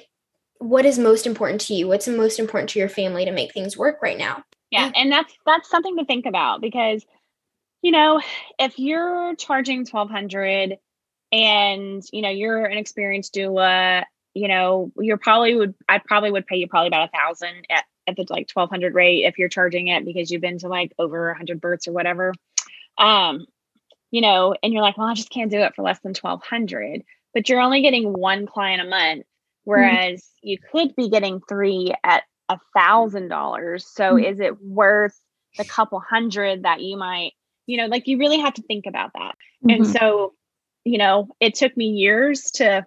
what 0.59 0.85
is 0.85 0.99
most 0.99 1.25
important 1.25 1.61
to 1.61 1.73
you? 1.73 1.87
What's 1.87 2.07
most 2.07 2.37
important 2.37 2.69
to 2.69 2.79
your 2.79 2.89
family 2.89 3.25
to 3.25 3.31
make 3.31 3.53
things 3.53 3.75
work 3.75 4.03
right 4.03 4.19
now? 4.19 4.43
Yeah, 4.69 4.91
and 4.95 5.11
that's 5.11 5.33
that's 5.47 5.67
something 5.67 5.97
to 5.97 6.05
think 6.05 6.27
about 6.27 6.61
because 6.61 7.03
you 7.81 7.89
know, 7.89 8.21
if 8.59 8.77
you're 8.77 9.35
charging 9.35 9.79
1200 9.79 10.77
and 11.31 12.03
you 12.11 12.21
know, 12.21 12.29
you're 12.29 12.63
an 12.63 12.77
experienced 12.77 13.33
doula, 13.33 14.03
you 14.35 14.47
know, 14.47 14.91
you're 14.99 15.17
probably 15.17 15.55
would 15.55 15.73
I 15.89 16.01
probably 16.05 16.29
would 16.29 16.45
pay 16.45 16.57
you 16.57 16.67
probably 16.67 16.89
about 16.89 17.09
a 17.09 17.17
thousand 17.17 17.65
at 17.71 17.85
at 18.05 18.15
the 18.15 18.27
like 18.29 18.47
1200 18.53 18.93
rate 18.93 19.23
if 19.25 19.39
you're 19.39 19.49
charging 19.49 19.87
it 19.87 20.05
because 20.05 20.29
you've 20.29 20.39
been 20.39 20.59
to 20.59 20.67
like 20.67 20.93
over 20.99 21.29
100 21.29 21.59
births 21.59 21.87
or 21.87 21.93
whatever 21.93 22.31
um 22.99 23.47
you 24.13 24.21
know, 24.21 24.55
and 24.61 24.71
you're 24.71 24.83
like, 24.83 24.95
well, 24.95 25.07
I 25.07 25.15
just 25.15 25.31
can't 25.31 25.49
do 25.49 25.57
it 25.61 25.73
for 25.75 25.81
less 25.81 25.99
than 26.01 26.13
1200, 26.13 27.03
but 27.33 27.49
you're 27.49 27.59
only 27.59 27.81
getting 27.81 28.13
one 28.13 28.45
client 28.45 28.79
a 28.79 28.87
month. 28.87 29.21
Mm-hmm. 29.21 29.25
Whereas 29.63 30.21
mm-hmm. 30.21 30.49
you 30.49 30.57
could 30.71 30.95
be 30.95 31.09
getting 31.09 31.41
three 31.49 31.95
at 32.03 32.21
a 32.47 32.59
thousand 32.77 33.29
dollars. 33.29 33.87
So 33.87 34.13
mm-hmm. 34.13 34.25
is 34.25 34.39
it 34.39 34.61
worth 34.61 35.19
the 35.57 35.65
couple 35.65 35.99
hundred 35.99 36.61
that 36.61 36.81
you 36.81 36.95
might, 36.95 37.31
you 37.65 37.77
know, 37.77 37.87
like 37.87 38.07
you 38.07 38.19
really 38.19 38.37
have 38.37 38.53
to 38.53 38.61
think 38.61 38.85
about 38.85 39.13
that. 39.15 39.33
Mm-hmm. 39.65 39.69
And 39.71 39.87
so, 39.87 40.33
you 40.83 40.99
know, 40.99 41.29
it 41.39 41.55
took 41.55 41.75
me 41.75 41.87
years 41.87 42.51
to 42.51 42.85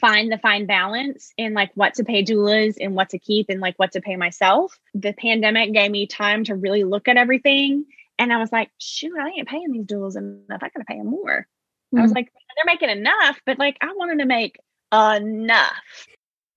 find 0.00 0.32
the 0.32 0.38
fine 0.38 0.66
balance 0.66 1.30
in 1.36 1.54
like 1.54 1.70
what 1.76 1.94
to 1.94 2.04
pay 2.04 2.24
doulas 2.24 2.74
and 2.80 2.96
what 2.96 3.10
to 3.10 3.20
keep 3.20 3.50
and 3.50 3.60
like 3.60 3.78
what 3.78 3.92
to 3.92 4.00
pay 4.00 4.16
myself. 4.16 4.76
The 4.94 5.12
pandemic 5.12 5.72
gave 5.72 5.92
me 5.92 6.08
time 6.08 6.42
to 6.44 6.56
really 6.56 6.82
look 6.82 7.06
at 7.06 7.16
everything 7.16 7.84
and 8.20 8.32
I 8.32 8.36
was 8.36 8.52
like, 8.52 8.70
shoot, 8.78 9.18
I 9.18 9.28
ain't 9.30 9.48
paying 9.48 9.72
these 9.72 9.86
doulas 9.86 10.14
enough. 10.14 10.62
I 10.62 10.68
gotta 10.68 10.84
pay 10.86 10.98
them 10.98 11.06
more. 11.06 11.46
Mm-hmm. 11.86 11.98
I 11.98 12.02
was 12.02 12.12
mm. 12.12 12.16
like, 12.16 12.30
they're 12.54 12.72
making 12.72 12.90
enough, 12.90 13.40
but 13.46 13.58
like 13.58 13.78
I 13.80 13.94
wanted 13.96 14.18
to 14.18 14.26
make 14.26 14.60
enough. 14.92 16.06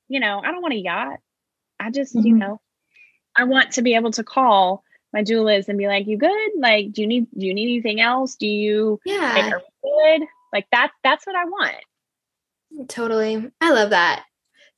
You 0.09 0.19
know, 0.19 0.41
I 0.43 0.51
don't 0.51 0.61
want 0.61 0.73
a 0.73 0.77
yacht. 0.77 1.19
I 1.79 1.89
just, 1.89 2.15
mm-hmm. 2.15 2.27
you 2.27 2.35
know, 2.35 2.59
I 3.35 3.45
want 3.45 3.71
to 3.71 3.81
be 3.81 3.95
able 3.95 4.11
to 4.11 4.25
call 4.25 4.83
my 5.13 5.23
doulas 5.23 5.69
and 5.69 5.77
be 5.77 5.87
like, 5.87 6.05
you 6.05 6.17
good? 6.17 6.51
Like, 6.57 6.91
do 6.91 7.01
you 7.01 7.07
need 7.07 7.27
do 7.37 7.45
you 7.45 7.53
need 7.53 7.71
anything 7.71 8.01
else? 8.01 8.35
Do 8.35 8.45
you 8.45 8.99
yeah 9.05 9.33
like, 9.33 9.53
are 9.53 9.61
good? 9.83 10.27
Like 10.51 10.67
that's 10.69 10.93
that's 11.01 11.25
what 11.25 11.37
I 11.37 11.45
want. 11.45 12.89
Totally. 12.89 13.49
I 13.61 13.71
love 13.71 13.91
that. 13.91 14.25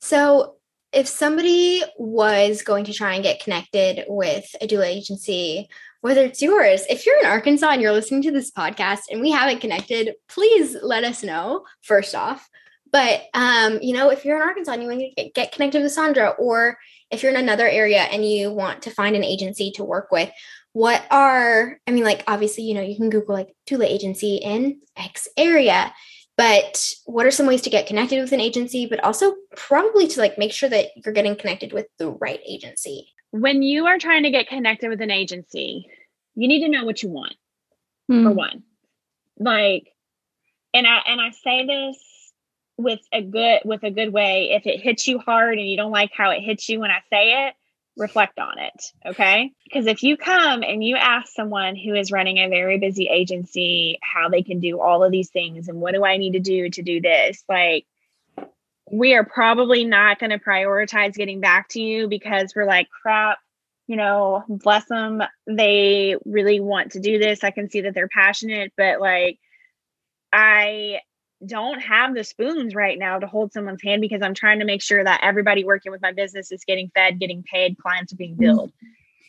So 0.00 0.56
if 0.92 1.08
somebody 1.08 1.82
was 1.98 2.62
going 2.62 2.84
to 2.84 2.92
try 2.92 3.14
and 3.14 3.22
get 3.22 3.42
connected 3.42 4.04
with 4.06 4.46
a 4.60 4.66
doula 4.66 4.86
agency, 4.86 5.68
whether 6.06 6.22
it's 6.22 6.40
yours. 6.40 6.84
If 6.88 7.04
you're 7.04 7.18
in 7.18 7.26
Arkansas 7.26 7.68
and 7.68 7.82
you're 7.82 7.90
listening 7.90 8.22
to 8.22 8.30
this 8.30 8.52
podcast 8.52 9.00
and 9.10 9.20
we 9.20 9.32
haven't 9.32 9.60
connected, 9.60 10.14
please 10.28 10.76
let 10.80 11.02
us 11.02 11.24
know 11.24 11.64
first 11.82 12.14
off. 12.14 12.48
But 12.92 13.24
um, 13.34 13.80
you 13.82 13.92
know, 13.92 14.10
if 14.10 14.24
you're 14.24 14.36
in 14.36 14.48
Arkansas 14.48 14.70
and 14.70 14.82
you 14.82 14.88
want 14.88 15.00
to 15.00 15.10
get, 15.16 15.34
get 15.34 15.52
connected 15.52 15.82
with 15.82 15.90
Sandra, 15.90 16.28
or 16.38 16.78
if 17.10 17.24
you're 17.24 17.32
in 17.32 17.40
another 17.40 17.68
area 17.68 18.02
and 18.02 18.24
you 18.24 18.52
want 18.52 18.82
to 18.82 18.90
find 18.90 19.16
an 19.16 19.24
agency 19.24 19.72
to 19.72 19.82
work 19.82 20.12
with, 20.12 20.30
what 20.74 21.04
are 21.10 21.80
I 21.88 21.90
mean, 21.90 22.04
like 22.04 22.22
obviously, 22.28 22.62
you 22.62 22.74
know, 22.74 22.82
you 22.82 22.94
can 22.94 23.10
Google 23.10 23.34
like 23.34 23.52
doula 23.68 23.86
agency 23.86 24.36
in 24.36 24.80
X 24.96 25.26
area. 25.36 25.92
But 26.36 26.88
what 27.06 27.26
are 27.26 27.32
some 27.32 27.46
ways 27.46 27.62
to 27.62 27.70
get 27.70 27.88
connected 27.88 28.20
with 28.20 28.30
an 28.30 28.40
agency, 28.40 28.86
but 28.86 29.02
also 29.02 29.34
probably 29.56 30.06
to 30.06 30.20
like 30.20 30.38
make 30.38 30.52
sure 30.52 30.68
that 30.68 30.90
you're 30.94 31.14
getting 31.14 31.34
connected 31.34 31.72
with 31.72 31.86
the 31.98 32.10
right 32.10 32.40
agency? 32.46 33.08
When 33.32 33.62
you 33.62 33.86
are 33.86 33.98
trying 33.98 34.22
to 34.22 34.30
get 34.30 34.48
connected 34.48 34.88
with 34.88 35.00
an 35.00 35.10
agency, 35.10 35.88
you 36.36 36.48
need 36.48 36.62
to 36.62 36.68
know 36.68 36.84
what 36.84 37.02
you 37.02 37.08
want 37.08 37.34
mm. 38.10 38.22
for 38.22 38.30
one 38.30 38.62
like 39.38 39.92
and 40.72 40.86
i 40.86 40.98
and 41.06 41.20
i 41.20 41.30
say 41.30 41.66
this 41.66 42.32
with 42.78 43.00
a 43.12 43.22
good 43.22 43.60
with 43.64 43.82
a 43.82 43.90
good 43.90 44.12
way 44.12 44.50
if 44.52 44.66
it 44.66 44.80
hits 44.80 45.08
you 45.08 45.18
hard 45.18 45.58
and 45.58 45.68
you 45.68 45.76
don't 45.76 45.90
like 45.90 46.12
how 46.12 46.30
it 46.30 46.40
hits 46.40 46.68
you 46.68 46.78
when 46.78 46.90
i 46.90 47.00
say 47.10 47.46
it 47.46 47.54
reflect 47.96 48.38
on 48.38 48.58
it 48.58 48.92
okay 49.06 49.50
because 49.64 49.86
if 49.86 50.02
you 50.02 50.18
come 50.18 50.62
and 50.62 50.84
you 50.84 50.96
ask 50.96 51.32
someone 51.32 51.74
who 51.74 51.94
is 51.94 52.12
running 52.12 52.36
a 52.36 52.48
very 52.48 52.78
busy 52.78 53.08
agency 53.10 53.98
how 54.02 54.28
they 54.28 54.42
can 54.42 54.60
do 54.60 54.78
all 54.78 55.02
of 55.02 55.10
these 55.10 55.30
things 55.30 55.68
and 55.68 55.80
what 55.80 55.94
do 55.94 56.04
i 56.04 56.18
need 56.18 56.32
to 56.32 56.40
do 56.40 56.68
to 56.68 56.82
do 56.82 57.00
this 57.00 57.42
like 57.48 57.86
we 58.92 59.14
are 59.14 59.24
probably 59.24 59.84
not 59.84 60.18
going 60.18 60.30
to 60.30 60.38
prioritize 60.38 61.14
getting 61.14 61.40
back 61.40 61.68
to 61.70 61.80
you 61.80 62.06
because 62.06 62.52
we're 62.54 62.66
like 62.66 62.88
crap 62.90 63.38
you 63.86 63.96
know, 63.96 64.44
bless 64.48 64.86
them. 64.86 65.22
They 65.46 66.16
really 66.24 66.60
want 66.60 66.92
to 66.92 67.00
do 67.00 67.18
this. 67.18 67.44
I 67.44 67.50
can 67.50 67.70
see 67.70 67.82
that 67.82 67.94
they're 67.94 68.08
passionate, 68.08 68.72
but 68.76 69.00
like, 69.00 69.38
I 70.32 71.00
don't 71.44 71.80
have 71.80 72.14
the 72.14 72.24
spoons 72.24 72.74
right 72.74 72.98
now 72.98 73.18
to 73.18 73.26
hold 73.26 73.52
someone's 73.52 73.82
hand 73.82 74.00
because 74.00 74.22
I'm 74.22 74.34
trying 74.34 74.58
to 74.60 74.64
make 74.64 74.82
sure 74.82 75.02
that 75.02 75.20
everybody 75.22 75.64
working 75.64 75.92
with 75.92 76.02
my 76.02 76.12
business 76.12 76.50
is 76.50 76.64
getting 76.66 76.90
fed, 76.94 77.20
getting 77.20 77.42
paid, 77.42 77.78
clients 77.78 78.12
are 78.12 78.16
being 78.16 78.32
mm-hmm. 78.32 78.42
billed. 78.42 78.70
Mm-hmm. 78.70 78.86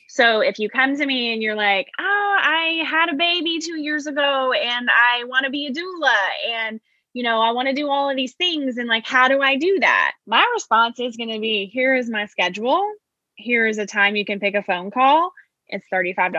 So 0.10 0.40
if 0.40 0.58
you 0.58 0.70
come 0.70 0.98
to 0.98 1.06
me 1.06 1.34
and 1.34 1.44
you're 1.44 1.56
like, 1.56 1.90
oh, 2.00 2.38
I 2.40 2.84
had 2.90 3.10
a 3.10 3.16
baby 3.16 3.60
two 3.60 3.80
years 3.80 4.08
ago 4.08 4.54
and 4.54 4.90
I 4.90 5.26
want 5.26 5.46
to 5.46 5.52
be 5.52 5.68
a 5.68 5.72
doula 5.72 6.18
and 6.50 6.80
you 7.14 7.24
know, 7.24 7.42
I 7.42 7.52
want 7.52 7.68
to 7.68 7.74
do 7.74 7.90
all 7.90 8.12
of 8.12 8.16
these 8.16 8.36
things 8.36 8.78
and 8.78 8.88
like, 8.88 9.06
how 9.06 9.28
do 9.28 9.42
I 9.42 9.58
do 9.58 9.80
that? 9.80 10.12
My 10.28 10.46
response 10.54 11.00
is 11.00 11.18
going 11.18 11.32
to 11.32 11.40
be 11.40 11.66
here 11.66 11.96
is 11.96 12.10
my 12.10 12.28
schedule 12.28 12.88
here 13.38 13.66
is 13.66 13.78
a 13.78 13.86
time 13.86 14.16
you 14.16 14.26
can 14.26 14.40
pick 14.40 14.56
a 14.56 14.64
phone 14.64 14.92
call. 14.92 15.32
It's 15.68 15.86
$35 15.94 16.34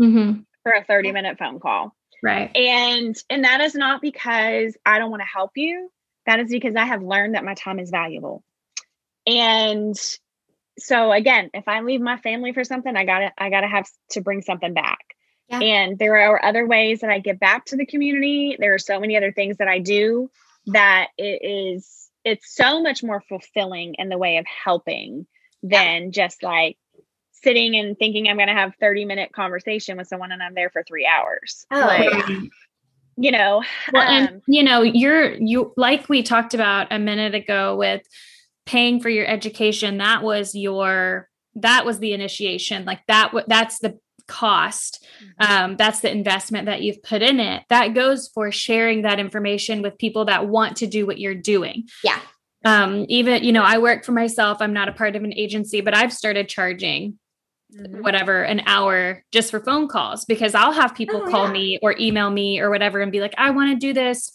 mm-hmm. 0.00 0.40
for 0.62 0.72
a 0.72 0.84
30 0.84 1.12
minute 1.12 1.38
phone 1.38 1.60
call. 1.60 1.94
Right. 2.22 2.50
And 2.56 3.14
and 3.28 3.44
that 3.44 3.60
is 3.60 3.74
not 3.74 4.00
because 4.00 4.76
I 4.84 4.98
don't 4.98 5.10
want 5.10 5.20
to 5.20 5.28
help 5.32 5.50
you. 5.56 5.90
That 6.26 6.40
is 6.40 6.50
because 6.50 6.74
I 6.74 6.86
have 6.86 7.02
learned 7.02 7.34
that 7.34 7.44
my 7.44 7.54
time 7.54 7.78
is 7.78 7.90
valuable. 7.90 8.42
And 9.26 9.94
so 10.78 11.12
again, 11.12 11.50
if 11.52 11.68
I 11.68 11.82
leave 11.82 12.00
my 12.00 12.16
family 12.16 12.52
for 12.52 12.64
something, 12.64 12.96
I 12.96 13.04
gotta 13.04 13.32
I 13.36 13.50
gotta 13.50 13.68
have 13.68 13.86
to 14.12 14.22
bring 14.22 14.40
something 14.40 14.72
back. 14.72 15.00
Yeah. 15.48 15.60
And 15.60 15.98
there 15.98 16.16
are 16.16 16.42
other 16.42 16.66
ways 16.66 17.00
that 17.00 17.10
I 17.10 17.18
give 17.18 17.38
back 17.38 17.66
to 17.66 17.76
the 17.76 17.84
community. 17.84 18.56
There 18.58 18.72
are 18.72 18.78
so 18.78 18.98
many 18.98 19.16
other 19.16 19.32
things 19.32 19.58
that 19.58 19.68
I 19.68 19.80
do 19.80 20.30
that 20.66 21.08
it 21.18 21.44
is 21.44 22.08
it's 22.24 22.54
so 22.54 22.82
much 22.82 23.02
more 23.02 23.22
fulfilling 23.28 23.96
in 23.98 24.08
the 24.08 24.16
way 24.16 24.38
of 24.38 24.46
helping 24.46 25.26
than 25.64 26.12
just 26.12 26.42
like 26.42 26.76
sitting 27.32 27.74
and 27.76 27.98
thinking 27.98 28.28
I'm 28.28 28.36
going 28.36 28.48
to 28.48 28.54
have 28.54 28.74
30 28.80 29.04
minute 29.04 29.32
conversation 29.32 29.96
with 29.96 30.06
someone 30.06 30.30
and 30.32 30.42
I'm 30.42 30.54
there 30.54 30.70
for 30.70 30.82
3 30.82 31.06
hours. 31.06 31.66
Oh. 31.70 31.80
Like, 31.80 32.28
you 33.16 33.30
know, 33.30 33.62
well, 33.92 34.02
um, 34.02 34.08
and 34.08 34.42
you 34.46 34.62
know, 34.62 34.82
you're 34.82 35.34
you 35.34 35.72
like 35.76 36.08
we 36.08 36.22
talked 36.22 36.54
about 36.54 36.88
a 36.90 36.98
minute 36.98 37.34
ago 37.34 37.76
with 37.76 38.02
paying 38.66 39.00
for 39.00 39.08
your 39.08 39.26
education, 39.26 39.98
that 39.98 40.22
was 40.22 40.54
your 40.54 41.28
that 41.56 41.84
was 41.84 42.00
the 42.00 42.12
initiation. 42.12 42.84
Like 42.84 43.00
that 43.06 43.32
that's 43.46 43.78
the 43.78 43.98
cost 44.26 45.04
mm-hmm. 45.22 45.52
um, 45.52 45.76
that's 45.76 46.00
the 46.00 46.10
investment 46.10 46.66
that 46.66 46.82
you've 46.82 47.02
put 47.02 47.22
in 47.22 47.38
it 47.40 47.62
that 47.68 47.94
goes 47.94 48.28
for 48.28 48.50
sharing 48.50 49.02
that 49.02 49.20
information 49.20 49.82
with 49.82 49.98
people 49.98 50.24
that 50.24 50.48
want 50.48 50.78
to 50.78 50.86
do 50.86 51.06
what 51.06 51.18
you're 51.18 51.34
doing 51.34 51.86
yeah 52.02 52.18
um, 52.64 53.04
even 53.08 53.42
you 53.44 53.52
know 53.52 53.62
i 53.62 53.78
work 53.78 54.04
for 54.04 54.12
myself 54.12 54.58
i'm 54.60 54.72
not 54.72 54.88
a 54.88 54.92
part 54.92 55.16
of 55.16 55.24
an 55.24 55.32
agency 55.34 55.80
but 55.80 55.94
i've 55.94 56.12
started 56.12 56.48
charging 56.48 57.18
mm-hmm. 57.74 58.02
whatever 58.02 58.42
an 58.42 58.62
hour 58.66 59.22
just 59.32 59.50
for 59.50 59.60
phone 59.60 59.88
calls 59.88 60.24
because 60.24 60.54
i'll 60.54 60.72
have 60.72 60.94
people 60.94 61.22
oh, 61.24 61.30
call 61.30 61.46
yeah. 61.46 61.52
me 61.52 61.78
or 61.82 61.94
email 61.98 62.30
me 62.30 62.60
or 62.60 62.70
whatever 62.70 63.00
and 63.00 63.12
be 63.12 63.20
like 63.20 63.34
i 63.38 63.50
want 63.50 63.70
to 63.70 63.76
do 63.76 63.92
this 63.92 64.33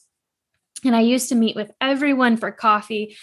and 0.86 0.96
I 0.96 1.02
used 1.02 1.30
to 1.30 1.36
meet 1.36 1.56
with 1.56 1.72
everyone 1.82 2.38
for 2.38 2.52
coffee. 2.52 3.16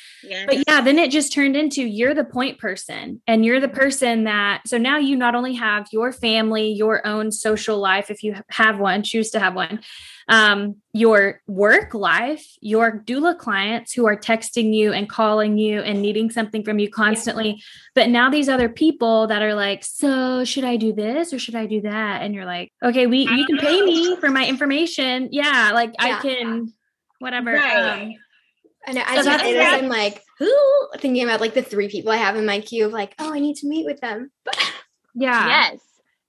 But 0.46 0.64
yeah, 0.66 0.80
then 0.80 0.98
it 0.98 1.10
just 1.10 1.32
turned 1.32 1.56
into 1.56 1.82
you're 1.82 2.14
the 2.14 2.24
point 2.24 2.58
person 2.58 3.20
and 3.26 3.44
you're 3.44 3.60
the 3.60 3.68
person 3.68 4.24
that 4.24 4.62
so 4.66 4.78
now 4.78 4.98
you 4.98 5.16
not 5.16 5.34
only 5.34 5.54
have 5.54 5.86
your 5.92 6.12
family, 6.12 6.72
your 6.72 7.06
own 7.06 7.32
social 7.32 7.78
life 7.78 8.10
if 8.10 8.22
you 8.22 8.34
have 8.50 8.78
one, 8.78 9.02
choose 9.02 9.30
to 9.30 9.40
have 9.40 9.54
one, 9.54 9.80
um, 10.28 10.76
your 10.92 11.40
work 11.46 11.94
life, 11.94 12.44
your 12.60 13.02
doula 13.06 13.38
clients 13.38 13.92
who 13.92 14.06
are 14.06 14.16
texting 14.16 14.74
you 14.74 14.92
and 14.92 15.08
calling 15.08 15.56
you 15.56 15.80
and 15.80 16.02
needing 16.02 16.30
something 16.30 16.64
from 16.64 16.78
you 16.78 16.90
constantly. 16.90 17.62
But 17.94 18.08
now 18.08 18.30
these 18.30 18.48
other 18.48 18.68
people 18.68 19.28
that 19.28 19.42
are 19.42 19.54
like, 19.54 19.84
so 19.84 20.44
should 20.44 20.64
I 20.64 20.76
do 20.76 20.92
this 20.92 21.32
or 21.32 21.38
should 21.38 21.54
I 21.54 21.66
do 21.66 21.82
that? 21.82 22.22
And 22.22 22.34
you're 22.34 22.44
like, 22.44 22.72
okay, 22.82 23.06
we 23.06 23.18
you 23.20 23.46
can 23.46 23.58
pay 23.58 23.80
me 23.82 24.16
for 24.16 24.30
my 24.30 24.46
information. 24.46 25.28
Yeah, 25.30 25.70
like 25.72 25.92
yeah. 26.00 26.18
I 26.18 26.22
can 26.22 26.72
whatever. 27.18 27.52
Right. 27.52 28.02
Um, 28.02 28.14
and 28.86 28.98
as 28.98 29.24
so 29.24 29.32
you 29.32 29.38
say 29.38 29.66
I'm 29.66 29.88
like, 29.88 30.22
who 30.38 30.88
thinking 30.98 31.24
about 31.24 31.40
like 31.40 31.54
the 31.54 31.62
three 31.62 31.88
people 31.88 32.12
I 32.12 32.16
have 32.16 32.36
in 32.36 32.46
my 32.46 32.60
queue 32.60 32.86
of 32.86 32.92
like, 32.92 33.14
oh, 33.18 33.32
I 33.32 33.40
need 33.40 33.56
to 33.56 33.66
meet 33.66 33.84
with 33.84 34.00
them. 34.00 34.30
yeah. 35.14 35.48
Yes. 35.48 35.80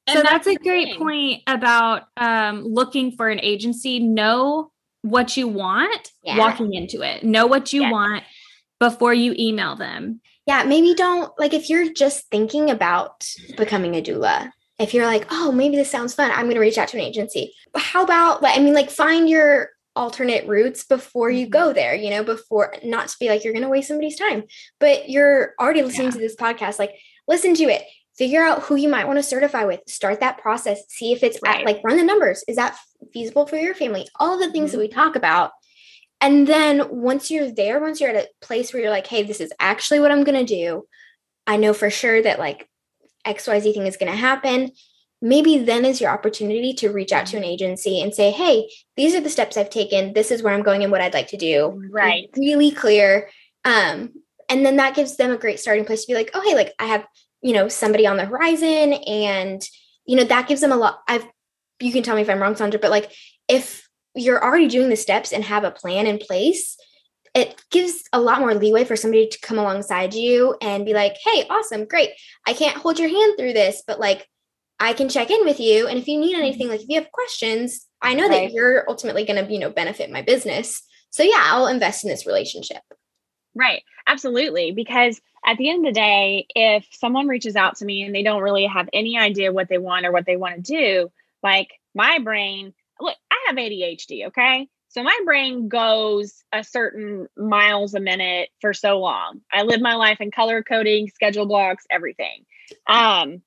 And 0.08 0.18
so 0.18 0.24
that's, 0.24 0.46
that's 0.46 0.48
a 0.48 0.64
great 0.64 0.90
thing. 0.90 1.00
point 1.00 1.44
about 1.48 2.04
um, 2.16 2.64
looking 2.64 3.12
for 3.12 3.28
an 3.28 3.40
agency. 3.42 4.00
Know 4.00 4.72
what 5.02 5.38
you 5.38 5.48
want 5.48 6.12
yeah. 6.24 6.38
walking 6.38 6.74
into 6.74 7.02
it. 7.02 7.24
Know 7.24 7.46
what 7.46 7.74
you 7.74 7.90
want 7.92 8.24
before 8.80 9.14
you 9.14 9.36
email 9.38 9.76
them. 9.76 10.22
Yeah, 10.46 10.64
maybe 10.64 10.94
don't 10.94 11.32
like 11.38 11.54
if 11.54 11.70
you're 11.70 11.92
just 11.92 12.30
thinking 12.30 12.70
about 12.70 13.28
becoming 13.58 13.96
a 13.96 14.02
doula. 14.02 14.52
If 14.80 14.94
you're 14.94 15.06
like, 15.06 15.28
oh, 15.30 15.52
maybe 15.52 15.76
this 15.76 15.92
sounds 15.92 16.14
fun, 16.14 16.32
I'm 16.32 16.44
going 16.44 16.56
to 16.56 16.62
reach 16.62 16.78
out 16.78 16.88
to 16.90 16.98
an 16.98 17.04
agency. 17.04 17.54
But 17.74 17.82
how 17.82 18.04
about 18.04 18.42
like 18.42 18.58
I 18.58 18.62
mean, 18.62 18.74
like 18.74 18.90
find 18.90 19.30
your 19.30 19.70
alternate 19.98 20.48
routes 20.48 20.86
before 20.86 21.30
you 21.30 21.48
go 21.48 21.68
mm-hmm. 21.68 21.76
there, 21.76 21.96
you 21.96 22.10
know, 22.10 22.24
before 22.24 22.76
not 22.84 23.08
to 23.10 23.18
be 23.20 23.30
like 23.30 23.44
you're 23.44 23.54
going 23.54 23.64
to 23.64 23.70
waste 23.70 23.88
somebody's 23.88 24.18
time, 24.18 24.44
but 24.80 25.10
you're 25.10 25.54
already 25.60 25.82
listening 25.82 26.08
yeah. 26.08 26.12
to 26.12 26.20
this 26.20 26.36
podcast. 26.36 26.80
Like, 26.80 26.94
listen 27.28 27.56
to 27.56 27.64
it, 27.64 27.84
figure 28.18 28.44
out 28.44 28.64
who 28.64 28.76
you 28.76 28.88
might 28.88 29.08
want 29.08 29.18
to 29.18 29.24
certify 29.24 29.66
with, 29.66 29.82
start 29.88 30.20
that 30.20 30.38
process, 30.38 30.84
see 30.90 31.12
if 31.12 31.24
it's 31.24 31.40
right. 31.44 31.62
at, 31.62 31.66
like 31.66 31.82
run 31.84 31.98
the 31.98 32.04
numbers. 32.04 32.44
Is 32.48 32.56
that 32.56 32.78
feasible 33.12 33.48
for 33.48 33.58
your 33.58 33.76
family? 33.76 34.08
All 34.20 34.38
the 34.38 34.52
things 34.52 34.70
mm-hmm. 34.70 34.80
that 34.80 34.84
we 34.84 34.88
talk 34.88 35.16
about. 35.16 35.52
And 36.22 36.48
then 36.48 36.90
once 36.90 37.30
you're 37.30 37.52
there, 37.52 37.80
once 37.80 38.00
you're 38.00 38.10
at 38.10 38.26
a 38.26 38.30
place 38.42 38.74
where 38.74 38.82
you're 38.82 38.92
like, 38.92 39.08
hey, 39.08 39.24
this 39.24 39.40
is 39.40 39.54
actually 39.60 40.00
what 40.00 40.12
I'm 40.12 40.24
going 40.24 40.46
to 40.46 40.54
do, 40.54 40.88
I 41.46 41.58
know 41.58 41.74
for 41.74 41.90
sure 41.90 42.22
that 42.22 42.40
like 42.40 42.68
XYZ 43.26 43.74
thing 43.74 43.88
is 43.88 43.98
going 43.98 44.12
to 44.12 44.18
happen 44.18 44.72
maybe 45.22 45.58
then 45.58 45.86
is 45.86 46.00
your 46.00 46.12
opportunity 46.12 46.74
to 46.74 46.90
reach 46.90 47.12
out 47.12 47.26
to 47.28 47.38
an 47.38 47.44
agency 47.44 48.02
and 48.02 48.14
say, 48.14 48.32
hey, 48.32 48.70
these 48.96 49.16
are 49.16 49.22
the 49.22 49.30
steps 49.30 49.58
I've 49.58 49.70
taken. 49.70 50.14
This 50.14 50.32
is 50.32 50.44
where 50.44 50.54
I'm 50.54 50.64
going 50.64 50.84
and 50.84 50.92
what 50.92 51.02
I'd 51.02 51.14
like 51.14 51.30
to 51.30 51.38
do. 51.38 51.82
Right. 51.92 52.30
really 52.38 52.72
clear. 52.72 53.30
Um, 53.66 54.14
and 54.50 54.66
then 54.66 54.78
that 54.78 54.96
gives 54.96 55.18
them 55.18 55.32
a 55.32 55.38
great 55.38 55.60
starting 55.60 55.86
place 55.86 56.06
to 56.06 56.08
be 56.08 56.14
like, 56.14 56.32
oh, 56.34 56.42
hey, 56.42 56.56
like 56.56 56.74
I 56.80 56.86
have, 56.86 57.06
you 57.42 57.54
know, 57.54 57.68
somebody 57.68 58.06
on 58.06 58.18
the 58.18 58.26
horizon. 58.26 58.94
And, 58.94 59.62
you 60.06 60.16
know, 60.16 60.24
that 60.24 60.48
gives 60.48 60.62
them 60.62 60.72
a 60.72 60.78
lot. 60.78 61.02
I've, 61.08 61.26
you 61.80 61.92
can 61.92 62.04
tell 62.04 62.16
me 62.16 62.22
if 62.22 62.30
I'm 62.30 62.42
wrong, 62.42 62.56
Sandra, 62.56 62.80
but 62.80 62.92
like 62.92 63.12
if 63.48 63.88
you're 64.16 64.44
already 64.44 64.68
doing 64.68 64.90
the 64.90 64.96
steps 64.96 65.32
and 65.32 65.44
have 65.44 65.64
a 65.64 65.72
plan 65.72 66.08
in 66.08 66.18
place, 66.18 66.78
it 67.34 67.62
gives 67.70 68.04
a 68.14 68.20
lot 68.20 68.40
more 68.40 68.56
leeway 68.56 68.84
for 68.84 68.96
somebody 68.96 69.28
to 69.28 69.40
come 69.42 69.60
alongside 69.60 70.14
you 70.14 70.56
and 70.62 70.86
be 70.86 70.94
like, 70.94 71.16
hey, 71.24 71.46
awesome, 71.50 71.86
great. 71.86 72.12
I 72.48 72.54
can't 72.54 72.78
hold 72.78 72.98
your 72.98 73.10
hand 73.10 73.36
through 73.38 73.54
this, 73.54 73.84
but 73.86 74.00
like, 74.00 74.28
I 74.80 74.94
can 74.94 75.10
check 75.10 75.32
in 75.32 75.46
with 75.46 75.60
you. 75.60 75.88
And 75.88 75.98
if 75.98 76.08
you 76.08 76.20
need 76.20 76.34
mm-hmm. 76.34 76.42
anything, 76.42 76.68
like 76.70 76.82
if 76.82 76.90
you 76.90 77.00
have 77.00 77.12
questions, 77.12 77.88
I 78.02 78.14
know 78.14 78.28
right. 78.28 78.48
that 78.48 78.54
you're 78.54 78.88
ultimately 78.90 79.26
going 79.26 79.44
to, 79.44 79.52
you 79.52 79.60
know, 79.60 79.70
benefit 79.70 80.12
my 80.12 80.22
business. 80.22 80.84
So 81.10 81.24
yeah, 81.24 81.42
I'll 81.46 81.68
invest 81.68 82.04
in 82.04 82.10
this 82.10 82.28
relationship. 82.28 82.82
Right. 83.56 83.82
Absolutely. 84.06 84.72
Because 84.72 85.20
at 85.46 85.58
the 85.58 85.70
end 85.70 85.86
of 85.86 85.94
the 85.94 86.00
day, 86.00 86.46
if 86.50 86.86
someone 86.92 87.28
reaches 87.28 87.56
out 87.56 87.78
to 87.78 87.86
me 87.86 88.04
and 88.04 88.14
they 88.14 88.22
don't 88.22 88.44
really 88.44 88.66
have 88.66 88.88
any 88.94 89.18
idea 89.18 89.52
what 89.52 89.68
they 89.68 89.80
want 89.80 90.06
or 90.06 90.12
what 90.12 90.26
they 90.26 90.36
want 90.36 90.56
to 90.56 90.62
do, 90.62 91.12
like 91.42 91.70
my 91.96 92.20
brain, 92.20 92.74
look, 93.00 93.16
I 93.32 93.46
have 93.48 93.58
ADHD. 93.58 94.28
Okay. 94.28 94.70
So 94.90 95.04
my 95.04 95.20
brain 95.26 95.70
goes 95.70 96.44
a 96.54 96.64
certain 96.64 97.28
miles 97.36 97.94
a 97.94 98.00
minute 98.00 98.50
for 98.62 98.74
so 98.74 99.00
long. 99.00 99.42
I 99.52 99.64
live 99.64 99.82
my 99.82 99.96
life 99.96 100.22
in 100.22 100.32
color 100.32 100.64
coding, 100.64 101.10
schedule 101.14 101.46
blocks, 101.46 101.86
everything. 101.90 102.46
Um, 102.88 103.42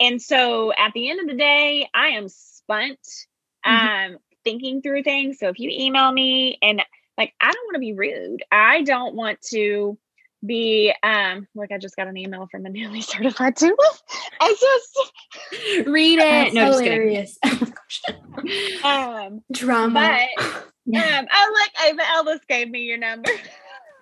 and 0.00 0.20
so 0.20 0.72
at 0.72 0.92
the 0.92 1.10
end 1.10 1.20
of 1.20 1.26
the 1.26 1.36
day, 1.36 1.88
I 1.94 2.08
am 2.08 2.28
spent 2.28 3.00
mm-hmm. 3.66 4.14
um 4.14 4.18
thinking 4.44 4.82
through 4.82 5.02
things. 5.02 5.38
So 5.38 5.48
if 5.48 5.58
you 5.58 5.70
email 5.72 6.10
me 6.12 6.58
and 6.62 6.82
like 7.18 7.32
I 7.40 7.52
don't 7.52 7.66
want 7.66 7.74
to 7.74 7.80
be 7.80 7.92
rude. 7.94 8.42
I 8.50 8.82
don't 8.82 9.14
want 9.14 9.40
to 9.50 9.98
be 10.44 10.94
um 11.02 11.48
like 11.54 11.72
I 11.72 11.78
just 11.78 11.96
got 11.96 12.08
an 12.08 12.16
email 12.16 12.46
from 12.50 12.66
a 12.66 12.68
newly 12.68 13.00
certified 13.02 13.56
doula. 13.56 13.74
I 14.40 14.54
just 14.60 15.88
read 15.88 16.18
it. 16.22 16.54
No, 16.54 16.72
hilarious. 16.72 17.38
um 18.84 19.42
drama. 19.52 20.26
But 20.36 20.52
um 20.52 21.26
I 21.30 21.50
like 21.50 21.98
I 21.98 22.14
Ellis 22.16 22.40
gave 22.48 22.70
me 22.70 22.80
your 22.80 22.98
number. 22.98 23.30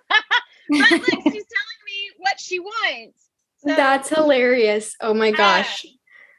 but 0.09 0.91
like 0.91 1.01
she's 1.01 1.23
telling 1.23 1.81
me 1.85 2.11
what 2.17 2.39
she 2.39 2.59
wants. 2.59 3.24
So, 3.67 3.75
That's 3.75 4.09
hilarious. 4.09 4.95
Oh 5.01 5.13
my 5.13 5.31
gosh. 5.31 5.85
Uh, 5.85 5.89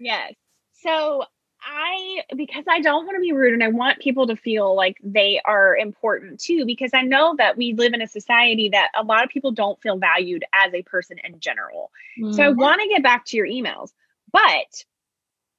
yes. 0.00 0.34
So 0.74 1.24
I, 1.60 2.22
because 2.36 2.64
I 2.68 2.80
don't 2.80 3.06
want 3.06 3.16
to 3.16 3.20
be 3.20 3.32
rude 3.32 3.52
and 3.52 3.64
I 3.64 3.68
want 3.68 3.98
people 3.98 4.28
to 4.28 4.36
feel 4.36 4.76
like 4.76 4.98
they 5.02 5.40
are 5.44 5.76
important 5.76 6.38
too, 6.38 6.64
because 6.64 6.92
I 6.94 7.02
know 7.02 7.34
that 7.38 7.56
we 7.56 7.72
live 7.74 7.92
in 7.92 8.02
a 8.02 8.06
society 8.06 8.68
that 8.68 8.90
a 8.96 9.02
lot 9.02 9.24
of 9.24 9.30
people 9.30 9.50
don't 9.50 9.80
feel 9.82 9.98
valued 9.98 10.44
as 10.52 10.72
a 10.72 10.82
person 10.82 11.18
in 11.24 11.40
general. 11.40 11.90
Mm-hmm. 12.20 12.34
So 12.34 12.44
I 12.44 12.46
mm-hmm. 12.48 12.60
want 12.60 12.80
to 12.82 12.88
get 12.88 13.02
back 13.02 13.24
to 13.26 13.36
your 13.36 13.46
emails. 13.46 13.90
But 14.30 14.84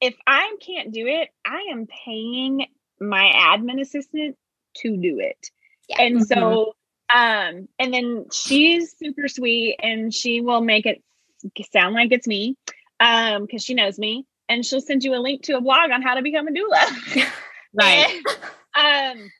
if 0.00 0.14
I 0.26 0.56
can't 0.60 0.92
do 0.92 1.06
it, 1.06 1.28
I 1.44 1.66
am 1.72 1.86
paying 1.86 2.66
my 3.00 3.30
admin 3.34 3.80
assistant 3.80 4.36
to 4.78 4.96
do 4.96 5.18
it. 5.20 5.50
Yeah. 5.88 6.02
And 6.02 6.16
mm-hmm. 6.16 6.24
so, 6.24 6.74
um, 7.12 7.68
and 7.78 7.92
then 7.92 8.26
she's 8.32 8.96
super 8.96 9.28
sweet 9.28 9.76
and 9.82 10.14
she 10.14 10.40
will 10.40 10.60
make 10.62 10.86
it 10.86 11.02
sound 11.72 11.94
like 11.94 12.12
it's 12.12 12.26
me 12.26 12.56
um 13.00 13.42
because 13.42 13.62
she 13.62 13.74
knows 13.74 13.98
me 13.98 14.26
and 14.48 14.64
she'll 14.64 14.80
send 14.80 15.04
you 15.04 15.14
a 15.14 15.20
link 15.20 15.42
to 15.42 15.56
a 15.56 15.60
blog 15.60 15.90
on 15.90 16.02
how 16.02 16.14
to 16.14 16.22
become 16.22 16.48
a 16.48 16.50
doula. 16.50 17.26
Right. 17.74 18.22
And, 18.74 19.18
um 19.20 19.30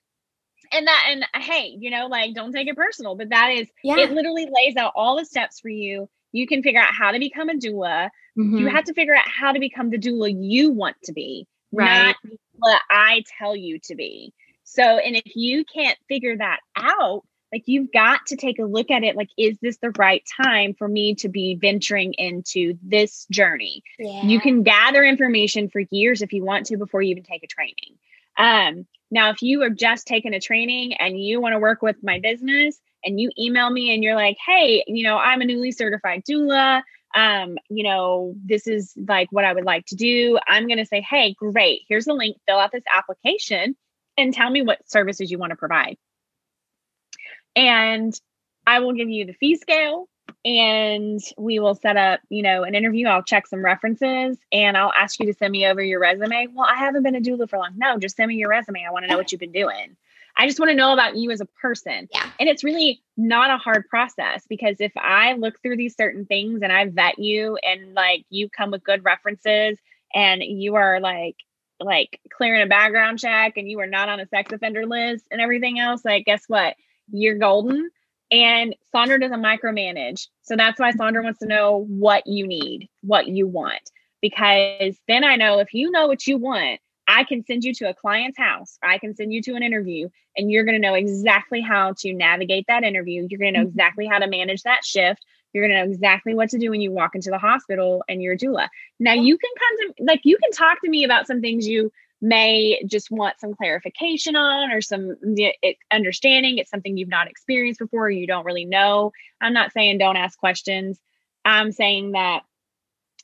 and 0.73 0.87
that 0.87 1.07
and 1.09 1.25
hey 1.43 1.77
you 1.79 1.91
know 1.91 2.09
like 2.09 2.35
don't 2.35 2.53
take 2.53 2.67
it 2.67 2.77
personal 2.77 3.15
but 3.15 3.29
that 3.31 3.51
is 3.51 3.69
yeah. 3.85 3.99
it 3.99 4.11
literally 4.11 4.47
lays 4.53 4.77
out 4.77 4.93
all 4.97 5.17
the 5.17 5.25
steps 5.25 5.61
for 5.61 5.69
you. 5.69 6.09
You 6.33 6.47
can 6.47 6.63
figure 6.63 6.81
out 6.81 6.93
how 6.93 7.13
to 7.13 7.19
become 7.19 7.49
a 7.49 7.55
doula. 7.55 8.11
Mm-hmm. 8.39 8.59
you 8.59 8.69
have 8.69 8.85
to 8.85 8.95
figure 8.95 9.15
out 9.15 9.27
how 9.27 9.53
to 9.53 9.61
become 9.61 9.91
the 9.91 9.99
doula 9.99 10.35
you 10.39 10.71
want 10.71 10.97
to 11.05 11.13
be 11.13 11.47
right. 11.73 12.15
what 12.57 12.81
i 12.91 13.23
tell 13.39 13.57
you 13.57 13.79
to 13.85 13.95
be. 13.95 14.33
So 14.65 14.83
and 14.83 15.17
if 15.17 15.35
you 15.35 15.65
can't 15.65 15.99
figure 16.09 16.37
that 16.37 16.61
out 16.77 17.23
like 17.53 17.63
you've 17.67 17.93
got 17.93 18.27
to 18.27 18.37
take 18.37 18.59
a 18.59 18.65
look 18.65 18.91
at 18.91 19.05
it 19.05 19.17
like 19.17 19.31
is 19.37 19.59
this 19.61 19.79
the 19.79 19.91
right 19.99 20.23
time 20.41 20.75
for 20.75 20.89
me 20.89 21.15
to 21.15 21.29
be 21.29 21.55
venturing 21.55 22.15
into 22.15 22.75
this 22.83 23.27
journey 23.31 23.83
yeah. 23.99 24.23
you 24.23 24.41
can 24.41 24.63
gather 24.63 25.03
information 25.03 25.69
for 25.69 25.83
years 25.91 26.23
if 26.23 26.33
you 26.33 26.45
want 26.45 26.67
to 26.67 26.77
before 26.77 27.03
you 27.03 27.11
even 27.11 27.23
take 27.23 27.43
a 27.43 27.47
training 27.47 27.97
um, 28.39 28.87
now 29.11 29.31
if 29.31 29.43
you 29.43 29.63
have 29.63 29.75
just 29.75 30.07
taken 30.07 30.35
a 30.35 30.41
training 30.41 30.95
and 30.95 31.21
you 31.21 31.41
want 31.41 31.55
to 31.55 31.59
work 31.59 31.83
with 31.83 31.97
my 32.03 32.21
business 32.21 32.79
and 33.05 33.21
you 33.21 33.31
email 33.39 33.71
me 33.71 33.95
and 33.95 34.03
you're 34.03 34.15
like 34.15 34.37
hey 34.45 34.85
you 34.87 35.05
know 35.05 35.17
i'm 35.17 35.41
a 35.41 35.45
newly 35.45 35.73
certified 35.73 36.23
doula 36.29 36.83
um, 37.15 37.57
you 37.71 37.85
know, 37.85 38.35
this 38.45 38.67
is 38.67 38.93
like 38.97 39.29
what 39.31 39.45
I 39.45 39.53
would 39.53 39.65
like 39.65 39.87
to 39.87 39.97
do. 39.97 40.39
I'm 40.47 40.67
going 40.67 40.79
to 40.79 40.87
say, 40.87 41.01
hey, 41.01 41.35
great, 41.35 41.83
here's 41.89 42.05
the 42.05 42.13
link, 42.13 42.37
fill 42.47 42.59
out 42.59 42.71
this 42.71 42.85
application 42.95 43.77
and 44.17 44.35
tell 44.35 44.51
me 44.51 44.63
what 44.63 44.89
services 44.89 45.31
you 45.31 45.39
want 45.39 45.51
to 45.51 45.57
provide. 45.57 45.97
And 47.59 48.19
I 48.69 48.79
will 48.79 48.93
give 48.93 49.11
you 49.11 49.25
the 49.27 49.33
fee 49.33 49.57
scale 49.57 50.09
and 50.45 51.21
we 51.37 51.59
will 51.59 51.75
set 51.75 51.97
up, 51.97 52.21
you 52.31 52.43
know, 52.43 52.63
an 52.63 52.77
interview. 52.77 53.09
I'll 53.09 53.25
check 53.25 53.49
some 53.49 53.65
references 53.65 54.39
and 54.53 54.77
I'll 54.77 54.93
ask 54.93 55.19
you 55.19 55.27
to 55.27 55.35
send 55.35 55.51
me 55.51 55.67
over 55.67 55.83
your 55.83 55.99
resume. 55.99 56.47
Well, 56.55 56.69
I 56.71 56.77
haven't 56.77 57.03
been 57.03 57.17
a 57.17 57.21
doula 57.21 57.51
for 57.51 57.59
long. 57.59 57.73
No, 57.77 57.99
just 57.99 58.15
send 58.15 58.29
me 58.29 58.37
your 58.37 58.49
resume. 58.49 58.87
I 58.87 58.93
want 58.93 59.07
to 59.07 59.11
know 59.11 59.19
what 59.19 59.33
you've 59.33 59.41
been 59.41 59.51
doing. 59.51 59.97
I 60.37 60.47
just 60.47 60.61
want 60.61 60.71
to 60.71 60.77
know 60.77 60.93
about 60.93 61.17
you 61.17 61.33
as 61.33 61.41
a 61.41 61.47
person. 61.47 62.09
Yeah. 62.15 62.31
And 62.39 62.49
it's 62.49 62.63
really 62.63 63.03
not 63.17 63.51
a 63.51 63.59
hard 63.59 63.89
process 63.89 64.47
because 64.49 64.77
if 64.79 64.93
I 64.97 65.33
look 65.33 65.61
through 65.61 65.79
these 65.79 65.97
certain 65.97 66.27
things 66.27 66.61
and 66.63 66.71
I 66.71 66.87
vet 66.87 67.19
you 67.19 67.57
and 67.57 67.95
like 67.95 68.25
you 68.31 68.49
come 68.49 68.71
with 68.71 68.85
good 68.85 69.05
references 69.05 69.79
and 70.15 70.41
you 70.45 70.77
are 70.77 71.01
like 71.01 71.35
like 71.81 72.21
clearing 72.31 72.63
a 72.63 72.67
background 72.67 73.19
check 73.19 73.57
and 73.57 73.69
you 73.69 73.81
are 73.81 73.87
not 73.87 74.09
on 74.09 74.21
a 74.21 74.27
sex 74.27 74.53
offender 74.53 74.87
list 74.87 75.25
and 75.31 75.41
everything 75.41 75.81
else, 75.81 76.05
like 76.05 76.25
guess 76.25 76.45
what? 76.47 76.77
You're 77.11 77.39
golden. 77.39 77.91
And 78.31 78.75
Saundra 78.95 79.21
doesn't 79.21 79.43
micromanage. 79.43 80.27
So 80.43 80.57
that's 80.57 80.79
why 80.79 80.93
Saundra 80.93 81.25
wants 81.25 81.39
to 81.39 81.47
know 81.47 81.87
what 81.89 82.27
you 82.27 82.47
need, 82.47 82.89
what 83.03 83.27
you 83.27 83.47
want. 83.47 83.91
Because 84.21 84.99
then 85.07 85.25
I 85.25 85.37
know 85.37 85.61
if 85.61 85.73
you 85.73 85.91
know 85.91 86.07
what 86.09 86.27
you 86.27 86.37
want, 86.37 86.81
I 87.07 87.25
can 87.25 87.43
send 87.47 87.65
you 87.65 87.73
to 87.75 87.89
a 87.89 87.95
client's 87.95 88.37
house. 88.37 88.77
I 88.83 88.99
can 88.99 89.15
send 89.15 89.33
you 89.33 89.41
to 89.43 89.55
an 89.55 89.63
interview, 89.63 90.11
and 90.37 90.51
you're 90.51 90.65
going 90.65 90.75
to 90.75 90.87
know 90.87 90.93
exactly 90.93 91.63
how 91.63 91.95
to 92.01 92.13
navigate 92.13 92.67
that 92.69 92.85
interview. 92.85 93.27
You're 93.31 93.39
going 93.39 93.55
to 93.55 93.61
know 93.61 93.65
mm-hmm. 93.65 93.79
exactly 93.79 94.07
how 94.07 94.19
to 94.19 94.27
manage 94.27 94.63
that 94.65 94.85
shift. 94.85 95.25
You're 95.55 95.67
going 95.67 95.75
to 95.75 95.87
know 95.87 95.91
exactly 95.91 96.35
what 96.35 96.51
to 96.51 96.59
do 96.59 96.71
when 96.71 96.83
you 96.83 96.93
walk 96.93 97.15
into 97.15 97.31
the 97.31 97.39
hospital 97.39 98.05
and 98.11 98.21
you're 98.21 98.35
a 98.35 98.39
doula. 98.39 98.69
Now, 99.01 99.15
you 99.15 99.39
can 99.39 99.51
come 99.59 99.95
to, 99.95 100.05
like, 100.05 100.21
you 100.25 100.37
can 100.37 100.53
talk 100.53 100.83
to 100.83 100.91
me 100.91 101.05
about 101.05 101.27
some 101.27 101.41
things 101.41 101.67
you 101.67 101.91
may 102.21 102.83
just 102.87 103.11
want 103.11 103.39
some 103.41 103.55
clarification 103.55 104.37
on 104.37 104.73
or 104.73 104.81
some 104.81 105.17
understanding. 105.93 106.59
It's 106.59 106.71
something 106.71 106.97
you've 106.97 107.09
not 107.09 107.29
experienced 107.29 107.81
before, 107.81 108.11
you 108.11 108.27
don't 108.27 108.45
really 108.45 108.65
know. 108.65 109.13
I'm 109.41 109.53
not 109.53 109.73
saying 109.73 109.99
don't 109.99 110.17
ask 110.17 110.39
questions. 110.39 110.99
I'm 111.45 111.73
saying 111.73 112.13
that 112.13 112.41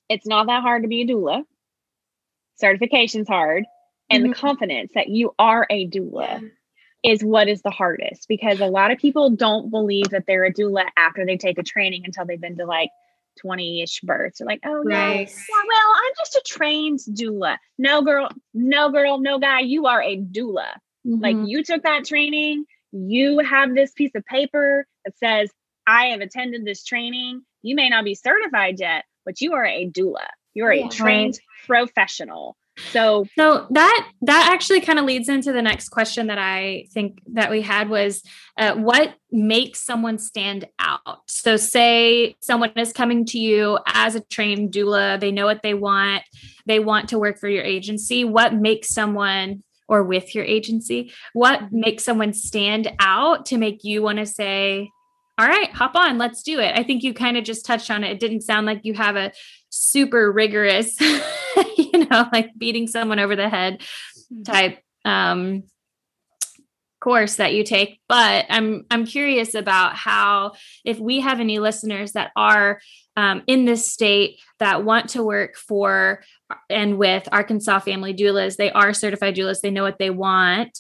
it's 0.09 0.27
not 0.27 0.47
that 0.47 0.63
hard 0.63 0.83
to 0.83 0.89
be 0.89 1.03
a 1.03 1.07
doula. 1.07 1.45
Certification's 2.57 3.29
hard 3.29 3.65
and 4.11 4.23
mm-hmm. 4.23 4.33
the 4.33 4.39
confidence 4.39 4.93
that 4.95 5.09
you 5.09 5.35
are 5.39 5.67
a 5.69 5.89
doula 5.89 6.41
yeah. 6.41 7.13
is 7.13 7.25
what 7.25 7.49
is 7.49 7.63
the 7.63 7.71
hardest 7.71 8.29
because 8.29 8.61
a 8.61 8.67
lot 8.67 8.91
of 8.91 8.99
people 8.99 9.31
don't 9.31 9.71
believe 9.71 10.11
that 10.11 10.25
they're 10.27 10.45
a 10.45 10.53
doula 10.53 10.85
after 10.97 11.27
they 11.27 11.37
take 11.37 11.59
a 11.59 11.63
training 11.63 12.03
until 12.05 12.25
they've 12.25 12.41
been 12.41 12.57
to 12.59 12.67
like 12.67 12.91
20-ish 13.45 14.01
births. 14.01 14.39
They're 14.39 14.47
like, 14.47 14.61
oh 14.65 14.83
no, 14.83 14.97
well, 14.97 15.25
I'm 15.25 16.13
just 16.19 16.35
a 16.35 16.43
trained 16.47 17.01
doula. 17.11 17.57
No 17.79 18.03
girl, 18.03 18.29
no 18.53 18.91
girl, 18.91 19.19
no 19.19 19.39
guy, 19.39 19.61
you 19.61 19.87
are 19.87 20.03
a 20.03 20.19
doula. 20.19 20.67
Mm-hmm. 21.07 21.21
Like 21.21 21.37
you 21.45 21.63
took 21.63 21.83
that 21.83 22.05
training, 22.05 22.65
you 22.93 23.39
have 23.41 23.75
this 23.75 23.93
piece 23.93 24.15
of 24.15 24.25
paper 24.27 24.87
that 25.05 25.17
says, 25.19 25.51
I 25.87 26.07
have 26.07 26.21
attended 26.21 26.65
this 26.65 26.85
training. 26.85 27.43
You 27.63 27.75
may 27.77 27.89
not 27.89 28.05
be 28.05 28.15
certified 28.15 28.77
yet, 28.79 29.05
but 29.25 29.41
you 29.41 29.55
are 29.55 29.67
a 29.67 29.89
doula. 29.89 30.27
You're 30.55 30.73
a 30.73 30.89
trained 30.89 31.39
professional. 31.67 32.57
So 32.91 33.27
so 33.39 33.67
that 33.71 34.11
that 34.23 34.51
actually 34.53 34.81
kind 34.81 34.99
of 34.99 35.05
leads 35.05 35.29
into 35.29 35.53
the 35.53 35.63
next 35.63 35.91
question 35.91 36.27
that 36.27 36.39
I 36.39 36.87
think 36.93 37.21
that 37.33 37.51
we 37.51 37.63
had 37.63 37.89
was 37.89 38.23
uh, 38.59 38.75
what 38.75 39.15
makes 39.31 39.81
someone 39.81 40.19
stand 40.19 40.67
out. 40.79 41.21
So 41.29 41.57
say 41.57 42.37
someone 42.41 42.73
is 42.77 42.93
coming 42.93 43.25
to 43.27 43.39
you 43.39 43.79
as 43.87 44.15
a 44.15 44.21
trained 44.21 44.73
doula, 44.73 45.21
they 45.21 45.31
know 45.31 45.47
what 45.47 45.63
they 45.63 45.75
want, 45.75 46.23
they 46.67 46.79
want 46.79 47.09
to 47.11 47.19
work 47.19 47.39
for 47.39 47.49
your 47.49 47.65
agency. 47.65 48.25
What 48.25 48.55
makes 48.55 48.89
someone 48.89 49.63
or 49.87 50.03
with 50.03 50.35
your 50.35 50.45
agency, 50.45 51.13
what 51.33 51.73
makes 51.73 52.05
someone 52.05 52.33
stand 52.33 52.91
out 52.99 53.47
to 53.47 53.59
make 53.59 53.85
you 53.85 54.03
want 54.03 54.19
to 54.19 54.27
say, 54.27 54.91
all 55.39 55.47
right, 55.47 55.71
hop 55.73 55.97
on, 55.97 56.17
let's 56.19 56.43
do 56.43 56.61
it. 56.61 56.79
I 56.79 56.83
think 56.85 57.03
you 57.03 57.13
kind 57.13 57.37
of 57.37 57.45
just 57.45 57.67
touched 57.67 57.91
on 57.91 58.05
it. 58.05 58.13
It 58.13 58.21
didn't 58.21 58.43
sound 58.43 58.67
like 58.67 58.81
you 58.85 58.95
have 58.95 59.17
a 59.17 59.33
super 59.69 60.31
rigorous 60.31 61.01
you 61.77 62.07
know, 62.11 62.29
like 62.33 62.57
beating 62.57 62.87
someone 62.87 63.19
over 63.19 63.35
the 63.37 63.49
head 63.49 63.81
mm-hmm. 63.81 64.43
type 64.43 64.79
um 65.05 65.65
course 67.05 67.37
that 67.37 67.53
you 67.53 67.63
take 67.63 68.01
but 68.09 68.47
i'm 68.49 68.87
i'm 68.91 69.05
curious 69.05 69.55
about 69.55 69.95
how 69.95 70.53
if 70.87 70.99
we 70.99 71.21
have 71.21 71.39
any 71.39 71.59
listeners 71.59 72.13
that 72.13 72.31
are 72.35 72.81
um, 73.19 73.43
in 73.47 73.67
this 73.67 73.93
state 73.93 74.41
that 74.59 74.85
want 74.85 75.11
to 75.11 75.23
work 75.23 75.55
for 75.55 76.23
and 76.71 76.97
with 76.97 77.29
arkansas 77.31 77.79
family 77.81 78.15
doulas 78.15 78.57
they 78.57 78.73
are 78.73 78.95
certified 78.95 79.37
doulas 79.37 79.61
they 79.61 79.71
know 79.71 79.83
what 79.83 79.99
they 79.99 80.09
want 80.09 80.79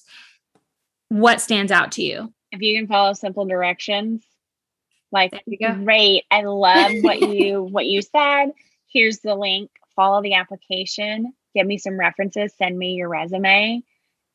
what 1.10 1.42
stands 1.42 1.70
out 1.70 1.92
to 1.92 2.02
you 2.02 2.32
if 2.52 2.62
you 2.62 2.74
can 2.74 2.86
follow 2.86 3.12
simple 3.12 3.44
directions 3.44 4.24
like 5.14 5.42
great 5.82 6.24
i 6.30 6.42
love 6.42 6.92
what 7.00 7.20
you 7.34 7.62
what 7.62 7.86
you 7.86 8.02
said 8.02 8.52
here's 8.88 9.20
the 9.20 9.34
link 9.34 9.70
follow 9.94 10.22
the 10.22 10.34
application, 10.34 11.32
give 11.54 11.66
me 11.66 11.78
some 11.78 11.98
references, 11.98 12.52
send 12.54 12.78
me 12.78 12.92
your 12.92 13.08
resume. 13.08 13.82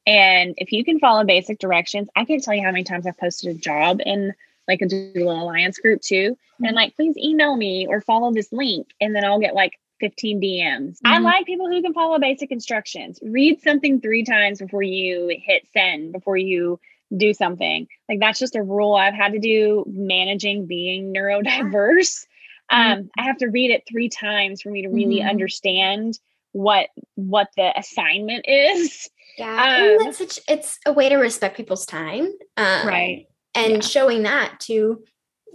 And 0.08 0.56
if 0.58 0.72
you 0.72 0.84
can 0.84 1.00
follow 1.00 1.24
basic 1.24 1.60
directions, 1.60 2.10
I 2.16 2.26
can't 2.26 2.44
tell 2.44 2.54
you 2.54 2.64
how 2.64 2.72
many 2.72 2.84
times 2.84 3.06
I've 3.06 3.18
posted 3.18 3.56
a 3.56 3.60
job 3.60 4.00
in 4.06 4.34
like 4.68 4.82
a 4.82 4.86
Doula 4.86 5.42
Alliance 5.42 5.78
group 5.80 6.02
too. 6.02 6.32
Mm-hmm. 6.32 6.66
And 6.66 6.76
like, 6.76 6.96
please 6.96 7.18
email 7.18 7.56
me 7.56 7.88
or 7.88 8.02
follow 8.02 8.32
this 8.32 8.52
link. 8.52 8.88
And 9.02 9.16
then 9.16 9.26
I'll 9.26 9.40
get 9.40 9.56
like 9.56 9.80
15 10.00 10.42
DMs. 10.42 10.92
Mm-hmm. 10.92 11.08
I 11.08 11.20
like 11.20 11.46
people 11.46 11.68
who 11.68 11.82
can 11.82 11.94
follow 11.94 12.20
basic 12.20 12.52
instructions. 12.52 13.20
Read 13.22 13.62
something 13.62 14.00
three 14.00 14.24
times 14.24 14.60
before 14.60 14.84
you 14.84 15.38
hit 15.44 15.68
send, 15.74 16.14
before 16.14 16.38
you 16.38 16.80
do 17.16 17.34
something. 17.34 17.88
Like 18.08 18.20
that's 18.20 18.40
just 18.40 18.56
a 18.56 18.64
rule 18.64 18.96
I've 18.96 19.14
had 19.14 19.34
to 19.34 19.40
do 19.40 19.86
managing 19.88 20.66
being 20.66 21.14
neurodiverse. 21.14 22.26
Mm-hmm. 22.72 22.92
Um, 23.02 23.10
I 23.18 23.24
have 23.24 23.38
to 23.38 23.48
read 23.48 23.72
it 23.72 23.84
three 23.90 24.10
times 24.10 24.62
for 24.62 24.70
me 24.70 24.84
to 24.84 24.90
really 24.90 25.20
mm-hmm. 25.20 25.30
understand 25.30 26.20
what 26.52 26.90
what 27.16 27.48
the 27.58 27.78
assignment 27.78 28.46
is. 28.48 29.10
Yeah, 29.38 29.98
um, 30.02 30.14
such 30.14 30.40
it's 30.48 30.80
a 30.86 30.94
way 30.94 31.10
to 31.10 31.16
respect 31.16 31.58
people's 31.58 31.86
time, 31.86 32.26
um, 32.58 32.88
right? 32.88 33.26
And 33.56 33.74
yeah. 33.74 33.80
showing 33.80 34.24
that 34.24 34.60
to 34.62 35.04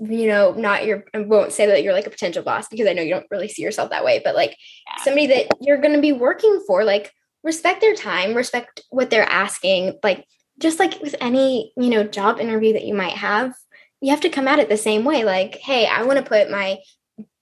you 0.01 0.27
know 0.27 0.53
not 0.53 0.87
your 0.87 1.05
I 1.15 1.21
won't 1.21 1.53
say 1.53 1.67
that 1.67 1.83
you're 1.83 1.93
like 1.93 2.07
a 2.07 2.11
potential 2.11 2.43
boss 2.43 2.67
because 2.69 2.89
I 2.89 2.93
know 2.93 3.03
you 3.03 3.15
don't 3.15 3.31
really 3.31 3.49
see 3.49 3.63
yourself 3.63 3.91
that 3.91 4.05
way, 4.05 4.21
but 4.25 4.35
like 4.35 4.51
yeah. 4.51 5.05
somebody 5.05 5.27
that 5.29 5.49
you're 5.61 5.81
going 5.81 5.95
to 5.95 6.01
be 6.01 6.13
working 6.13 6.63
for, 6.67 6.85
like 6.85 7.13
respect 7.45 7.81
their 7.81 7.95
time, 7.95 8.35
respect 8.35 8.83
what 8.91 9.11
they're 9.11 9.29
asking, 9.29 9.99
like 10.03 10.25
just 10.59 10.79
like 10.79 11.01
with 11.01 11.15
any 11.21 11.73
you 11.77 11.91
know 11.91 12.05
job 12.05 12.39
interview 12.39 12.73
that 12.73 12.85
you 12.85 12.95
might 12.95 13.17
have 13.17 13.55
you 14.01 14.11
have 14.11 14.21
to 14.21 14.29
come 14.29 14.49
at 14.49 14.59
it 14.59 14.69
the 14.69 14.77
same 14.77 15.05
way 15.05 15.25
like 15.25 15.57
hey 15.57 15.87
i 15.87 16.03
want 16.03 16.19
to 16.19 16.25
put 16.25 16.51
my 16.51 16.79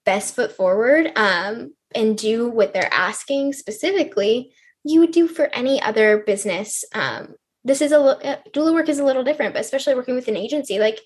best 0.04 0.34
foot 0.34 0.52
forward 0.52 1.12
um, 1.16 1.74
and 1.94 2.18
do 2.18 2.48
what 2.48 2.72
they're 2.72 2.92
asking 2.92 3.52
specifically, 3.52 4.52
you 4.84 5.00
would 5.00 5.12
do 5.12 5.28
for 5.28 5.46
any 5.54 5.80
other 5.80 6.18
business. 6.18 6.84
Um, 6.94 7.34
this 7.64 7.80
is 7.80 7.92
a 7.92 7.98
uh, 7.98 8.36
doula 8.52 8.74
work 8.74 8.88
is 8.88 8.98
a 8.98 9.04
little 9.04 9.24
different, 9.24 9.54
but 9.54 9.60
especially 9.60 9.94
working 9.94 10.14
with 10.14 10.28
an 10.28 10.36
agency, 10.36 10.78
like 10.78 10.98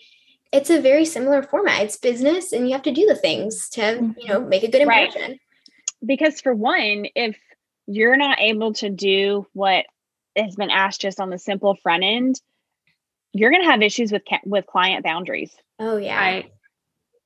it's 0.52 0.70
a 0.70 0.80
very 0.80 1.04
similar 1.04 1.42
format. 1.42 1.82
It's 1.82 1.98
business, 1.98 2.52
and 2.52 2.66
you 2.66 2.72
have 2.72 2.82
to 2.82 2.92
do 2.92 3.06
the 3.06 3.16
things 3.16 3.68
to 3.70 4.14
you 4.16 4.28
know 4.28 4.40
make 4.40 4.62
a 4.62 4.70
good 4.70 4.82
impression. 4.82 5.32
Right. 5.32 5.40
Because 6.04 6.40
for 6.40 6.54
one, 6.54 7.06
if 7.14 7.36
you're 7.86 8.16
not 8.16 8.40
able 8.40 8.72
to 8.74 8.88
do 8.88 9.46
what 9.52 9.86
has 10.36 10.56
been 10.56 10.70
asked 10.70 11.00
just 11.00 11.20
on 11.20 11.30
the 11.30 11.38
simple 11.38 11.76
front 11.82 12.04
end, 12.04 12.40
you're 13.32 13.50
going 13.50 13.62
to 13.62 13.70
have 13.70 13.82
issues 13.82 14.12
with 14.12 14.22
with 14.44 14.66
client 14.66 15.04
boundaries. 15.04 15.54
Oh 15.78 15.96
yeah, 15.96 16.18
right. 16.18 16.52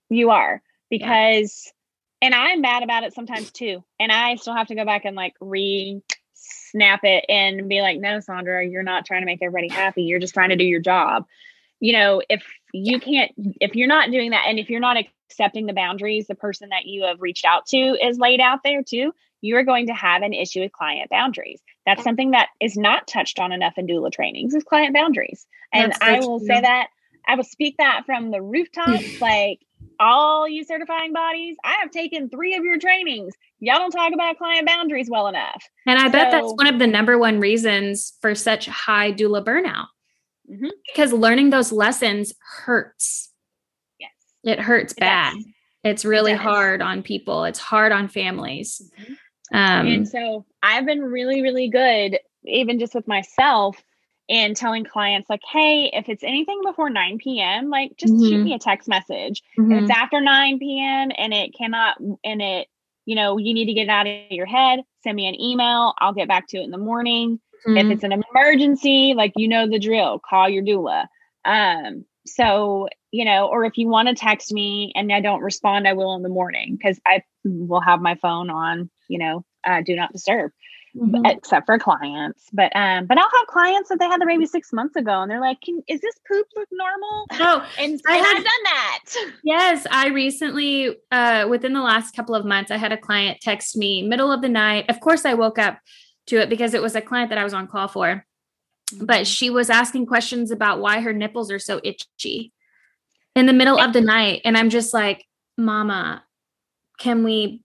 You 0.08 0.30
are 0.30 0.62
because 0.88 1.72
yeah. 2.20 2.26
and 2.26 2.34
I'm 2.34 2.60
mad 2.60 2.82
about 2.82 3.04
it 3.04 3.14
sometimes 3.14 3.50
too. 3.50 3.84
And 3.98 4.10
I 4.10 4.36
still 4.36 4.54
have 4.54 4.68
to 4.68 4.74
go 4.74 4.84
back 4.84 5.04
and 5.04 5.16
like 5.16 5.34
re 5.40 6.02
snap 6.70 7.00
it 7.04 7.24
and 7.28 7.68
be 7.68 7.80
like, 7.80 7.98
no, 7.98 8.20
Sandra, 8.20 8.66
you're 8.66 8.82
not 8.82 9.04
trying 9.04 9.22
to 9.22 9.26
make 9.26 9.42
everybody 9.42 9.68
happy. 9.68 10.02
You're 10.02 10.18
just 10.18 10.34
trying 10.34 10.50
to 10.50 10.56
do 10.56 10.64
your 10.64 10.80
job. 10.80 11.26
You 11.80 11.92
know, 11.94 12.22
if 12.28 12.44
you 12.72 13.00
can't, 13.00 13.32
if 13.60 13.74
you're 13.74 13.88
not 13.88 14.10
doing 14.10 14.30
that, 14.30 14.46
and 14.46 14.58
if 14.58 14.68
you're 14.68 14.80
not 14.80 14.96
accepting 14.96 15.66
the 15.66 15.72
boundaries 15.72 16.26
the 16.26 16.34
person 16.34 16.70
that 16.70 16.86
you 16.86 17.04
have 17.04 17.20
reached 17.20 17.44
out 17.44 17.66
to 17.66 17.76
is 17.76 18.18
laid 18.18 18.40
out 18.40 18.60
there 18.64 18.82
too, 18.82 19.12
you 19.40 19.56
are 19.56 19.64
going 19.64 19.86
to 19.86 19.94
have 19.94 20.22
an 20.22 20.32
issue 20.32 20.60
with 20.60 20.72
client 20.72 21.10
boundaries. 21.10 21.60
That's 21.86 22.02
something 22.02 22.32
that 22.32 22.48
is 22.60 22.76
not 22.76 23.06
touched 23.06 23.38
on 23.38 23.52
enough 23.52 23.74
in 23.76 23.86
doula 23.86 24.12
trainings 24.12 24.54
is 24.54 24.64
client 24.64 24.94
boundaries. 24.94 25.46
And 25.72 25.92
I 26.00 26.20
will 26.20 26.38
true. 26.38 26.48
say 26.48 26.60
that 26.60 26.88
I 27.26 27.34
will 27.36 27.44
speak 27.44 27.76
that 27.78 28.02
from 28.06 28.30
the 28.30 28.42
rooftops. 28.42 29.20
like 29.20 29.60
all 29.98 30.48
you 30.48 30.64
certifying 30.64 31.12
bodies, 31.12 31.56
I 31.64 31.76
have 31.80 31.90
taken 31.90 32.28
three 32.28 32.54
of 32.54 32.64
your 32.64 32.78
trainings. 32.78 33.34
Y'all 33.60 33.78
don't 33.78 33.90
talk 33.90 34.12
about 34.12 34.38
client 34.38 34.66
boundaries 34.66 35.08
well 35.10 35.26
enough. 35.26 35.62
And 35.86 35.98
I 35.98 36.06
so, 36.06 36.12
bet 36.12 36.30
that's 36.30 36.52
one 36.54 36.66
of 36.66 36.78
the 36.78 36.86
number 36.86 37.18
one 37.18 37.40
reasons 37.40 38.14
for 38.20 38.34
such 38.34 38.66
high 38.66 39.12
doula 39.12 39.44
burnout. 39.44 39.86
Mm-hmm. 40.50 40.68
Because 40.86 41.12
learning 41.12 41.50
those 41.50 41.70
lessons 41.70 42.32
hurts. 42.64 43.30
Yes. 43.98 44.10
It 44.42 44.58
hurts 44.58 44.92
it 44.94 45.00
bad. 45.00 45.34
Does. 45.34 45.44
It's 45.84 46.04
really 46.04 46.32
it 46.32 46.38
hard 46.38 46.82
on 46.82 47.02
people. 47.02 47.44
It's 47.44 47.58
hard 47.58 47.92
on 47.92 48.08
families. 48.08 48.82
Mm-hmm. 49.00 49.12
Um, 49.52 49.86
and 49.86 50.08
so 50.08 50.44
I've 50.62 50.86
been 50.86 51.02
really, 51.02 51.42
really 51.42 51.68
good, 51.68 52.18
even 52.44 52.78
just 52.78 52.94
with 52.94 53.08
myself, 53.08 53.82
and 54.28 54.56
telling 54.56 54.84
clients 54.84 55.28
like, 55.28 55.40
hey, 55.50 55.90
if 55.92 56.08
it's 56.08 56.22
anything 56.22 56.60
before 56.64 56.88
9 56.88 57.18
p.m., 57.18 57.68
like 57.68 57.96
just 57.96 58.12
mm-hmm. 58.12 58.28
shoot 58.28 58.44
me 58.44 58.54
a 58.54 58.60
text 58.60 58.88
message. 58.88 59.42
Mm-hmm. 59.58 59.72
If 59.72 59.82
it's 59.82 59.90
after 59.90 60.20
9 60.20 60.58
p.m. 60.60 61.10
and 61.16 61.34
it 61.34 61.52
cannot, 61.52 61.98
and 62.22 62.40
it, 62.40 62.68
you 63.06 63.16
know, 63.16 63.38
you 63.38 63.52
need 63.52 63.66
to 63.66 63.74
get 63.74 63.84
it 63.84 63.88
out 63.88 64.06
of 64.06 64.30
your 64.30 64.46
head, 64.46 64.80
send 65.02 65.16
me 65.16 65.26
an 65.26 65.40
email. 65.40 65.94
I'll 65.98 66.12
get 66.12 66.28
back 66.28 66.46
to 66.48 66.58
it 66.58 66.64
in 66.64 66.70
the 66.70 66.78
morning. 66.78 67.40
Mm-hmm. 67.66 67.76
If 67.76 67.86
it's 67.90 68.04
an 68.04 68.12
emergency, 68.12 69.14
like 69.16 69.32
you 69.36 69.48
know 69.48 69.68
the 69.68 69.80
drill, 69.80 70.20
call 70.20 70.48
your 70.48 70.62
doula. 70.62 71.06
Um, 71.44 72.04
so, 72.26 72.88
you 73.10 73.24
know, 73.24 73.48
or 73.48 73.64
if 73.64 73.76
you 73.76 73.88
want 73.88 74.08
to 74.08 74.14
text 74.14 74.52
me 74.52 74.92
and 74.94 75.12
I 75.12 75.20
don't 75.20 75.42
respond, 75.42 75.88
I 75.88 75.94
will 75.94 76.14
in 76.14 76.22
the 76.22 76.28
morning 76.28 76.76
because 76.76 77.00
I 77.04 77.22
will 77.44 77.80
have 77.80 78.00
my 78.00 78.14
phone 78.14 78.50
on, 78.50 78.90
you 79.10 79.18
know, 79.18 79.44
uh, 79.66 79.82
do 79.82 79.94
not 79.96 80.12
disturb 80.12 80.52
mm-hmm. 80.96 81.24
except 81.26 81.66
for 81.66 81.78
clients. 81.78 82.44
But 82.52 82.74
um, 82.74 83.06
but 83.06 83.18
I'll 83.18 83.30
have 83.38 83.46
clients 83.48 83.88
that 83.88 83.98
they 83.98 84.06
had 84.06 84.20
the 84.20 84.26
baby 84.26 84.46
six 84.46 84.72
months 84.72 84.96
ago, 84.96 85.22
and 85.22 85.30
they're 85.30 85.40
like, 85.40 85.60
Can, 85.60 85.82
"Is 85.88 86.00
this 86.00 86.14
poop 86.26 86.46
look 86.56 86.68
normal?" 86.72 87.26
Oh, 87.32 87.66
and, 87.78 88.00
I 88.06 88.16
have 88.16 88.36
done 88.36 88.44
that. 88.44 88.98
Yes, 89.42 89.86
I 89.90 90.08
recently, 90.08 90.96
uh, 91.10 91.46
within 91.48 91.72
the 91.72 91.80
last 91.80 92.14
couple 92.14 92.34
of 92.34 92.44
months, 92.44 92.70
I 92.70 92.76
had 92.76 92.92
a 92.92 92.96
client 92.96 93.40
text 93.40 93.76
me 93.76 94.02
middle 94.02 94.30
of 94.30 94.42
the 94.42 94.48
night. 94.48 94.86
Of 94.88 95.00
course, 95.00 95.24
I 95.24 95.34
woke 95.34 95.58
up 95.58 95.78
to 96.26 96.40
it 96.40 96.48
because 96.48 96.74
it 96.74 96.82
was 96.82 96.94
a 96.94 97.00
client 97.00 97.30
that 97.30 97.38
I 97.38 97.44
was 97.44 97.54
on 97.54 97.66
call 97.66 97.88
for. 97.88 98.24
But 99.00 99.26
she 99.26 99.50
was 99.50 99.70
asking 99.70 100.06
questions 100.06 100.50
about 100.50 100.80
why 100.80 101.00
her 101.00 101.12
nipples 101.12 101.50
are 101.50 101.60
so 101.60 101.80
itchy 101.84 102.52
in 103.36 103.46
the 103.46 103.52
middle 103.52 103.78
of 103.78 103.92
the 103.92 104.00
night. 104.00 104.42
And 104.44 104.56
I'm 104.56 104.68
just 104.68 104.92
like, 104.92 105.24
Mama, 105.56 106.24
can 106.98 107.22
we 107.22 107.62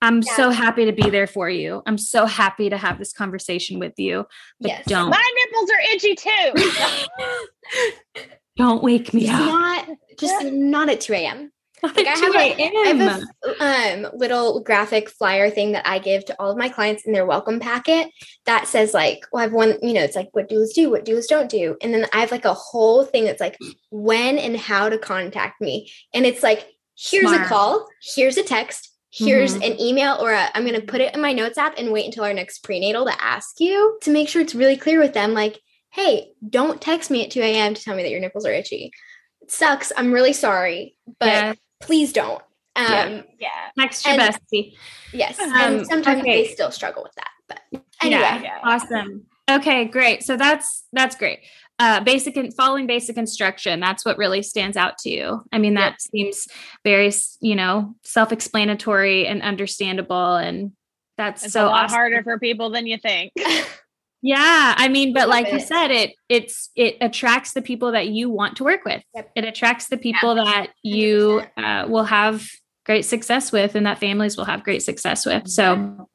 I'm 0.00 0.22
yeah. 0.22 0.36
so 0.36 0.50
happy 0.50 0.84
to 0.84 0.92
be 0.92 1.10
there 1.10 1.26
for 1.26 1.50
you. 1.50 1.82
I'm 1.86 1.98
so 1.98 2.26
happy 2.26 2.70
to 2.70 2.76
have 2.76 2.98
this 2.98 3.12
conversation 3.12 3.78
with 3.78 3.94
you. 3.96 4.26
But 4.60 4.68
yes. 4.68 4.84
don't. 4.86 5.10
My 5.10 5.32
nipples 5.36 5.70
are 5.70 5.80
itchy 5.92 6.14
too. 8.14 8.22
don't 8.56 8.82
wake 8.82 9.12
me 9.12 9.26
just 9.26 9.34
up. 9.34 9.46
Not 9.46 9.88
just 10.18 10.46
not 10.46 10.88
at 10.88 11.00
2 11.00 11.12
a.m. 11.14 11.52
Like 11.82 12.06
I 12.06 12.10
have, 12.10 12.34
a, 12.34 12.38
I 12.38 12.88
have 12.88 13.22
a 13.60 14.04
um, 14.04 14.18
little 14.18 14.60
graphic 14.60 15.10
flyer 15.10 15.48
thing 15.48 15.72
that 15.72 15.86
I 15.86 16.00
give 16.00 16.24
to 16.26 16.36
all 16.40 16.50
of 16.50 16.58
my 16.58 16.68
clients 16.68 17.04
in 17.04 17.12
their 17.12 17.26
welcome 17.26 17.60
packet 17.60 18.10
that 18.46 18.66
says 18.66 18.94
like, 18.94 19.20
well, 19.32 19.40
I 19.40 19.44
have 19.44 19.52
one, 19.52 19.78
you 19.82 19.92
know, 19.92 20.02
it's 20.02 20.16
like 20.16 20.28
what 20.32 20.48
doulas 20.48 20.74
do, 20.74 20.90
what 20.90 21.04
doulas 21.04 21.28
don't 21.28 21.48
do. 21.48 21.76
And 21.80 21.94
then 21.94 22.06
I 22.12 22.18
have 22.18 22.32
like 22.32 22.44
a 22.44 22.54
whole 22.54 23.04
thing 23.04 23.24
that's 23.24 23.40
like 23.40 23.56
when 23.90 24.38
and 24.38 24.56
how 24.56 24.88
to 24.88 24.98
contact 24.98 25.60
me. 25.60 25.92
And 26.12 26.26
it's 26.26 26.42
like, 26.42 26.66
here's 26.96 27.28
Smart. 27.28 27.42
a 27.42 27.48
call, 27.48 27.86
here's 28.16 28.36
a 28.36 28.42
text, 28.42 28.87
here's 29.10 29.54
mm-hmm. 29.54 29.72
an 29.72 29.80
email 29.80 30.18
or 30.20 30.34
i 30.34 30.50
am 30.54 30.64
going 30.66 30.78
to 30.78 30.86
put 30.86 31.00
it 31.00 31.14
in 31.14 31.20
my 31.20 31.32
notes 31.32 31.56
app 31.56 31.78
and 31.78 31.92
wait 31.92 32.04
until 32.04 32.24
our 32.24 32.34
next 32.34 32.62
prenatal 32.62 33.06
to 33.06 33.22
ask 33.22 33.58
you 33.60 33.98
to 34.02 34.10
make 34.10 34.28
sure 34.28 34.42
it's 34.42 34.54
really 34.54 34.76
clear 34.76 35.00
with 35.00 35.14
them 35.14 35.32
like 35.32 35.60
hey 35.90 36.28
don't 36.48 36.80
text 36.80 37.10
me 37.10 37.24
at 37.24 37.30
2 37.30 37.40
a.m 37.40 37.74
to 37.74 37.82
tell 37.82 37.96
me 37.96 38.02
that 38.02 38.10
your 38.10 38.20
nipples 38.20 38.44
are 38.46 38.52
itchy. 38.52 38.92
It 39.40 39.50
sucks. 39.50 39.92
I'm 39.96 40.12
really 40.12 40.32
sorry 40.32 40.96
but 41.18 41.26
yeah. 41.26 41.54
please 41.80 42.12
don't. 42.12 42.42
Um 42.76 42.86
yeah, 42.86 43.22
yeah. 43.40 43.48
text 43.78 44.06
your 44.06 44.16
bestie. 44.16 44.74
Yes 45.12 45.38
um, 45.40 45.52
and 45.54 45.86
sometimes 45.86 46.20
okay. 46.20 46.44
they 46.44 46.48
still 46.48 46.70
struggle 46.70 47.02
with 47.02 47.14
that 47.14 47.30
but 47.48 47.82
anyway. 48.02 48.20
Yeah, 48.42 48.58
awesome. 48.62 49.26
Okay 49.50 49.86
great. 49.86 50.22
So 50.22 50.36
that's 50.36 50.84
that's 50.92 51.16
great 51.16 51.40
uh, 51.78 52.00
basic 52.00 52.36
and 52.36 52.54
following 52.54 52.86
basic 52.86 53.16
instruction 53.16 53.80
that's 53.80 54.04
what 54.04 54.18
really 54.18 54.42
stands 54.42 54.76
out 54.76 54.98
to 54.98 55.10
you 55.10 55.42
i 55.52 55.58
mean 55.58 55.74
that 55.74 55.92
yep. 55.92 56.00
seems 56.00 56.48
very 56.84 57.12
you 57.40 57.54
know 57.54 57.94
self-explanatory 58.02 59.26
and 59.26 59.42
understandable 59.42 60.36
and 60.36 60.72
that's 61.16 61.44
it's 61.44 61.52
so 61.52 61.66
a 61.66 61.68
lot 61.68 61.84
awesome. 61.84 61.96
harder 61.96 62.22
for 62.22 62.38
people 62.38 62.70
than 62.70 62.86
you 62.86 62.98
think 62.98 63.32
yeah 64.22 64.74
i 64.76 64.88
mean 64.88 65.12
but 65.12 65.28
like 65.28 65.46
it. 65.46 65.52
you 65.52 65.60
said 65.60 65.90
it 65.90 66.14
it's 66.28 66.70
it 66.74 66.96
attracts 67.00 67.52
the 67.52 67.62
people 67.62 67.92
that 67.92 68.08
you 68.08 68.28
want 68.28 68.56
to 68.56 68.64
work 68.64 68.84
with 68.84 69.02
yep. 69.14 69.30
it 69.36 69.44
attracts 69.44 69.86
the 69.88 69.96
people 69.96 70.36
yeah. 70.36 70.44
that 70.44 70.70
you 70.82 71.42
uh, 71.56 71.86
will 71.88 72.04
have 72.04 72.48
great 72.84 73.04
success 73.04 73.52
with 73.52 73.76
and 73.76 73.86
that 73.86 73.98
families 73.98 74.36
will 74.36 74.44
have 74.44 74.64
great 74.64 74.82
success 74.82 75.24
with 75.24 75.46
so 75.46 76.08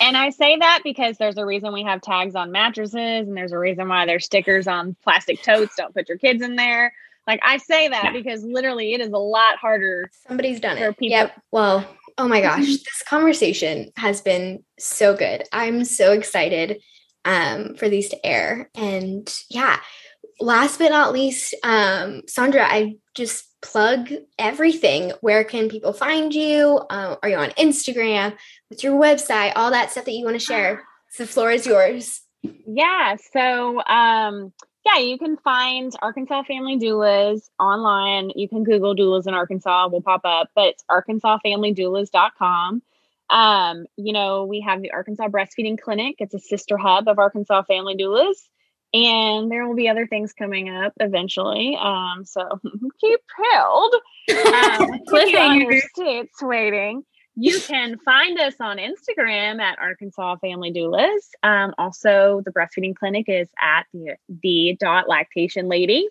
and 0.00 0.16
I 0.16 0.30
say 0.30 0.56
that 0.56 0.80
because 0.84 1.18
there's 1.18 1.36
a 1.36 1.46
reason 1.46 1.72
we 1.72 1.82
have 1.82 2.00
tags 2.00 2.34
on 2.34 2.52
mattresses 2.52 2.94
and 3.28 3.36
there's 3.36 3.52
a 3.52 3.58
reason 3.58 3.88
why 3.88 4.06
there's 4.06 4.24
stickers 4.24 4.66
on 4.66 4.96
plastic 5.02 5.42
totes. 5.42 5.74
Don't 5.76 5.94
put 5.94 6.08
your 6.08 6.18
kids 6.18 6.42
in 6.42 6.56
there. 6.56 6.92
Like 7.26 7.40
I 7.44 7.58
say 7.58 7.88
that 7.88 8.04
yeah. 8.04 8.12
because 8.12 8.42
literally 8.42 8.94
it 8.94 9.00
is 9.00 9.10
a 9.10 9.18
lot 9.18 9.56
harder. 9.56 10.10
Somebody's 10.26 10.60
done 10.60 10.78
it. 10.78 10.96
People. 10.96 11.08
Yep. 11.16 11.42
Well, 11.52 11.86
oh 12.16 12.28
my 12.28 12.40
gosh, 12.40 12.66
this 12.66 13.02
conversation 13.06 13.90
has 13.96 14.20
been 14.20 14.64
so 14.78 15.16
good. 15.16 15.44
I'm 15.52 15.84
so 15.84 16.12
excited 16.12 16.80
um, 17.24 17.74
for 17.74 17.88
these 17.88 18.08
to 18.10 18.26
air. 18.26 18.70
And 18.74 19.32
yeah, 19.50 19.78
last 20.40 20.78
but 20.78 20.90
not 20.90 21.12
least, 21.12 21.54
um, 21.62 22.22
Sandra, 22.26 22.64
I 22.64 22.96
just 23.14 23.47
plug 23.60 24.10
everything. 24.38 25.12
Where 25.20 25.44
can 25.44 25.68
people 25.68 25.92
find 25.92 26.34
you? 26.34 26.80
Uh, 26.90 27.16
are 27.22 27.28
you 27.28 27.36
on 27.36 27.50
Instagram? 27.50 28.36
What's 28.68 28.84
your 28.84 29.00
website? 29.00 29.52
All 29.56 29.70
that 29.70 29.90
stuff 29.90 30.04
that 30.04 30.12
you 30.12 30.24
want 30.24 30.38
to 30.38 30.44
share. 30.44 30.84
So 31.10 31.22
the 31.24 31.28
floor 31.28 31.50
is 31.50 31.66
yours. 31.66 32.22
Yeah. 32.42 33.16
So, 33.32 33.82
um, 33.84 34.52
yeah, 34.84 34.98
you 34.98 35.18
can 35.18 35.36
find 35.38 35.92
Arkansas 36.00 36.44
Family 36.44 36.78
Doulas 36.78 37.48
online. 37.58 38.30
You 38.36 38.48
can 38.48 38.64
Google 38.64 38.94
doulas 38.94 39.26
in 39.26 39.34
Arkansas, 39.34 39.88
will 39.88 40.00
pop 40.00 40.22
up, 40.24 40.50
but 40.54 40.68
it's 40.68 40.84
arkansasfamilydoulas.com. 40.90 42.82
Um, 43.30 43.86
you 43.96 44.12
know, 44.14 44.46
we 44.46 44.60
have 44.60 44.80
the 44.80 44.92
Arkansas 44.92 45.28
Breastfeeding 45.28 45.78
Clinic. 45.78 46.16
It's 46.20 46.32
a 46.32 46.38
sister 46.38 46.78
hub 46.78 47.08
of 47.08 47.18
Arkansas 47.18 47.62
Family 47.62 47.96
Doulas 47.96 48.36
and 48.94 49.50
there 49.50 49.66
will 49.66 49.74
be 49.74 49.88
other 49.88 50.06
things 50.06 50.32
coming 50.32 50.68
up 50.68 50.92
eventually. 51.00 51.76
Um, 51.80 52.24
so 52.24 52.42
keep 53.00 53.20
held. 53.52 53.94
Um, 54.30 55.00
Cliffhanger 55.08 55.80
states 55.94 56.42
waiting. 56.42 57.04
You 57.40 57.60
can 57.60 57.98
find 57.98 58.38
us 58.40 58.54
on 58.60 58.78
Instagram 58.78 59.60
at 59.60 59.78
Arkansas 59.78 60.36
Family 60.36 60.72
Doulas. 60.72 61.20
Um, 61.44 61.72
also, 61.78 62.42
the 62.44 62.50
breastfeeding 62.50 62.96
clinic 62.96 63.28
is 63.28 63.48
at 63.60 63.84
the, 63.92 64.16
the 64.42 64.76
dot 64.80 65.08
lactation 65.08 65.68
lady. 65.68 66.08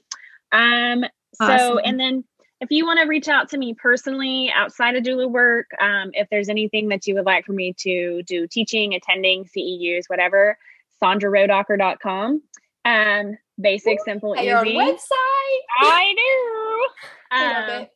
Um, 0.53 1.03
so, 1.33 1.45
awesome. 1.45 1.79
and 1.83 1.99
then 1.99 2.23
if 2.61 2.71
you 2.71 2.85
want 2.85 2.99
to 3.01 3.07
reach 3.07 3.27
out 3.27 3.49
to 3.49 3.57
me 3.57 3.73
personally 3.73 4.51
outside 4.55 4.95
of 4.95 5.03
doula 5.03 5.29
work, 5.29 5.67
um, 5.81 6.11
if 6.13 6.29
there's 6.29 6.49
anything 6.49 6.87
that 6.89 7.05
you 7.05 7.15
would 7.15 7.25
like 7.25 7.45
for 7.45 7.53
me 7.53 7.73
to 7.79 8.23
do 8.23 8.47
teaching, 8.47 8.93
attending, 8.93 9.45
CEUs, 9.45 10.05
whatever, 10.07 10.57
sandrarodacker.com. 11.03 12.41
Um, 12.87 13.37
basic, 13.59 13.99
simple, 14.05 14.33
easy. 14.35 14.47
Your 14.47 14.63
website. 14.63 15.59
I 15.81 16.13
do. 16.17 16.87
I 17.31 17.79
um, 17.81 17.87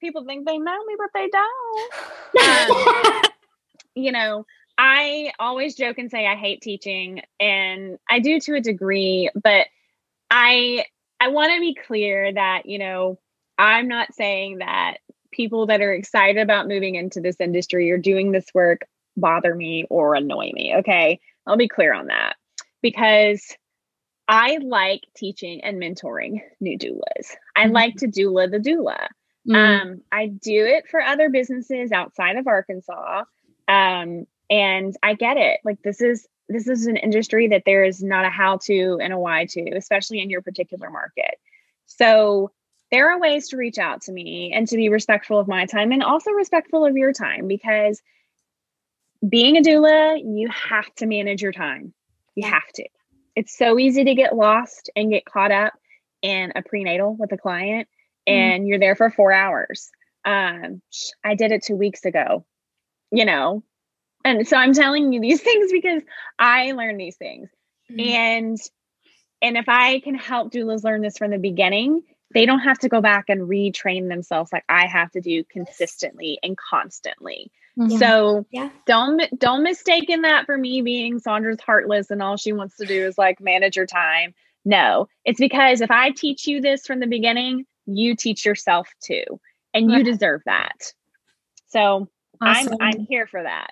people 0.00 0.24
think 0.24 0.46
they 0.46 0.58
know 0.58 0.84
me, 0.84 0.94
but 0.96 1.10
they 1.12 1.28
don't. 1.28 1.92
Um, 2.38 3.22
you 3.94 4.12
know, 4.12 4.44
I 4.76 5.32
always 5.40 5.74
joke 5.74 5.98
and 5.98 6.10
say 6.10 6.26
I 6.26 6.36
hate 6.36 6.60
teaching, 6.60 7.22
and 7.40 7.98
I 8.08 8.20
do 8.20 8.38
to 8.40 8.54
a 8.54 8.60
degree, 8.60 9.28
but 9.34 9.66
I 10.30 10.84
I 11.18 11.28
want 11.28 11.52
to 11.52 11.60
be 11.60 11.74
clear 11.74 12.32
that 12.32 12.66
you 12.66 12.78
know 12.78 13.18
I'm 13.58 13.88
not 13.88 14.14
saying 14.14 14.58
that 14.58 14.98
people 15.32 15.66
that 15.66 15.80
are 15.80 15.92
excited 15.92 16.40
about 16.40 16.68
moving 16.68 16.94
into 16.94 17.20
this 17.20 17.40
industry 17.40 17.90
or 17.90 17.98
doing 17.98 18.30
this 18.30 18.46
work 18.54 18.82
bother 19.16 19.54
me 19.54 19.84
or 19.90 20.14
annoy 20.14 20.52
me. 20.52 20.74
Okay, 20.76 21.18
I'll 21.46 21.56
be 21.56 21.66
clear 21.66 21.92
on 21.92 22.06
that 22.06 22.36
because 22.82 23.56
I 24.28 24.58
like 24.62 25.06
teaching 25.16 25.64
and 25.64 25.80
mentoring 25.80 26.42
new 26.60 26.78
doulas. 26.78 27.34
I 27.56 27.64
mm-hmm. 27.64 27.72
like 27.72 27.96
to 27.96 28.08
doula 28.08 28.50
the 28.50 28.58
doula. 28.58 29.08
Mm-hmm. 29.48 29.54
Um, 29.54 30.02
I 30.12 30.26
do 30.26 30.66
it 30.66 30.86
for 30.90 31.00
other 31.00 31.30
businesses 31.30 31.92
outside 31.92 32.36
of 32.36 32.46
Arkansas. 32.46 33.24
Um, 33.66 34.26
and 34.50 34.96
I 35.02 35.14
get 35.14 35.38
it. 35.38 35.60
Like 35.64 35.82
this 35.82 36.02
is 36.02 36.28
this 36.50 36.68
is 36.68 36.86
an 36.86 36.96
industry 36.96 37.48
that 37.48 37.64
there 37.66 37.84
is 37.84 38.02
not 38.02 38.24
a 38.24 38.30
how 38.30 38.56
to 38.56 38.98
and 39.02 39.12
a 39.12 39.18
why 39.18 39.46
to, 39.46 39.70
especially 39.76 40.20
in 40.20 40.30
your 40.30 40.40
particular 40.40 40.90
market. 40.90 41.38
So 41.86 42.52
there 42.90 43.10
are 43.10 43.20
ways 43.20 43.48
to 43.48 43.58
reach 43.58 43.78
out 43.78 44.02
to 44.02 44.12
me 44.12 44.52
and 44.54 44.66
to 44.68 44.76
be 44.76 44.88
respectful 44.88 45.38
of 45.38 45.46
my 45.46 45.66
time 45.66 45.92
and 45.92 46.02
also 46.02 46.30
respectful 46.30 46.86
of 46.86 46.96
your 46.96 47.12
time 47.12 47.48
because 47.48 48.00
being 49.26 49.58
a 49.58 49.60
doula, 49.60 50.18
you 50.18 50.48
have 50.48 50.94
to 50.96 51.06
manage 51.06 51.42
your 51.42 51.52
time. 51.52 51.92
You 52.34 52.48
have 52.48 52.66
to. 52.74 52.88
It's 53.38 53.56
so 53.56 53.78
easy 53.78 54.02
to 54.02 54.16
get 54.16 54.34
lost 54.34 54.90
and 54.96 55.12
get 55.12 55.24
caught 55.24 55.52
up 55.52 55.74
in 56.22 56.52
a 56.56 56.62
prenatal 56.62 57.14
with 57.14 57.30
a 57.30 57.38
client, 57.38 57.86
mm-hmm. 58.28 58.36
and 58.36 58.64
mm. 58.64 58.68
you're 58.68 58.80
there 58.80 58.96
for 58.96 59.10
four 59.10 59.30
hours. 59.30 59.92
Um, 60.24 60.82
I 61.22 61.36
did 61.36 61.52
it 61.52 61.62
two 61.62 61.76
weeks 61.76 62.04
ago, 62.04 62.44
you 63.12 63.24
know, 63.24 63.62
and 64.24 64.46
so 64.48 64.56
I'm 64.56 64.72
telling 64.72 65.12
you 65.12 65.20
these 65.20 65.40
things 65.48 65.70
because 65.70 66.02
I 66.36 66.72
learned 66.72 66.98
these 66.98 67.14
things, 67.14 67.48
mm. 67.88 68.08
and 68.08 68.58
and 69.40 69.56
if 69.56 69.68
I 69.68 70.00
can 70.00 70.16
help 70.16 70.52
doulas 70.52 70.82
learn 70.82 71.02
this 71.02 71.16
from 71.16 71.30
the 71.30 71.38
beginning, 71.38 72.02
they 72.34 72.44
don't 72.44 72.58
have 72.58 72.80
to 72.80 72.88
go 72.88 73.00
back 73.00 73.26
and 73.28 73.42
retrain 73.42 74.08
themselves 74.08 74.52
like 74.52 74.64
I 74.68 74.88
have 74.88 75.12
to 75.12 75.20
do 75.20 75.44
consistently 75.44 76.40
and 76.42 76.56
constantly. 76.56 77.52
So 77.98 78.44
yeah. 78.50 78.70
don't 78.86 79.22
don't 79.38 79.62
mistake 79.62 80.10
in 80.10 80.22
that 80.22 80.46
for 80.46 80.58
me 80.58 80.82
being 80.82 81.20
Sandra's 81.20 81.60
heartless 81.60 82.10
and 82.10 82.22
all 82.22 82.36
she 82.36 82.52
wants 82.52 82.76
to 82.78 82.86
do 82.86 83.06
is 83.06 83.16
like 83.16 83.40
manage 83.40 83.76
your 83.76 83.86
time. 83.86 84.34
No, 84.64 85.08
it's 85.24 85.38
because 85.38 85.80
if 85.80 85.90
I 85.90 86.10
teach 86.10 86.46
you 86.46 86.60
this 86.60 86.86
from 86.86 87.00
the 87.00 87.06
beginning, 87.06 87.66
you 87.86 88.16
teach 88.16 88.44
yourself 88.44 88.88
too, 89.00 89.24
and 89.72 89.90
you 89.90 90.02
deserve 90.02 90.42
that. 90.46 90.92
So 91.68 92.08
awesome. 92.40 92.76
I'm 92.80 92.94
I'm 92.94 93.06
here 93.06 93.26
for 93.26 93.42
that. 93.42 93.70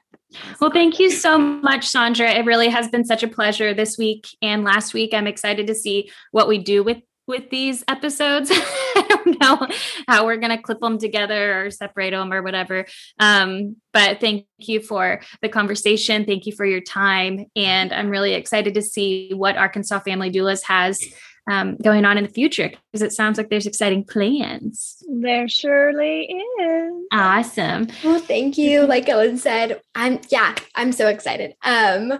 Well, 0.60 0.70
thank 0.70 0.98
you 0.98 1.10
so 1.10 1.38
much, 1.38 1.86
Sandra. 1.86 2.30
It 2.30 2.44
really 2.44 2.68
has 2.68 2.88
been 2.88 3.04
such 3.04 3.22
a 3.22 3.28
pleasure 3.28 3.74
this 3.74 3.98
week 3.98 4.28
and 4.42 4.64
last 4.64 4.94
week. 4.94 5.14
I'm 5.14 5.26
excited 5.26 5.66
to 5.66 5.74
see 5.74 6.10
what 6.30 6.48
we 6.48 6.58
do 6.58 6.82
with 6.82 6.98
with 7.26 7.50
these 7.50 7.84
episodes. 7.88 8.50
I 9.40 9.56
don't 9.56 9.70
know 9.70 9.76
how 10.08 10.26
we're 10.26 10.36
going 10.36 10.56
to 10.56 10.62
clip 10.62 10.80
them 10.80 10.98
together 10.98 11.64
or 11.64 11.70
separate 11.70 12.10
them 12.10 12.32
or 12.32 12.42
whatever. 12.42 12.86
Um, 13.18 13.76
but 13.92 14.20
thank 14.20 14.46
you 14.58 14.80
for 14.80 15.20
the 15.42 15.48
conversation. 15.48 16.24
Thank 16.24 16.46
you 16.46 16.52
for 16.52 16.66
your 16.66 16.80
time. 16.80 17.46
And 17.54 17.92
I'm 17.92 18.10
really 18.10 18.34
excited 18.34 18.74
to 18.74 18.82
see 18.82 19.32
what 19.34 19.56
Arkansas 19.56 20.00
Family 20.00 20.30
Doulas 20.30 20.62
has 20.64 21.00
um, 21.48 21.76
going 21.76 22.04
on 22.04 22.18
in 22.18 22.24
the 22.24 22.30
future 22.30 22.72
because 22.92 23.02
it 23.02 23.12
sounds 23.12 23.38
like 23.38 23.50
there's 23.50 23.66
exciting 23.66 24.04
plans. 24.04 25.02
There 25.08 25.48
surely 25.48 26.22
is. 26.24 26.92
Awesome. 27.12 27.88
Well, 28.02 28.18
thank 28.18 28.58
you. 28.58 28.84
Like 28.84 29.08
Ellen 29.08 29.38
said, 29.38 29.80
I'm 29.94 30.20
yeah, 30.28 30.54
I'm 30.74 30.92
so 30.92 31.08
excited. 31.08 31.54
Um, 31.62 32.18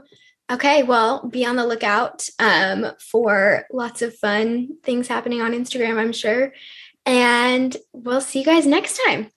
Okay, 0.49 0.85
well, 0.85 1.27
be 1.27 1.45
on 1.45 1.57
the 1.57 1.67
lookout 1.67 2.29
um, 2.39 2.93
for 3.01 3.67
lots 3.73 4.01
of 4.01 4.14
fun 4.14 4.77
things 4.85 5.09
happening 5.09 5.43
on 5.43 5.51
Instagram, 5.51 5.99
I'm 5.99 6.12
sure. 6.12 6.53
And 7.07 7.77
we'll 7.93 8.21
see 8.21 8.41
you 8.41 8.45
guys 8.45 8.67
next 8.67 9.01
time. 9.07 9.31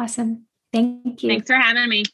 Awesome. 0.00 0.46
Thank 0.72 1.22
you. 1.22 1.30
Thanks 1.30 1.48
for 1.48 1.56
having 1.56 1.88
me. 1.88 2.04